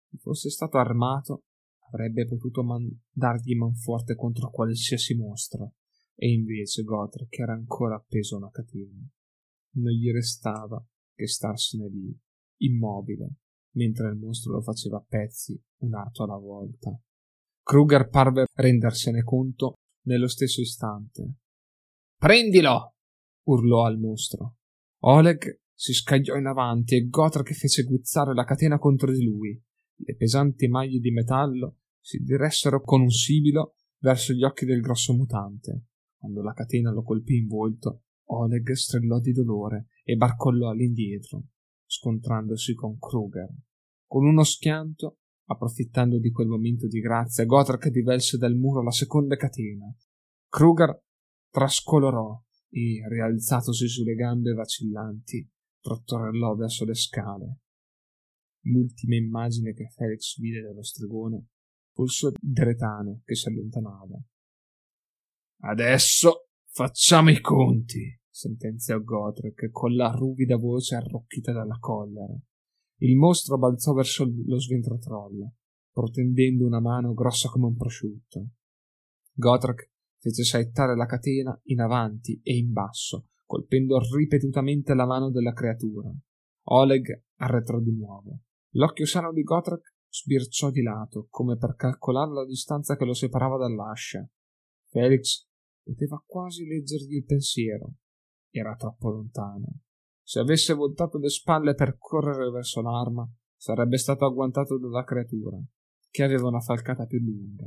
Se 0.09 0.17
fosse 0.17 0.49
stato 0.49 0.77
armato, 0.77 1.43
avrebbe 1.91 2.25
potuto 2.25 2.63
mandargli 2.63 3.55
manforte 3.55 4.15
contro 4.15 4.49
qualsiasi 4.49 5.15
mostro, 5.15 5.75
e 6.15 6.31
invece 6.31 6.83
Gotrek 6.83 7.37
era 7.37 7.53
ancora 7.53 7.95
appeso 7.95 8.35
a 8.35 8.39
una 8.39 8.49
catena. 8.49 9.07
Non 9.75 9.91
gli 9.91 10.11
restava 10.11 10.83
che 11.13 11.27
starsene 11.27 11.89
lì, 11.89 12.17
immobile, 12.61 13.35
mentre 13.77 14.09
il 14.09 14.15
mostro 14.15 14.53
lo 14.53 14.61
faceva 14.61 14.97
a 14.97 15.05
pezzi, 15.07 15.59
un 15.81 15.93
arto 15.93 16.23
alla 16.23 16.37
volta. 16.37 16.99
Kruger 17.63 18.09
parve 18.09 18.45
rendersene 18.53 19.23
conto 19.23 19.75
nello 20.05 20.27
stesso 20.27 20.61
istante. 20.61 21.35
Prendilo! 22.17 22.95
urlò 23.43 23.85
al 23.85 23.99
mostro. 23.99 24.55
Oleg 25.03 25.61
si 25.73 25.93
scagliò 25.93 26.35
in 26.35 26.47
avanti 26.47 26.95
e 26.95 27.07
Gotrek 27.07 27.53
fece 27.53 27.83
guizzare 27.83 28.33
la 28.33 28.43
catena 28.43 28.79
contro 28.79 29.11
di 29.11 29.23
lui. 29.23 29.61
Le 29.99 30.15
pesanti 30.15 30.67
maglie 30.67 30.99
di 30.99 31.11
metallo 31.11 31.77
si 31.99 32.23
diressero 32.23 32.81
con 32.81 33.01
un 33.01 33.11
sibilo 33.11 33.75
verso 33.99 34.33
gli 34.33 34.43
occhi 34.43 34.65
del 34.65 34.81
grosso 34.81 35.13
mutante. 35.13 35.85
Quando 36.17 36.41
la 36.41 36.53
catena 36.53 36.91
lo 36.91 37.03
colpì 37.03 37.37
in 37.37 37.47
volto, 37.47 38.03
Oleg 38.29 38.71
strillò 38.71 39.19
di 39.19 39.31
dolore 39.31 39.87
e 40.03 40.15
barcollò 40.15 40.69
all'indietro, 40.69 41.43
scontrandosi 41.85 42.73
con 42.73 42.97
Kruger. 42.97 43.49
Con 44.07 44.25
uno 44.25 44.43
schianto, 44.43 45.17
approfittando 45.47 46.17
di 46.17 46.31
quel 46.31 46.47
momento 46.47 46.87
di 46.87 47.01
grazia, 47.01 47.45
Gotrek 47.45 47.89
divelse 47.89 48.37
dal 48.37 48.55
muro 48.55 48.81
la 48.81 48.91
seconda 48.91 49.35
catena. 49.35 49.93
Kruger 50.47 50.97
trascolorò 51.51 52.41
e, 52.69 53.01
rialzatosi 53.07 53.87
sulle 53.87 54.15
gambe 54.15 54.53
vacillanti, 54.53 55.49
trottorellò 55.81 56.55
verso 56.55 56.85
le 56.85 56.95
scale. 56.95 57.59
L'ultima 58.67 59.15
immagine 59.15 59.73
che 59.73 59.89
Felix 59.89 60.39
vide 60.39 60.61
dello 60.61 60.83
stregone 60.83 61.47
fu 61.93 62.03
il 62.03 62.09
suo 62.09 62.31
dretano 62.39 63.21
che 63.25 63.35
si 63.35 63.49
allontanava. 63.49 64.21
Adesso 65.63 66.49
facciamo 66.69 67.29
i 67.29 67.41
conti, 67.41 68.19
sentenziò 68.29 68.99
Gotrek 68.99 69.69
con 69.71 69.95
la 69.95 70.11
ruvida 70.11 70.55
voce 70.57 70.95
arrocchita 70.95 71.51
dalla 71.51 71.77
collera. 71.79 72.37
Il 72.99 73.15
mostro 73.15 73.57
balzò 73.57 73.93
verso 73.93 74.25
lo 74.45 74.59
sventratroll, 74.59 75.47
protendendo 75.91 76.65
una 76.65 76.79
mano 76.79 77.13
grossa 77.13 77.49
come 77.49 77.67
un 77.67 77.75
prosciutto. 77.75 78.47
Gotrek 79.33 79.91
fece 80.17 80.43
saettare 80.43 80.95
la 80.95 81.05
catena 81.05 81.59
in 81.65 81.81
avanti 81.81 82.39
e 82.43 82.57
in 82.57 82.71
basso, 82.71 83.27
colpendo 83.45 83.99
ripetutamente 84.15 84.95
la 84.95 85.05
mano 85.05 85.29
della 85.29 85.53
creatura. 85.53 86.11
Oleg 86.69 87.23
arretrò 87.35 87.79
di 87.79 87.95
nuovo. 87.95 88.39
L'occhio 88.71 89.05
sano 89.05 89.31
di 89.31 89.43
Gotrek 89.43 89.95
sbirciò 90.09 90.71
di 90.71 90.81
lato, 90.81 91.27
come 91.29 91.57
per 91.57 91.75
calcolare 91.75 92.31
la 92.31 92.45
distanza 92.45 92.95
che 92.95 93.05
lo 93.05 93.13
separava 93.13 93.57
dall'ascia. 93.57 94.27
Felix 94.89 95.47
poteva 95.83 96.21
quasi 96.25 96.65
leggergli 96.65 97.17
il 97.17 97.25
pensiero. 97.25 97.93
Era 98.49 98.75
troppo 98.75 99.09
lontano. 99.11 99.81
Se 100.27 100.39
avesse 100.39 100.73
voltato 100.73 101.19
le 101.19 101.29
spalle 101.29 101.73
per 101.73 101.97
correre 101.97 102.49
verso 102.49 102.81
l'arma, 102.81 103.25
sarebbe 103.55 103.97
stato 103.97 104.25
agguantato 104.25 104.77
dalla 104.77 105.05
creatura, 105.05 105.57
che 106.09 106.21
aveva 106.21 106.49
una 106.49 106.59
falcata 106.59 107.05
più 107.05 107.19
lunga. 107.19 107.65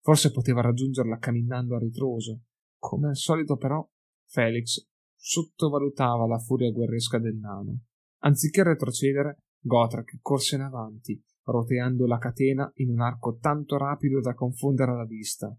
Forse 0.00 0.32
poteva 0.32 0.62
raggiungerla 0.62 1.18
camminando 1.18 1.76
a 1.76 1.78
ritroso. 1.78 2.40
Come 2.76 3.10
al 3.10 3.16
solito, 3.16 3.56
però, 3.56 3.88
Felix 4.26 4.84
sottovalutava 5.14 6.26
la 6.26 6.40
furia 6.40 6.72
guerresca 6.72 7.20
del 7.20 7.36
nano. 7.36 7.82
Anziché 8.24 8.64
retrocedere, 8.64 9.44
Gotrek 9.60 10.18
corse 10.20 10.56
in 10.56 10.62
avanti, 10.62 11.22
roteando 11.44 12.08
la 12.08 12.18
catena 12.18 12.68
in 12.78 12.90
un 12.90 13.00
arco 13.00 13.36
tanto 13.36 13.76
rapido 13.76 14.20
da 14.20 14.34
confondere 14.34 14.96
la 14.96 15.04
vista. 15.04 15.56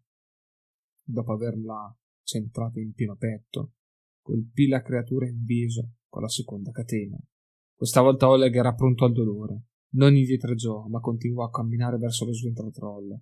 Dopo 1.05 1.31
averla 1.31 1.97
centrata 2.21 2.81
in 2.81 2.91
pieno 2.91 3.15
petto, 3.15 3.75
colpì 4.21 4.67
la 4.67 4.81
creatura 4.81 5.25
in 5.25 5.41
viso 5.45 5.93
con 6.14 6.22
la 6.22 6.30
seconda 6.30 6.70
catena. 6.70 7.18
Questa 7.74 7.99
volta 7.99 8.30
Oleg 8.30 8.55
era 8.55 8.76
pronto 8.76 9.03
al 9.03 9.14
dolore. 9.14 9.64
Non 9.93 10.16
indietreggiò, 10.16 10.86
ma 10.88 10.99
continuò 10.99 11.43
a 11.43 11.49
camminare 11.49 11.97
verso 11.97 12.24
lo 12.24 12.34
sventratroll. 12.34 13.20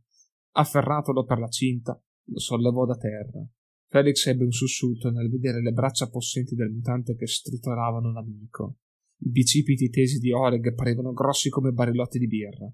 Afferratolo 0.56 1.24
per 1.24 1.39
la 1.39 1.48
cinta, 1.48 1.98
lo 2.26 2.39
sollevò 2.39 2.86
da 2.86 2.98
terra. 2.98 3.48
Felix 3.88 4.26
ebbe 4.26 4.44
un 4.44 4.52
sussulto 4.52 5.10
nel 5.10 5.30
vedere 5.30 5.62
le 5.62 5.72
braccia 5.72 6.10
possenti 6.10 6.54
del 6.54 6.70
mutante 6.70 7.16
che 7.16 7.28
stritolavano 7.28 8.12
l'amico. 8.12 8.80
I 9.20 9.30
bicipiti 9.30 9.89
tesi 9.89 10.20
di 10.20 10.34
Oleg 10.34 10.74
parevano 10.74 11.14
grossi 11.14 11.50
come 11.50 11.72
barillotti 11.72 12.20
di 12.20 12.28
birra. 12.28 12.70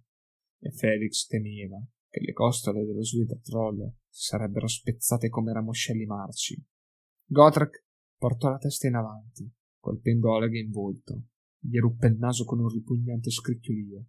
E 0.60 0.72
Felix 0.72 1.28
temeva 1.28 1.80
che 2.10 2.22
le 2.22 2.34
costole 2.34 2.86
dello 2.86 3.04
sventratroll 3.04 3.88
si 4.10 4.26
sarebbero 4.30 4.68
spezzate 4.68 5.30
come 5.30 5.54
ramoscelli 5.54 6.06
marci. 6.06 6.60
Gotrek 7.28 7.86
portò 8.18 8.50
la 8.50 8.58
testa 8.58 8.88
in 8.88 8.96
avanti, 8.96 9.48
colpendo 9.88 10.32
Oleg 10.32 10.54
in 10.56 10.70
volto. 10.70 11.24
Gli 11.60 11.80
ruppe 11.80 12.08
il 12.08 12.18
naso 12.18 12.44
con 12.44 12.60
un 12.60 12.68
ripugnante 12.68 13.32
scricchiolio. 13.32 14.06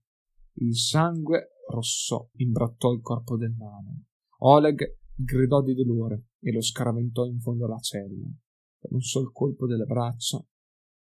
Il 0.54 0.76
sangue 0.76 1.50
rossò 1.68 2.28
imbrattò 2.38 2.92
il 2.92 3.00
corpo 3.00 3.36
del 3.36 3.54
nano. 3.56 4.06
Oleg 4.38 4.98
gridò 5.14 5.62
di 5.62 5.74
dolore 5.74 6.30
e 6.40 6.50
lo 6.50 6.60
scaraventò 6.60 7.26
in 7.26 7.38
fondo 7.38 7.66
alla 7.66 7.78
cella. 7.78 8.28
Per 8.78 8.92
un 8.92 9.00
sol 9.00 9.30
colpo 9.32 9.66
delle 9.66 9.84
braccia, 9.84 10.44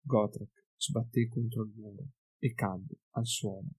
Gotrek 0.01 0.69
sbatté 0.77 1.27
contro 1.27 1.63
il 1.63 1.71
muro 1.75 2.07
e 2.39 2.53
cadde 2.53 3.01
al 3.11 3.25
suolo. 3.27 3.69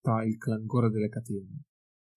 Tra 0.00 0.24
il 0.24 0.38
clangore 0.38 0.90
delle 0.90 1.08
catene. 1.08 1.62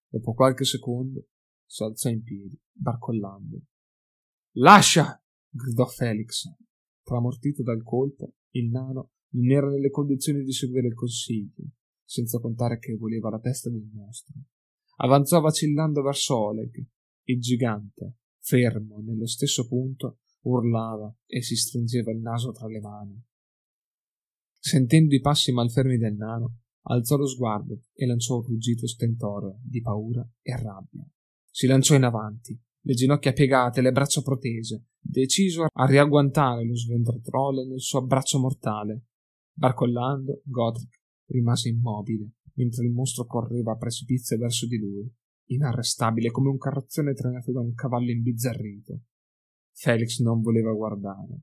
Dopo 0.07 0.33
qualche 0.33 0.65
secondo 0.65 1.27
si 1.65 1.83
alzò 1.83 2.09
in 2.09 2.23
piedi, 2.23 2.59
barcollando. 2.71 3.61
Lascia! 4.53 5.23
gridò 5.47 5.85
Felix. 5.85 6.51
Tramortito 7.03 7.63
dal 7.63 7.83
colpo, 7.83 8.33
il 8.51 8.69
nano 8.69 9.11
non 9.33 9.51
era 9.51 9.69
nelle 9.69 9.89
condizioni 9.89 10.43
di 10.43 10.53
seguire 10.53 10.87
il 10.87 10.93
consiglio 10.93 11.71
senza 12.13 12.39
contare 12.39 12.77
che 12.77 12.95
voleva 12.95 13.29
la 13.29 13.39
testa 13.39 13.69
del 13.69 13.89
mostro. 13.91 14.35
Avanzò 14.97 15.39
vacillando 15.41 16.01
verso 16.01 16.37
Oleg. 16.37 16.85
Il 17.23 17.39
gigante, 17.39 18.17
fermo 18.39 18.99
nello 19.01 19.25
stesso 19.25 19.67
punto, 19.67 20.19
urlava 20.41 21.13
e 21.25 21.41
si 21.41 21.55
stringeva 21.55 22.11
il 22.11 22.19
naso 22.19 22.51
tra 22.51 22.67
le 22.67 22.79
mani. 22.79 23.23
Sentendo 24.59 25.15
i 25.15 25.21
passi 25.21 25.51
malfermi 25.51 25.97
del 25.97 26.15
nano, 26.15 26.59
alzò 26.83 27.15
lo 27.17 27.25
sguardo 27.25 27.85
e 27.93 28.05
lanciò 28.05 28.37
un 28.37 28.43
ruggito 28.43 28.87
stentoreo 28.87 29.59
di 29.63 29.81
paura 29.81 30.27
e 30.41 30.55
rabbia. 30.55 31.05
Si 31.49 31.65
lanciò 31.65 31.95
in 31.95 32.03
avanti, 32.03 32.59
le 32.81 32.93
ginocchia 32.93 33.33
piegate, 33.33 33.81
le 33.81 33.91
braccia 33.91 34.21
protese, 34.21 34.85
deciso 35.03 35.65
a 35.71 35.85
riagguantare 35.85 36.65
lo 36.65 36.75
sventratrolle 36.75 37.65
nel 37.65 37.81
suo 37.81 37.99
abbraccio 37.99 38.39
mortale. 38.39 39.05
Barcollando, 39.51 40.41
Godric 40.45 41.01
rimase 41.27 41.69
immobile 41.69 42.31
mentre 42.55 42.85
il 42.85 42.91
mostro 42.91 43.25
correva 43.25 43.73
a 43.73 43.77
precipizio 43.77 44.37
verso 44.37 44.67
di 44.67 44.77
lui, 44.77 45.09
inarrestabile 45.45 46.31
come 46.31 46.49
un 46.49 46.57
carrozzone 46.57 47.13
trainato 47.13 47.51
da 47.51 47.61
un 47.61 47.73
cavallo 47.73 48.11
imbizzarrito. 48.11 49.01
Felix 49.71 50.19
non 50.19 50.41
voleva 50.41 50.71
guardare. 50.71 51.41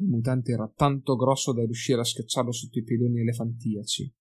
Il 0.00 0.06
mutante 0.06 0.52
era 0.52 0.70
tanto 0.74 1.16
grosso 1.16 1.52
da 1.52 1.64
riuscire 1.64 2.00
a 2.00 2.04
schiacciarlo 2.04 2.52
sotto 2.52 2.78
i 2.78 2.84
pedoni 2.84 3.20
elefantiaci. 3.20 4.14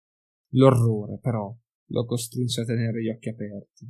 L'orrore, 0.51 1.19
però, 1.19 1.55
lo 1.89 2.05
costrinse 2.05 2.61
a 2.61 2.65
tenere 2.65 3.01
gli 3.01 3.09
occhi 3.09 3.29
aperti. 3.29 3.89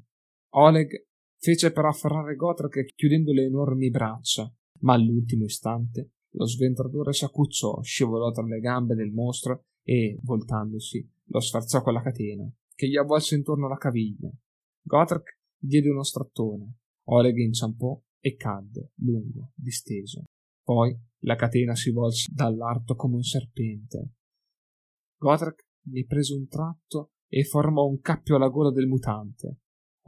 Oleg 0.50 1.08
fece 1.40 1.72
però 1.72 1.90
afferrare 1.90 2.36
Gotrak 2.36 2.94
chiudendo 2.96 3.32
le 3.32 3.46
enormi 3.46 3.90
braccia, 3.90 4.52
ma 4.82 4.94
all'ultimo 4.94 5.46
istante 5.46 6.12
lo 6.38 6.46
sventratore 6.46 7.14
s'accucciò, 7.14 7.82
scivolò 7.82 8.32
tra 8.32 8.46
le 8.46 8.60
gambe 8.60 8.96
del 8.96 9.12
mostro 9.12 9.66
e, 9.84 10.20
voltandosi, 10.22 11.08
lo 11.26 11.40
sferzò 11.40 11.82
con 11.82 11.94
la 11.94 12.02
catena, 12.02 12.50
che 12.76 12.88
gli 12.88 12.96
avvolse 12.96 13.36
intorno 13.36 13.66
alla 13.66 13.78
caviglia. 13.78 14.30
Gotrek 14.82 15.40
diede 15.58 15.90
uno 15.90 16.04
strattone, 16.04 16.78
Oleg 17.10 17.38
inciampò 17.38 18.00
e 18.20 18.36
cadde, 18.36 18.92
lungo, 18.98 19.52
disteso. 19.56 20.24
Poi 20.64 20.96
la 21.22 21.36
catena 21.36 21.76
si 21.76 21.92
volse 21.92 22.32
dall'arto 22.34 22.96
come 22.96 23.16
un 23.16 23.24
serpente. 23.24 24.12
Gotrek 25.18 25.66
gli 25.82 26.06
prese 26.06 26.34
un 26.36 26.48
tratto 26.48 27.14
e 27.28 27.44
formò 27.44 27.86
un 27.86 28.00
cappio 28.00 28.36
alla 28.36 28.50
gola 28.50 28.72
del 28.72 28.88
mutante. 28.88 29.60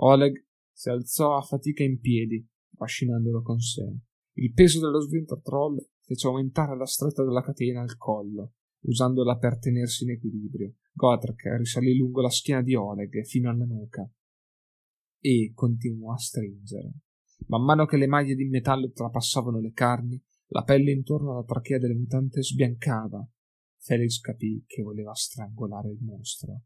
Oleg 0.02 0.46
si 0.80 0.88
alzò 0.88 1.36
a 1.36 1.42
fatica 1.42 1.84
in 1.84 2.00
piedi, 2.00 2.48
trascinandolo 2.74 3.42
con 3.42 3.60
sé. 3.60 3.84
Il 4.36 4.54
peso 4.54 4.80
dello 4.80 5.02
sventratroll 5.02 5.78
fece 6.00 6.28
aumentare 6.28 6.78
la 6.78 6.86
stretta 6.86 7.22
della 7.22 7.42
catena 7.42 7.82
al 7.82 7.98
collo, 7.98 8.54
usandola 8.86 9.38
per 9.38 9.60
tenersi 9.60 10.06
in 10.06 10.12
equilibrio. 10.12 10.76
Godric 10.94 11.44
risalì 11.58 11.98
lungo 11.98 12.22
la 12.22 12.30
schiena 12.30 12.62
di 12.62 12.76
Oleg 12.76 13.26
fino 13.26 13.50
alla 13.50 13.66
nuca 13.66 14.10
e 15.20 15.52
continuò 15.54 16.14
a 16.14 16.18
stringere. 16.18 16.94
Man 17.48 17.66
mano 17.66 17.86
che 17.86 17.98
le 17.98 18.08
maglie 18.08 18.36
di 18.36 18.46
metallo 18.46 18.90
trapassavano 18.90 19.60
le 19.60 19.74
carni, 19.74 20.24
la 20.52 20.64
pelle 20.64 20.92
intorno 20.92 21.34
alla 21.34 21.44
trachea 21.44 21.78
del 21.78 21.98
mutante 21.98 22.42
sbiancava. 22.42 23.30
Felix 23.80 24.22
capì 24.22 24.64
che 24.66 24.82
voleva 24.82 25.14
strangolare 25.14 25.90
il 25.90 26.00
mostro. 26.00 26.62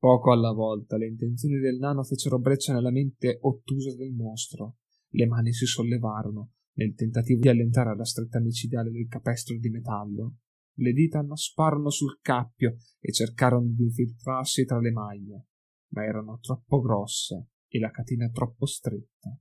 Poco 0.00 0.32
alla 0.32 0.52
volta 0.52 0.96
le 0.96 1.08
intenzioni 1.08 1.58
del 1.58 1.76
nano 1.76 2.02
fecero 2.02 2.38
breccia 2.38 2.72
nella 2.72 2.90
mente 2.90 3.36
ottusa 3.42 3.94
del 3.94 4.14
mostro. 4.14 4.78
Le 5.10 5.26
mani 5.26 5.52
si 5.52 5.66
sollevarono 5.66 6.52
nel 6.76 6.94
tentativo 6.94 7.40
di 7.40 7.50
allentare 7.50 7.94
la 7.94 8.06
stretta 8.06 8.40
micidiale 8.40 8.90
del 8.90 9.08
capestro 9.08 9.58
di 9.58 9.68
metallo. 9.68 10.36
Le 10.78 10.92
dita 10.94 11.18
annasparono 11.18 11.90
sul 11.90 12.18
cappio 12.22 12.76
e 12.98 13.12
cercarono 13.12 13.66
di 13.66 13.82
infiltrarsi 13.82 14.64
tra 14.64 14.80
le 14.80 14.90
maglie, 14.90 15.48
ma 15.88 16.02
erano 16.02 16.38
troppo 16.40 16.80
grosse 16.80 17.48
e 17.68 17.78
la 17.78 17.90
catena 17.90 18.30
troppo 18.30 18.64
stretta. 18.64 19.38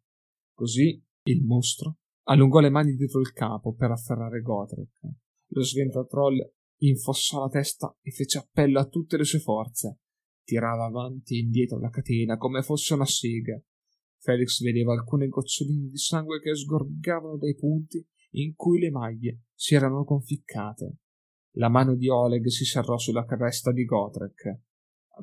Così 0.53 1.01
il 1.24 1.45
mostro 1.45 1.99
allungò 2.24 2.60
le 2.60 2.70
mani 2.70 2.95
dietro 2.95 3.22
il 3.22 3.32
capo 3.32 3.74
per 3.76 3.91
afferrare 3.91 4.41
Godric. 4.41 4.99
Lo 5.51 5.64
sventratroll 5.64 6.36
infossò 6.80 7.43
la 7.43 7.49
testa 7.49 7.97
e 8.01 8.12
fece 8.12 8.39
appello 8.39 8.80
a 8.82 8.88
tutte 8.89 9.16
le 9.16 9.24
sue 9.24 9.39
forze. 9.39 9.99
Tirava 10.50 10.86
avanti 10.86 11.36
e 11.36 11.41
indietro 11.41 11.78
la 11.78 11.91
catena 11.91 12.36
come 12.36 12.64
fosse 12.64 12.95
una 12.95 13.06
sega. 13.06 13.62
Felix 14.18 14.64
vedeva 14.64 14.93
alcune 14.93 15.28
goccioline 15.28 15.89
di 15.89 15.97
sangue 15.97 16.39
che 16.39 16.56
sgorgavano 16.56 17.38
dai 17.38 17.54
punti 17.54 18.04
in 18.32 18.56
cui 18.56 18.80
le 18.80 18.89
maglie 18.89 19.43
si 19.54 19.76
erano 19.76 20.04
conficcate. 20.04 20.95
La 21.58 21.70
mano 21.70 21.93
di 21.93 22.10
Oleg 22.10 22.47
si 22.47 22.66
serrò 22.66 22.97
sulla 22.97 23.26
cresta 23.26 23.72
di 23.72 23.86
Godrek. 23.86 24.62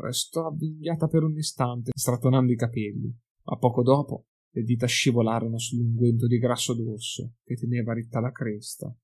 Restò 0.00 0.46
avvinghiata 0.46 1.08
per 1.08 1.24
un 1.24 1.36
istante, 1.36 1.90
stratonando 1.92 2.52
i 2.52 2.56
capelli, 2.56 3.12
ma 3.46 3.56
poco 3.56 3.82
dopo 3.82 4.26
le 4.50 4.62
dita 4.62 4.86
scivolarono 4.86 5.58
sull'unguento 5.58 6.28
di 6.28 6.38
grasso 6.38 6.72
d'orso 6.72 7.32
che 7.42 7.56
teneva 7.56 7.92
ritta 7.94 8.20
la 8.20 8.30
cresta. 8.30 8.96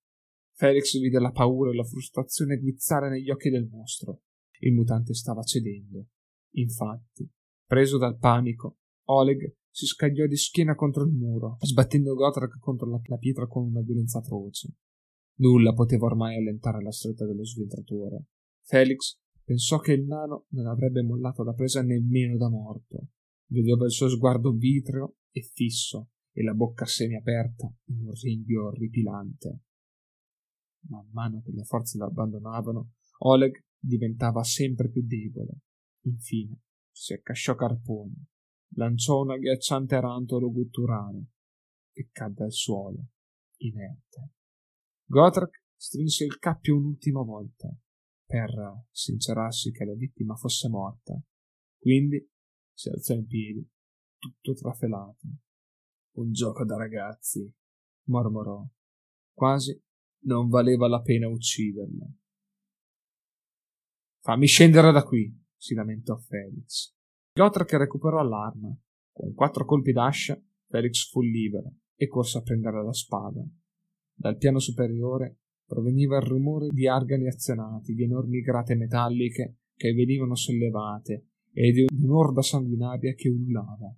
Felix 0.52 0.96
vide 1.00 1.18
la 1.18 1.32
paura 1.32 1.72
e 1.72 1.74
la 1.74 1.82
frustrazione 1.82 2.58
guizzare 2.58 3.10
negli 3.10 3.28
occhi 3.28 3.50
del 3.50 3.66
mostro. 3.68 4.20
Il 4.64 4.74
mutante 4.74 5.12
stava 5.14 5.42
cedendo. 5.42 6.06
Infatti, 6.54 7.28
preso 7.66 7.98
dal 7.98 8.18
panico, 8.18 8.78
Oleg 9.06 9.56
si 9.68 9.86
scagliò 9.86 10.26
di 10.26 10.36
schiena 10.36 10.74
contro 10.74 11.04
il 11.04 11.12
muro, 11.12 11.56
sbattendo 11.60 12.14
Gotrak 12.14 12.58
contro 12.60 12.88
la, 12.88 13.00
la 13.04 13.16
pietra 13.16 13.46
con 13.46 13.66
una 13.66 13.80
violenza 13.80 14.18
atroce. 14.18 14.74
Nulla 15.36 15.72
poteva 15.72 16.06
ormai 16.06 16.36
allentare 16.36 16.82
la 16.82 16.92
stretta 16.92 17.26
dello 17.26 17.44
sventratore. 17.44 18.26
Felix 18.60 19.18
pensò 19.42 19.78
che 19.78 19.92
il 19.92 20.04
nano 20.04 20.46
non 20.50 20.66
avrebbe 20.66 21.02
mollato 21.02 21.42
la 21.42 21.54
presa 21.54 21.82
nemmeno 21.82 22.36
da 22.36 22.48
morto. 22.48 23.08
Vedeva 23.46 23.84
il 23.84 23.90
suo 23.90 24.08
sguardo 24.08 24.52
vitreo 24.52 25.16
e 25.32 25.42
fisso 25.42 26.10
e 26.30 26.42
la 26.42 26.54
bocca 26.54 26.84
semiaperta 26.84 27.74
in 27.86 28.06
un 28.06 28.12
ringhio 28.12 28.66
orripilante. 28.66 29.60
Man 30.88 31.08
mano 31.12 31.42
che 31.42 31.50
le 31.52 31.64
forze 31.64 31.98
lo 31.98 32.06
abbandonavano, 32.06 32.92
Oleg 33.24 33.64
diventava 33.82 34.44
sempre 34.44 34.88
più 34.88 35.04
debole. 35.04 35.60
Infine 36.04 36.60
si 36.90 37.12
accasciò 37.12 37.54
carponi, 37.54 38.14
lanciò 38.74 39.22
un 39.22 39.32
agghiacciante 39.32 39.98
rantolo 40.00 40.52
gutturale 40.52 41.30
e 41.92 42.08
cadde 42.12 42.44
al 42.44 42.52
suolo, 42.52 43.08
inerte. 43.58 44.30
Gotrak 45.04 45.64
strinse 45.74 46.24
il 46.24 46.38
cappio 46.38 46.76
un'ultima 46.76 47.22
volta 47.22 47.74
per 48.24 48.86
sincerarsi 48.90 49.72
che 49.72 49.84
la 49.84 49.94
vittima 49.94 50.36
fosse 50.36 50.68
morta. 50.68 51.20
Quindi 51.78 52.30
si 52.72 52.88
alzò 52.88 53.14
in 53.14 53.26
piedi, 53.26 53.68
tutto 54.16 54.54
trafelato. 54.54 55.26
Un 56.16 56.32
gioco 56.32 56.64
da 56.64 56.76
ragazzi, 56.76 57.52
mormorò. 58.04 58.64
Quasi 59.32 59.78
non 60.24 60.48
valeva 60.48 60.88
la 60.88 61.02
pena 61.02 61.28
ucciderla. 61.28 62.06
Fammi 64.24 64.46
scendere 64.46 64.92
da 64.92 65.02
qui, 65.02 65.36
si 65.56 65.74
lamentò 65.74 66.16
Felix. 66.16 66.94
Gotrek 67.34 67.72
recuperò 67.72 68.22
l'arma. 68.22 68.72
Con 69.10 69.34
quattro 69.34 69.64
colpi 69.64 69.90
d'ascia, 69.90 70.40
Felix 70.68 71.10
fu 71.10 71.22
libero 71.22 71.72
e 71.96 72.06
corse 72.06 72.38
a 72.38 72.42
prendere 72.42 72.84
la 72.84 72.92
spada. 72.92 73.44
Dal 74.14 74.36
piano 74.36 74.60
superiore 74.60 75.38
proveniva 75.66 76.18
il 76.18 76.22
rumore 76.22 76.68
di 76.68 76.86
argani 76.86 77.26
azionati, 77.26 77.94
di 77.94 78.04
enormi 78.04 78.42
grate 78.42 78.76
metalliche 78.76 79.56
che 79.74 79.92
venivano 79.92 80.36
sollevate 80.36 81.30
e 81.52 81.72
di 81.72 81.86
un'orda 82.04 82.42
sanguinaria 82.42 83.14
che 83.14 83.28
ululava. 83.28 83.92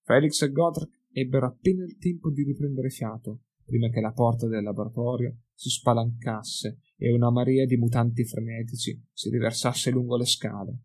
Felix 0.00 0.40
e 0.40 0.50
Godric 0.50 0.88
ebbero 1.10 1.48
appena 1.48 1.84
il 1.84 1.98
tempo 1.98 2.30
di 2.30 2.42
riprendere 2.42 2.88
fiato 2.88 3.42
prima 3.66 3.90
che 3.90 4.00
la 4.00 4.12
porta 4.12 4.48
del 4.48 4.62
laboratorio 4.62 5.36
si 5.52 5.68
spalancasse 5.68 6.78
e 7.02 7.10
una 7.10 7.32
marea 7.32 7.66
di 7.66 7.76
mutanti 7.76 8.24
frenetici 8.24 8.96
si 9.12 9.28
riversasse 9.28 9.90
lungo 9.90 10.16
le 10.16 10.24
scale. 10.24 10.78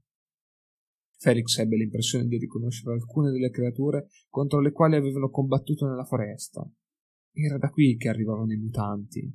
Felix 1.19 1.59
ebbe 1.59 1.77
l'impressione 1.77 2.25
di 2.25 2.37
riconoscere 2.37 2.95
alcune 2.95 3.29
delle 3.29 3.51
creature 3.51 4.07
contro 4.27 4.59
le 4.59 4.71
quali 4.71 4.95
avevano 4.95 5.29
combattuto 5.29 5.87
nella 5.87 6.05
foresta. 6.05 6.67
Era 7.31 7.59
da 7.59 7.69
qui 7.69 7.97
che 7.97 8.09
arrivavano 8.09 8.51
i 8.51 8.57
mutanti, 8.57 9.31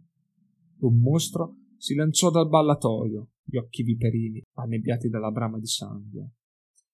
un 0.80 0.99
mostro 0.99 1.59
si 1.76 1.95
lanciò 1.95 2.30
dal 2.30 2.49
ballatoio, 2.49 3.30
gli 3.45 3.59
occhi 3.59 3.85
viperini, 3.85 4.43
annebbiati 4.55 5.09
dalla 5.09 5.30
brama 5.30 5.61
di 5.61 5.66
sangue. 5.66 6.30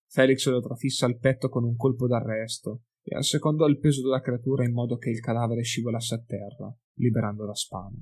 Felix 0.07 0.47
lo 0.51 0.61
trafisse 0.61 1.07
al 1.07 1.19
petto 1.19 1.49
con 1.49 1.65
un 1.65 1.77
colpo 1.77 2.07
d'arresto 2.07 2.83
e 3.03 3.17
assecondò 3.17 3.67
il 3.67 3.79
peso 3.79 4.03
della 4.03 4.21
creatura 4.21 4.67
in 4.67 4.75
modo 4.75 4.99
che 4.99 5.09
il 5.09 5.21
cadavere 5.21 5.63
scivolasse 5.63 6.15
a 6.15 6.23
terra, 6.23 6.77
liberando 6.97 7.47
la 7.47 7.55
spada. 7.55 7.97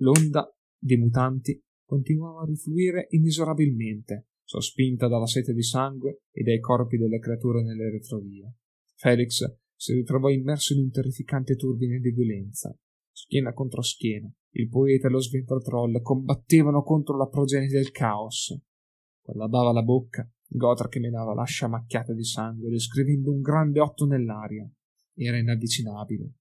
L'onda 0.00 0.46
dei 0.80 0.96
mutanti 0.96 1.60
continuava 1.84 2.42
a 2.42 2.46
rifluire 2.46 3.06
inesorabilmente, 3.10 4.28
sospinta 4.42 5.08
dalla 5.08 5.26
sete 5.26 5.52
di 5.52 5.62
sangue 5.62 6.22
e 6.32 6.42
dai 6.42 6.58
corpi 6.58 6.96
delle 6.96 7.18
creature 7.18 7.62
nelle 7.62 7.90
retrovie. 7.90 8.54
Felix 8.94 9.44
si 9.74 9.94
ritrovò 9.94 10.28
immerso 10.28 10.74
in 10.74 10.80
un 10.80 10.90
terrificante 10.90 11.56
turbine 11.56 11.98
di 11.98 12.10
violenza, 12.10 12.76
schiena 13.12 13.52
contro 13.52 13.82
schiena, 13.82 14.32
il 14.54 14.68
poeta 14.68 15.08
e 15.08 15.10
lo 15.10 15.20
sventratroll 15.20 16.00
combattevano 16.00 16.82
contro 16.82 17.16
la 17.16 17.28
progenie 17.28 17.68
del 17.68 17.90
caos. 17.90 18.58
Quando 19.22 19.48
bava 19.48 19.72
la 19.72 19.82
bocca, 19.82 20.28
Gotra 20.52 20.88
che 20.88 20.98
menava 20.98 21.32
l'ascia 21.32 21.68
macchiata 21.68 22.12
di 22.12 22.24
sangue, 22.24 22.70
descrivendo 22.70 23.30
un 23.30 23.40
grande 23.40 23.78
otto 23.78 24.04
nell'aria. 24.04 24.68
Era 25.14 25.38
inavvicinabile. 25.38 26.32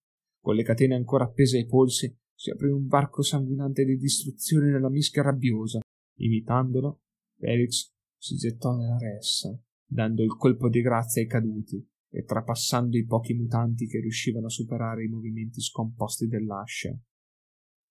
Con 0.42 0.56
le 0.56 0.64
catene 0.64 0.96
ancora 0.96 1.26
appese 1.26 1.58
ai 1.58 1.68
polsi, 1.68 2.12
si 2.40 2.52
aprì 2.52 2.70
un 2.70 2.88
varco 2.88 3.22
sanguinante 3.22 3.84
di 3.84 3.98
distruzione 3.98 4.72
nella 4.72 4.90
mischia 4.90 5.22
rabbiosa. 5.22 5.82
Imitandolo, 6.20 7.02
Felix 7.36 7.94
si 8.18 8.38
gettò 8.38 8.78
nella 8.78 8.98
ressa, 8.98 9.62
dando 9.86 10.24
il 10.24 10.34
colpo 10.38 10.70
di 10.70 10.80
grazia 10.80 11.22
ai 11.22 11.28
caduti 11.28 11.86
e 12.10 12.24
trapassando 12.24 12.96
i 12.96 13.04
pochi 13.04 13.34
mutanti 13.34 13.88
che 13.88 14.00
riuscivano 14.00 14.46
a 14.46 14.50
superare 14.50 15.04
i 15.04 15.10
movimenti 15.10 15.60
scomposti 15.60 16.28
dell'ascia. 16.28 16.98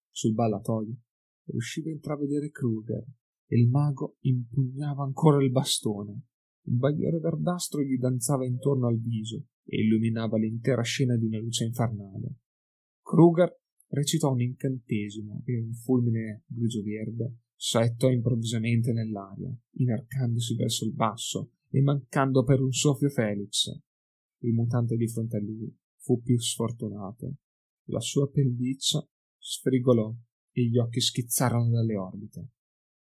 Sul 0.09 0.33
ballatoio 0.33 0.97
riusciva 1.45 1.91
a 1.91 1.93
intravedere 1.93 2.49
Kruger 2.49 3.05
e 3.45 3.55
il 3.55 3.69
mago 3.69 4.17
impugnava 4.21 5.03
ancora 5.03 5.43
il 5.43 5.51
bastone. 5.51 6.23
Un 6.63 6.77
bagliore 6.77 7.19
verdastro 7.19 7.83
gli 7.83 7.99
danzava 7.99 8.47
intorno 8.47 8.87
al 8.87 8.99
viso 8.99 9.45
e 9.63 9.83
illuminava 9.83 10.39
l'intera 10.39 10.81
scena 10.81 11.15
di 11.15 11.25
una 11.25 11.37
luce 11.37 11.65
infernale. 11.65 12.37
Kruger 13.03 13.58
recitò 13.89 14.31
un 14.31 14.41
incantesimo 14.41 15.43
e 15.45 15.59
un 15.59 15.73
fulmine 15.73 16.43
grigio-verde 16.47 17.37
saettò 17.55 18.09
improvvisamente 18.09 18.93
nell'aria, 18.93 19.53
inarcandosi 19.77 20.55
verso 20.55 20.85
il 20.85 20.93
basso 20.93 21.51
e 21.69 21.81
mancando 21.81 22.43
per 22.43 22.61
un 22.61 22.71
soffio 22.71 23.09
Felix. 23.09 23.69
Il 24.41 24.53
mutante 24.53 24.95
di 24.95 25.07
fronte 25.07 25.37
a 25.37 25.41
lui 25.41 25.75
fu 25.97 26.21
più 26.21 26.39
sfortunato. 26.39 27.35
La 27.89 27.99
sua 27.99 28.29
pelliccia 28.29 29.05
sfrigolò 29.37 30.15
e 30.51 30.67
gli 30.67 30.77
occhi 30.77 31.01
schizzarono 31.01 31.69
dalle 31.71 31.97
orbite. 31.97 32.47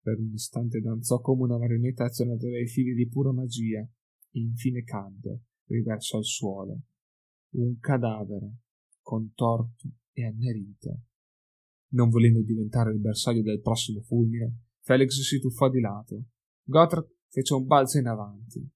Per 0.01 0.19
un 0.19 0.33
istante 0.33 0.81
danzò 0.81 1.21
come 1.21 1.45
una 1.45 1.59
marionetta 1.59 2.05
azionata 2.05 2.49
dai 2.49 2.67
fili 2.67 2.95
di 2.95 3.07
pura 3.07 3.33
magia 3.33 3.81
e 3.81 4.41
infine 4.41 4.83
cadde, 4.83 5.43
riverso 5.67 6.17
al 6.17 6.25
suolo. 6.25 6.83
Un 7.51 7.79
cadavere, 7.79 8.57
contorto 9.01 9.89
e 10.19 10.27
annerito. 10.27 11.03
Non 11.91 12.11
volendo 12.11 12.43
diventare 12.43 12.93
il 12.93 12.99
bersaglio 12.99 13.43
del 13.43 13.61
prossimo 13.61 14.01
fulmine, 14.03 14.65
Felix 14.81 15.21
si 15.21 15.41
tuffò 15.41 15.71
di 15.71 15.81
lato. 15.81 16.25
Gotrek 16.65 17.09
fece 17.29 17.55
un 17.55 17.67
balzo 17.67 17.99
in 17.99 18.07
avanti. 18.07 18.69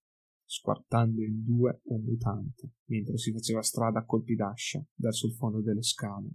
squartando 0.53 1.23
in 1.23 1.43
due 1.45 1.81
un 1.85 2.03
mutante, 2.05 2.75
mentre 2.91 3.17
si 3.17 3.33
faceva 3.33 3.63
strada 3.63 4.01
a 4.01 4.05
colpi 4.05 4.35
d'ascia 4.35 4.85
verso 4.97 5.27
il 5.27 5.33
fondo 5.33 5.63
delle 5.63 5.83
scale. 5.83 6.29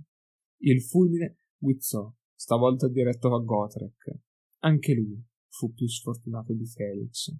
Il 0.61 0.81
fulmine 0.81 1.37
guizzò, 1.55 2.11
stavolta 2.33 2.87
diretto 2.87 3.35
a 3.35 3.39
Gotrek. 3.39 4.19
Anche 4.61 4.95
lui 4.95 5.23
fu 5.49 5.71
più 5.71 5.87
sfortunato 5.87 6.51
di 6.53 6.65
Felix. 6.65 7.31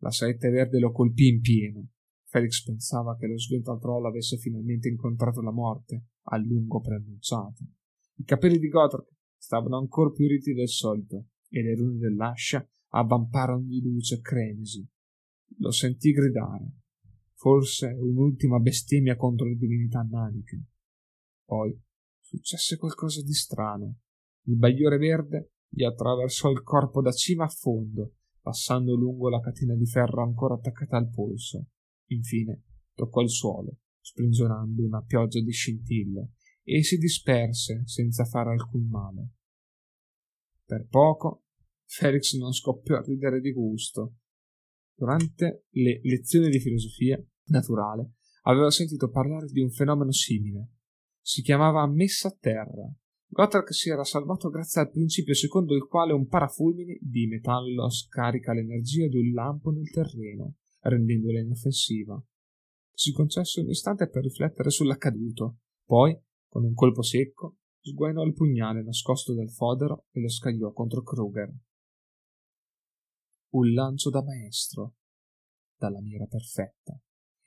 La 0.00 0.10
saetta 0.10 0.50
verde 0.50 0.78
lo 0.78 0.92
colpì 0.92 1.28
in 1.28 1.40
pieno. 1.40 1.88
Felix 2.26 2.62
pensava 2.62 3.16
che 3.16 3.26
lo 3.26 3.38
Svental 3.38 3.80
avesse 4.04 4.36
finalmente 4.36 4.88
incontrato 4.88 5.40
la 5.40 5.50
morte, 5.50 6.08
a 6.24 6.36
lungo 6.38 6.80
preannunciata. 6.80 7.64
I 8.16 8.24
capelli 8.24 8.58
di 8.58 8.68
Gotrek 8.68 9.08
stavano 9.36 9.76
ancora 9.78 10.10
più 10.10 10.28
riti 10.28 10.52
del 10.52 10.68
solito 10.68 11.26
e 11.48 11.62
le 11.62 11.74
rune 11.74 11.98
dell'ascia 11.98 12.66
avvamparono 12.90 13.64
di 13.64 13.80
luce 13.80 14.20
cremisi. 14.20 14.86
Lo 15.58 15.70
sentì 15.70 16.12
gridare. 16.12 16.72
Forse 17.34 17.88
un'ultima 17.88 18.58
bestemmia 18.60 19.16
contro 19.16 19.48
le 19.48 19.56
divinità 19.56 20.06
naniche. 20.08 20.62
Poi 21.44 21.76
successe 22.20 22.76
qualcosa 22.76 23.22
di 23.22 23.34
strano. 23.34 23.96
Il 24.44 24.56
bagliore 24.56 24.96
verde 24.96 25.52
gli 25.68 25.84
attraversò 25.84 26.50
il 26.50 26.62
corpo 26.62 27.00
da 27.00 27.12
cima 27.12 27.44
a 27.44 27.48
fondo, 27.48 28.14
passando 28.40 28.94
lungo 28.94 29.28
la 29.28 29.40
catena 29.40 29.74
di 29.74 29.86
ferro 29.86 30.22
ancora 30.22 30.54
attaccata 30.54 30.96
al 30.96 31.10
polso. 31.10 31.66
Infine 32.06 32.62
toccò 32.94 33.20
il 33.20 33.30
suolo, 33.30 33.78
sprigionando 34.02 34.84
una 34.84 35.02
pioggia 35.02 35.40
di 35.40 35.52
scintille, 35.52 36.32
e 36.64 36.82
si 36.82 36.98
disperse 36.98 37.82
senza 37.86 38.24
fare 38.24 38.50
alcun 38.50 38.86
male. 38.88 39.28
Per 40.64 40.86
poco 40.88 41.44
Felix 41.86 42.36
non 42.36 42.52
scoppiò 42.52 42.96
a 42.96 43.02
ridere 43.02 43.40
di 43.40 43.52
gusto. 43.52 44.16
Durante 44.94 45.66
le 45.70 46.00
lezioni 46.02 46.48
di 46.48 46.60
filosofia 46.60 47.22
naturale 47.46 48.14
aveva 48.42 48.70
sentito 48.70 49.10
parlare 49.10 49.46
di 49.46 49.60
un 49.60 49.70
fenomeno 49.70 50.12
simile. 50.12 50.70
Si 51.20 51.42
chiamava 51.42 51.86
messa 51.86 52.28
a 52.28 52.36
terra. 52.38 52.90
Gotrek 53.26 53.72
si 53.72 53.90
era 53.90 54.04
salvato 54.04 54.50
grazie 54.50 54.82
al 54.82 54.90
principio 54.90 55.34
secondo 55.34 55.74
il 55.74 55.86
quale 55.86 56.12
un 56.12 56.26
parafulmine 56.26 56.98
di 57.00 57.26
metallo 57.26 57.88
scarica 57.88 58.52
l'energia 58.52 59.08
di 59.08 59.18
un 59.18 59.32
lampo 59.32 59.70
nel 59.70 59.90
terreno, 59.90 60.56
rendendola 60.80 61.40
inoffensiva. 61.40 62.22
Si 62.94 63.12
concesse 63.12 63.60
un 63.60 63.68
istante 63.68 64.08
per 64.08 64.22
riflettere 64.22 64.70
sull'accaduto, 64.70 65.58
poi, 65.84 66.18
con 66.48 66.64
un 66.64 66.74
colpo 66.74 67.02
secco, 67.02 67.56
sguainò 67.80 68.22
il 68.24 68.34
pugnale 68.34 68.82
nascosto 68.82 69.34
dal 69.34 69.50
fodero 69.50 70.06
e 70.10 70.20
lo 70.20 70.28
scagliò 70.28 70.72
contro 70.72 71.02
Kruger. 71.02 71.52
Un 73.54 73.72
lancio 73.72 74.10
da 74.10 74.22
maestro, 74.22 74.94
dalla 75.76 76.00
mira 76.00 76.26
perfetta. 76.26 76.98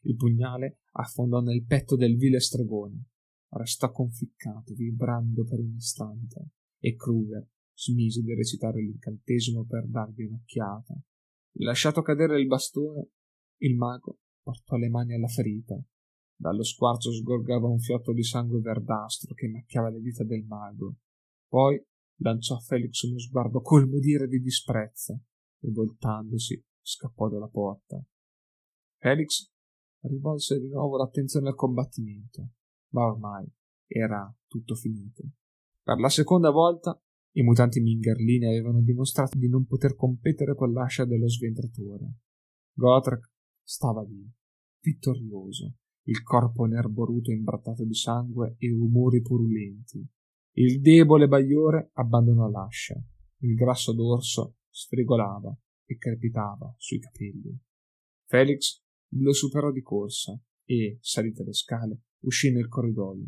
Il 0.01 0.15
pugnale 0.15 0.81
affondò 0.93 1.39
nel 1.41 1.63
petto 1.63 1.95
del 1.95 2.17
vile 2.17 2.39
stregone. 2.39 3.05
Restò 3.49 3.91
conficcato, 3.91 4.73
vibrando 4.73 5.45
per 5.45 5.59
un 5.59 5.75
istante, 5.75 6.49
e 6.79 6.95
Kruger 6.95 7.47
smise 7.73 8.21
di 8.21 8.33
recitare 8.33 8.81
l'incantesimo 8.81 9.65
per 9.65 9.87
dargli 9.87 10.23
un'occhiata. 10.23 10.99
Lasciato 11.59 12.01
cadere 12.01 12.39
il 12.39 12.47
bastone, 12.47 13.09
il 13.61 13.75
mago 13.75 14.19
portò 14.45 14.75
le 14.75 14.89
mani 14.89 15.15
alla 15.15 15.27
ferita 15.27 15.83
dallo 16.37 16.63
squarcio 16.63 17.11
sgorgava 17.11 17.67
un 17.67 17.79
fiotto 17.79 18.11
di 18.11 18.23
sangue 18.23 18.59
verdastro 18.59 19.33
che 19.33 19.47
macchiava 19.47 19.89
le 19.89 20.01
dita 20.01 20.23
del 20.23 20.43
mago. 20.43 20.97
Poi 21.47 21.81
lanciò 22.17 22.55
a 22.55 22.59
Felix 22.59 23.01
uno 23.03 23.17
sguardo 23.19 23.61
colmo 23.61 23.99
d'ira 23.99 24.25
e 24.25 24.27
di 24.27 24.41
disprezzo 24.41 25.21
e 25.59 25.71
voltandosi 25.71 26.61
scappò 26.81 27.29
dalla 27.29 27.47
porta. 27.47 28.03
Felix 28.97 29.49
rivolse 30.01 30.59
di 30.59 30.67
nuovo 30.67 30.97
l'attenzione 30.97 31.49
al 31.49 31.55
combattimento, 31.55 32.49
ma 32.89 33.05
ormai 33.05 33.49
era 33.87 34.33
tutto 34.45 34.75
finito. 34.75 35.23
Per 35.81 35.97
la 35.99 36.09
seconda 36.09 36.49
volta 36.51 36.99
i 37.37 37.43
mutanti 37.43 37.79
mingerlini 37.79 38.45
avevano 38.45 38.81
dimostrato 38.81 39.37
di 39.37 39.47
non 39.47 39.65
poter 39.65 39.95
competere 39.95 40.55
con 40.55 40.71
l'ascia 40.71 41.05
dello 41.05 41.27
sventratore. 41.27 42.13
Gotrek 42.73 43.31
stava 43.65 44.03
lì, 44.03 44.31
vittorioso, 44.79 45.73
il 46.03 46.21
corpo 46.21 46.65
nerboruto 46.65 47.31
imbrattato 47.31 47.83
di 47.83 47.95
sangue 47.95 48.55
e 48.59 48.71
umori 48.71 49.21
purulenti. 49.21 50.07
Il 50.57 50.79
debole 50.79 51.27
bagliore 51.27 51.89
abbandonò 51.93 52.47
l'ascia. 52.47 52.95
Il 53.39 53.55
grasso 53.55 53.91
dorso 53.91 54.57
sfrigolava 54.69 55.57
e 55.85 55.97
crepitava 55.97 56.73
sui 56.77 56.99
capelli. 56.99 57.59
Felix 58.27 58.81
lo 59.15 59.33
superò 59.33 59.71
di 59.71 59.81
corsa 59.81 60.39
e, 60.63 60.97
salite 61.01 61.43
le 61.43 61.53
scale, 61.53 62.01
uscì 62.19 62.51
nel 62.51 62.67
corridoio. 62.67 63.27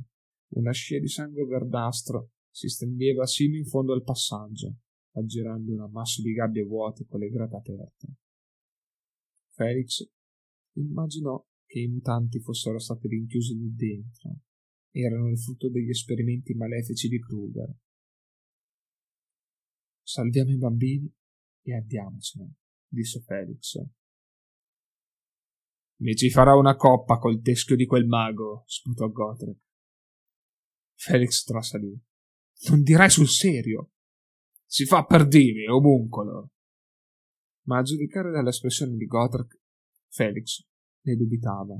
Una 0.49 0.71
scia 0.71 0.99
di 0.99 1.07
sangue 1.07 1.45
verdastro 1.45 2.31
si 2.49 2.69
stendeva 2.69 3.25
sino 3.25 3.55
in 3.55 3.65
fondo 3.65 3.93
al 3.93 4.03
passaggio, 4.03 4.75
aggirando 5.13 5.73
un 5.73 5.81
ammasso 5.81 6.21
di 6.21 6.31
gabbie 6.31 6.63
vuote 6.63 7.05
con 7.05 7.19
le 7.19 7.29
grate 7.29 7.55
aperte. 7.55 8.07
Felix 9.53 10.07
immaginò 10.81 11.43
che 11.65 11.79
i 11.79 11.87
mutanti 11.87 12.39
fossero 12.39 12.79
stati 12.79 13.07
rinchiusi 13.07 13.55
lì 13.55 13.73
dentro. 13.73 14.39
Erano 14.91 15.29
il 15.29 15.39
frutto 15.39 15.69
degli 15.69 15.89
esperimenti 15.89 16.53
malefici 16.53 17.07
di 17.07 17.19
Kruger. 17.19 17.73
Salviamo 20.01 20.51
i 20.51 20.57
bambini 20.57 21.13
e 21.63 21.75
andiamocene, 21.75 22.55
disse 22.87 23.21
Felix. 23.21 23.77
Mi 25.99 26.15
ci 26.15 26.29
farà 26.29 26.55
una 26.55 26.75
coppa 26.75 27.17
col 27.17 27.41
teschio 27.41 27.75
di 27.75 27.85
quel 27.85 28.05
mago, 28.05 28.63
sputò 28.67 29.09
Gotrek. 29.09 29.59
Felix 30.95 31.43
trasalì. 31.43 31.99
Non 32.69 32.81
direi 32.81 33.09
sul 33.09 33.27
serio. 33.27 33.91
Si 34.65 34.85
fa 34.85 35.05
per 35.05 35.27
dire, 35.27 35.69
omuncolo. 35.69 36.51
Ma 37.65 37.79
a 37.79 37.83
giudicare 37.83 38.31
dall'espressione 38.31 38.95
di 38.95 39.05
Gotrek, 39.05 39.59
Felix 40.09 40.65
ne 41.01 41.15
dubitava. 41.15 41.75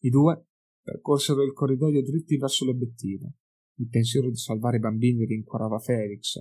I 0.00 0.10
due 0.10 0.46
percorsero 0.82 1.42
il 1.42 1.52
corridoio 1.52 2.02
dritti 2.02 2.36
verso 2.36 2.64
l'obiettivo. 2.64 3.32
Il 3.76 3.88
pensiero 3.88 4.28
di 4.28 4.36
salvare 4.36 4.76
i 4.76 4.80
bambini 4.80 5.24
rincuorava 5.24 5.78
Felix. 5.78 6.38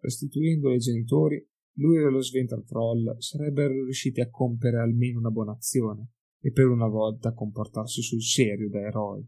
Restituendoli 0.00 0.74
ai 0.74 0.80
genitori, 0.80 1.48
lui 1.78 1.96
e 1.96 2.10
lo 2.10 2.20
Sventratroll 2.20 3.18
sarebbero 3.18 3.84
riusciti 3.84 4.20
a 4.20 4.30
compiere 4.30 4.78
almeno 4.78 5.18
una 5.18 5.30
buona 5.30 5.52
azione 5.52 6.10
e 6.40 6.52
per 6.52 6.66
una 6.68 6.86
volta 6.86 7.30
a 7.30 7.34
comportarsi 7.34 8.02
sul 8.02 8.22
serio 8.22 8.68
da 8.68 8.80
eroi. 8.80 9.26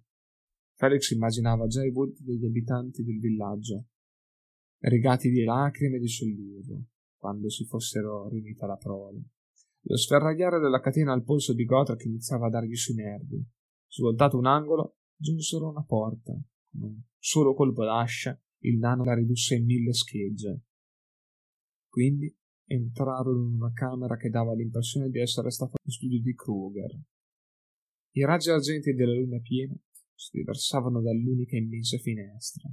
Felix 0.75 1.11
immaginava 1.11 1.67
già 1.67 1.85
i 1.85 1.91
volti 1.91 2.23
degli 2.23 2.45
abitanti 2.45 3.03
del 3.03 3.19
villaggio, 3.19 3.87
rigati 4.81 5.31
di 5.31 5.43
lacrime 5.43 5.97
e 5.97 6.01
di 6.01 6.09
sollievo, 6.09 6.85
quando 7.17 7.51
si 7.51 7.65
fossero 7.65 8.29
riuniti 8.29 8.63
alla 8.63 8.77
prole. 8.77 9.23
Lo 9.83 9.97
sferragliare 9.97 10.59
della 10.59 10.81
catena 10.81 11.13
al 11.13 11.25
polso 11.25 11.55
di 11.55 11.65
Gotrek 11.65 12.05
iniziava 12.05 12.47
a 12.47 12.51
dargli 12.51 12.75
sui 12.75 12.95
nervi. 12.95 13.43
Svoltato 13.87 14.37
un 14.37 14.47
angolo, 14.47 14.99
giunsero 15.17 15.67
a 15.67 15.71
una 15.71 15.85
porta. 15.85 16.33
Con 16.33 16.83
un 16.83 17.01
solo 17.19 17.55
colpo 17.55 17.85
d'ascia, 17.85 18.39
il 18.65 18.79
nano 18.79 19.05
la 19.05 19.15
ridusse 19.15 19.55
in 19.55 19.65
mille 19.65 19.93
schegge. 19.93 20.63
Quindi 21.89 22.35
entrarono 22.67 23.49
in 23.49 23.55
una 23.55 23.73
camera 23.73 24.17
che 24.17 24.29
dava 24.29 24.55
l'impressione 24.55 25.09
di 25.09 25.21
essere 25.21 25.51
stata 25.51 25.79
lo 25.83 25.91
studio 25.91 26.21
di 26.21 26.35
Kruger. 26.35 27.01
I 28.13 28.25
raggi 28.25 28.51
argenti 28.51 28.93
della 28.93 29.15
luna 29.15 29.39
piena 29.41 29.75
si 30.15 30.37
riversavano 30.37 31.01
dall'unica 31.01 31.57
immensa 31.57 31.97
finestra. 31.99 32.69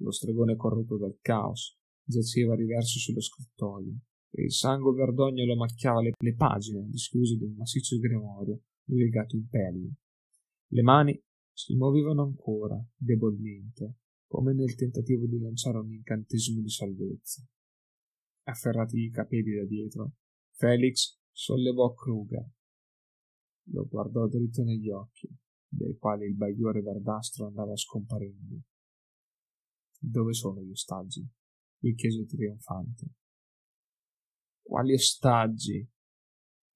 Lo 0.00 0.10
stregone 0.10 0.56
corrotto 0.56 0.98
dal 0.98 1.16
caos 1.20 1.78
giaceva 2.04 2.54
riverso 2.54 2.98
sullo 2.98 3.20
scrittoio 3.20 3.94
il 4.34 4.52
sangue 4.52 4.94
verdognolo 4.94 5.56
macchiava 5.56 6.00
le, 6.00 6.12
le 6.16 6.34
pagine 6.34 6.88
dischiuse 6.88 7.36
di 7.36 7.44
un 7.44 7.54
massiccio 7.54 7.98
grimorio 7.98 8.60
legato 8.86 9.36
in 9.36 9.46
pelle. 9.48 9.94
Le 10.68 10.82
mani 10.82 11.22
si 11.52 11.74
muovevano 11.74 12.22
ancora, 12.22 12.82
debolmente, 12.96 13.98
come 14.26 14.54
nel 14.54 14.74
tentativo 14.74 15.26
di 15.26 15.38
lanciare 15.38 15.78
un 15.78 15.92
incantesimo 15.92 16.62
di 16.62 16.70
salvezza. 16.70 17.46
Afferrati 18.44 18.98
i 18.98 19.10
capelli 19.10 19.54
da 19.54 19.64
dietro, 19.64 20.12
Felix 20.52 21.18
sollevò 21.30 21.92
Kruger. 21.92 22.48
Lo 23.66 23.86
guardò 23.86 24.26
dritto 24.26 24.64
negli 24.64 24.88
occhi, 24.88 25.28
dai 25.68 25.96
quali 25.98 26.26
il 26.26 26.34
bagliore 26.34 26.80
verdastro 26.80 27.46
andava 27.46 27.76
scomparendo. 27.76 28.62
Dove 29.98 30.32
sono 30.32 30.62
gli 30.62 30.70
ostaggi? 30.70 31.28
gli 31.82 31.94
chiese 31.96 32.24
trionfante. 32.26 33.06
Quali 34.72 34.94
ostaggi? 34.94 35.86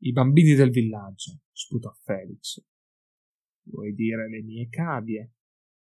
I 0.02 0.12
bambini 0.12 0.52
del 0.52 0.68
villaggio, 0.68 1.40
sputò 1.50 1.90
Felix. 2.02 2.62
Vuoi 3.70 3.94
dire 3.94 4.28
le 4.28 4.42
mie 4.42 4.68
cavie? 4.68 5.32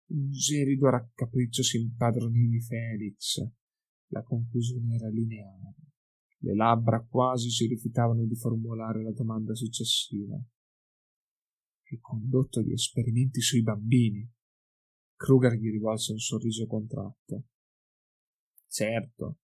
Un 0.09 0.30
gelido 0.30 0.90
raccapriccio 0.90 1.62
si 1.62 1.78
impadronì 1.80 2.49
di 2.49 2.61
Felix. 2.61 3.42
La 4.09 4.22
conclusione 4.22 4.97
era 4.97 5.09
lineare. 5.09 5.74
Le 6.40 6.55
labbra 6.55 7.03
quasi 7.03 7.49
si 7.49 7.66
rifiutavano 7.66 8.26
di 8.26 8.36
formulare 8.36 9.03
la 9.03 9.12
domanda 9.12 9.55
successiva. 9.55 10.38
Il 11.92 12.01
condotto 12.03 12.62
di 12.62 12.74
esperimenti 12.74 13.40
sui 13.40 13.62
bambini. 13.62 14.30
Kruger 15.14 15.55
gli 15.55 15.70
rivolse 15.70 16.12
un 16.12 16.18
sorriso 16.18 16.66
contratto. 16.66 17.44
Certo, 18.68 19.38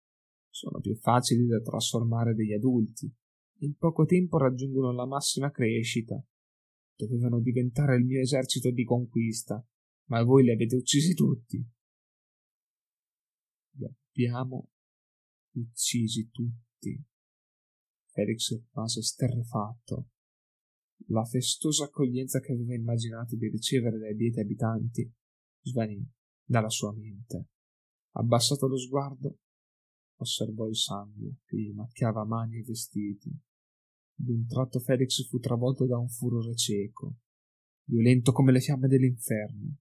sono 0.52 0.80
più 0.80 0.94
facili 0.96 1.46
da 1.46 1.60
trasformare 1.60 2.34
degli 2.34 2.52
adulti. 2.52 3.10
In 3.60 3.74
poco 3.76 4.04
tempo 4.04 4.36
raggiungono 4.36 4.92
la 4.92 5.06
massima 5.06 5.50
crescita. 5.50 6.22
Dovevano 6.94 7.40
diventare 7.40 7.96
il 7.96 8.04
mio 8.04 8.20
esercito 8.20 8.70
di 8.70 8.84
conquista, 8.84 9.66
ma 10.08 10.22
voi 10.22 10.44
li 10.44 10.50
avete 10.50 10.76
uccisi 10.76 11.14
tutti. 11.14 11.56
Li 13.76 13.84
abbiamo 13.84 14.68
uccisi 15.52 16.28
tutti. 16.30 17.02
Felix 18.10 18.50
rimase 18.50 19.02
sterrefatto. 19.02 20.10
La 21.06 21.24
festosa 21.24 21.84
accoglienza 21.84 22.40
che 22.40 22.52
aveva 22.52 22.74
immaginato 22.74 23.36
di 23.36 23.48
ricevere 23.48 23.98
dai 23.98 24.14
lieti 24.14 24.38
abitanti 24.38 25.10
svanì 25.62 26.06
dalla 26.44 26.68
sua 26.68 26.92
mente. 26.92 27.48
Abbassato 28.12 28.66
lo 28.66 28.76
sguardo, 28.76 29.38
osservò 30.16 30.68
il 30.68 30.76
sangue 30.76 31.38
che 31.44 31.56
gli 31.56 31.72
macchiava 31.72 32.24
mani 32.24 32.58
e 32.58 32.62
vestiti. 32.62 33.30
D'un 34.14 34.46
tratto 34.46 34.78
Felix 34.78 35.26
fu 35.28 35.38
travolto 35.38 35.86
da 35.86 35.98
un 35.98 36.08
furore 36.08 36.54
cieco, 36.54 37.16
violento 37.84 38.32
come 38.32 38.52
le 38.52 38.60
fiamme 38.60 38.88
dell'inferno. 38.88 39.78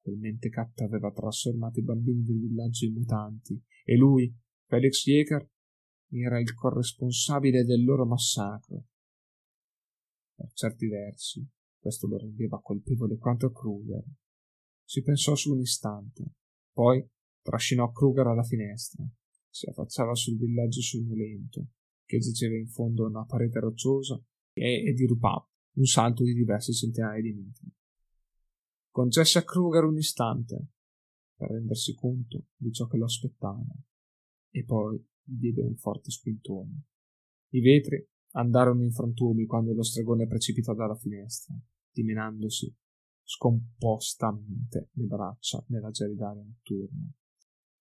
Quel 0.00 0.16
mentecatto 0.16 0.84
aveva 0.84 1.10
trasformato 1.12 1.78
i 1.78 1.84
bambini 1.84 2.22
del 2.22 2.40
villaggio 2.40 2.84
in 2.86 2.94
mutanti 2.94 3.62
e 3.84 3.96
lui, 3.96 4.34
Felix 4.66 5.04
Jäger, 5.04 5.48
era 6.08 6.38
il 6.38 6.54
corresponsabile 6.54 7.64
del 7.64 7.84
loro 7.84 8.04
massacro. 8.04 8.84
Per 10.34 10.50
certi 10.52 10.88
versi, 10.88 11.46
questo 11.78 12.06
lo 12.06 12.18
rendeva 12.18 12.60
colpevole 12.60 13.16
quanto 13.16 13.50
Kruger. 13.50 14.04
Si 14.84 15.02
pensò 15.02 15.34
su 15.34 15.52
un 15.52 15.60
istante, 15.60 16.32
poi 16.72 17.06
trascinò 17.40 17.90
Kruger 17.90 18.26
alla 18.26 18.42
finestra. 18.42 19.04
Si 19.54 19.68
affacciava 19.68 20.16
sul 20.16 20.36
villaggio 20.36 20.80
sonnolento, 20.80 21.68
che 22.04 22.18
giaceva 22.18 22.56
in 22.56 22.66
fondo 22.66 23.04
a 23.04 23.08
una 23.08 23.24
parete 23.24 23.60
rocciosa 23.60 24.20
e, 24.52 24.84
e 24.84 24.92
dirupava 24.94 25.48
un 25.74 25.84
salto 25.84 26.24
di 26.24 26.34
diverse 26.34 26.72
centinaia 26.72 27.22
di 27.22 27.32
metri. 27.32 27.72
Concesse 28.90 29.38
a 29.38 29.44
Kruger 29.44 29.84
un 29.84 29.96
istante 29.96 30.70
per 31.36 31.50
rendersi 31.50 31.94
conto 31.94 32.46
di 32.56 32.72
ciò 32.72 32.88
che 32.88 32.96
lo 32.96 33.04
aspettava 33.04 33.64
e 34.50 34.64
poi 34.64 35.00
diede 35.22 35.62
un 35.62 35.76
forte 35.76 36.10
spintone. 36.10 36.86
I 37.50 37.60
vetri 37.60 38.04
andarono 38.32 38.82
in 38.82 38.90
frantumi 38.90 39.46
quando 39.46 39.72
lo 39.72 39.84
stregone 39.84 40.26
precipitò 40.26 40.74
dalla 40.74 40.96
finestra, 40.96 41.54
dimenandosi 41.92 42.74
scompostamente 43.22 44.90
le 44.94 45.06
braccia 45.06 45.64
nella 45.68 45.90
gelidaria 45.90 46.42
notturna. 46.42 47.08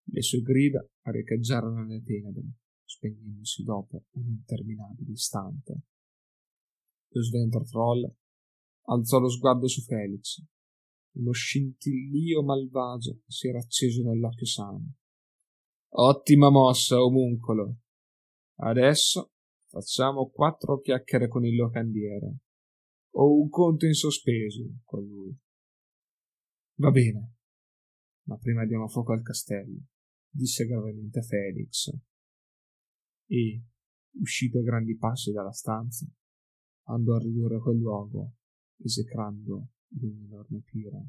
Le 0.05 0.21
sue 0.21 0.41
grida 0.41 0.85
riecheggiarono 1.03 1.83
nelle 1.83 2.03
tenebre, 2.03 2.43
spegnendosi 2.83 3.63
dopo 3.63 4.05
un 4.11 4.27
interminabile 4.27 5.11
istante. 5.11 5.81
Lo 7.09 7.23
sventro 7.23 7.63
troll 7.63 8.11
alzò 8.85 9.19
lo 9.19 9.29
sguardo 9.29 9.67
su 9.67 9.81
Felix. 9.81 10.43
Lo 11.17 11.31
scintillio 11.31 12.43
malvagio 12.43 13.21
si 13.27 13.47
era 13.47 13.59
acceso 13.59 14.03
nell'occhio 14.03 14.45
sano. 14.45 14.93
Ottima 15.95 16.49
mossa, 16.49 17.01
omuncolo. 17.01 17.77
Adesso 18.55 19.31
facciamo 19.67 20.29
quattro 20.29 20.79
chiacchiere 20.79 21.27
con 21.27 21.45
il 21.45 21.55
locandiere. 21.55 22.37
Ho 23.15 23.39
un 23.39 23.47
conto 23.49 23.85
in 23.85 23.93
sospeso 23.93 24.63
con 24.83 25.05
lui. 25.05 25.37
Va 26.75 26.89
bene, 26.89 27.35
ma 28.23 28.37
prima 28.37 28.65
diamo 28.65 28.87
fuoco 28.87 29.13
al 29.13 29.21
castello, 29.21 29.81
disse 30.33 30.65
gravemente 30.65 31.21
Felix. 31.21 31.91
E, 33.25 33.63
uscito 34.19 34.59
a 34.59 34.63
grandi 34.63 34.97
passi 34.97 35.31
dalla 35.31 35.51
stanza, 35.51 36.07
andò 36.87 37.15
a 37.15 37.19
ridurre 37.19 37.59
quel 37.59 37.77
luogo, 37.77 38.33
esecrando 38.77 39.69
di 39.87 40.05
un'enorme 40.05 40.61
pira. 40.61 40.99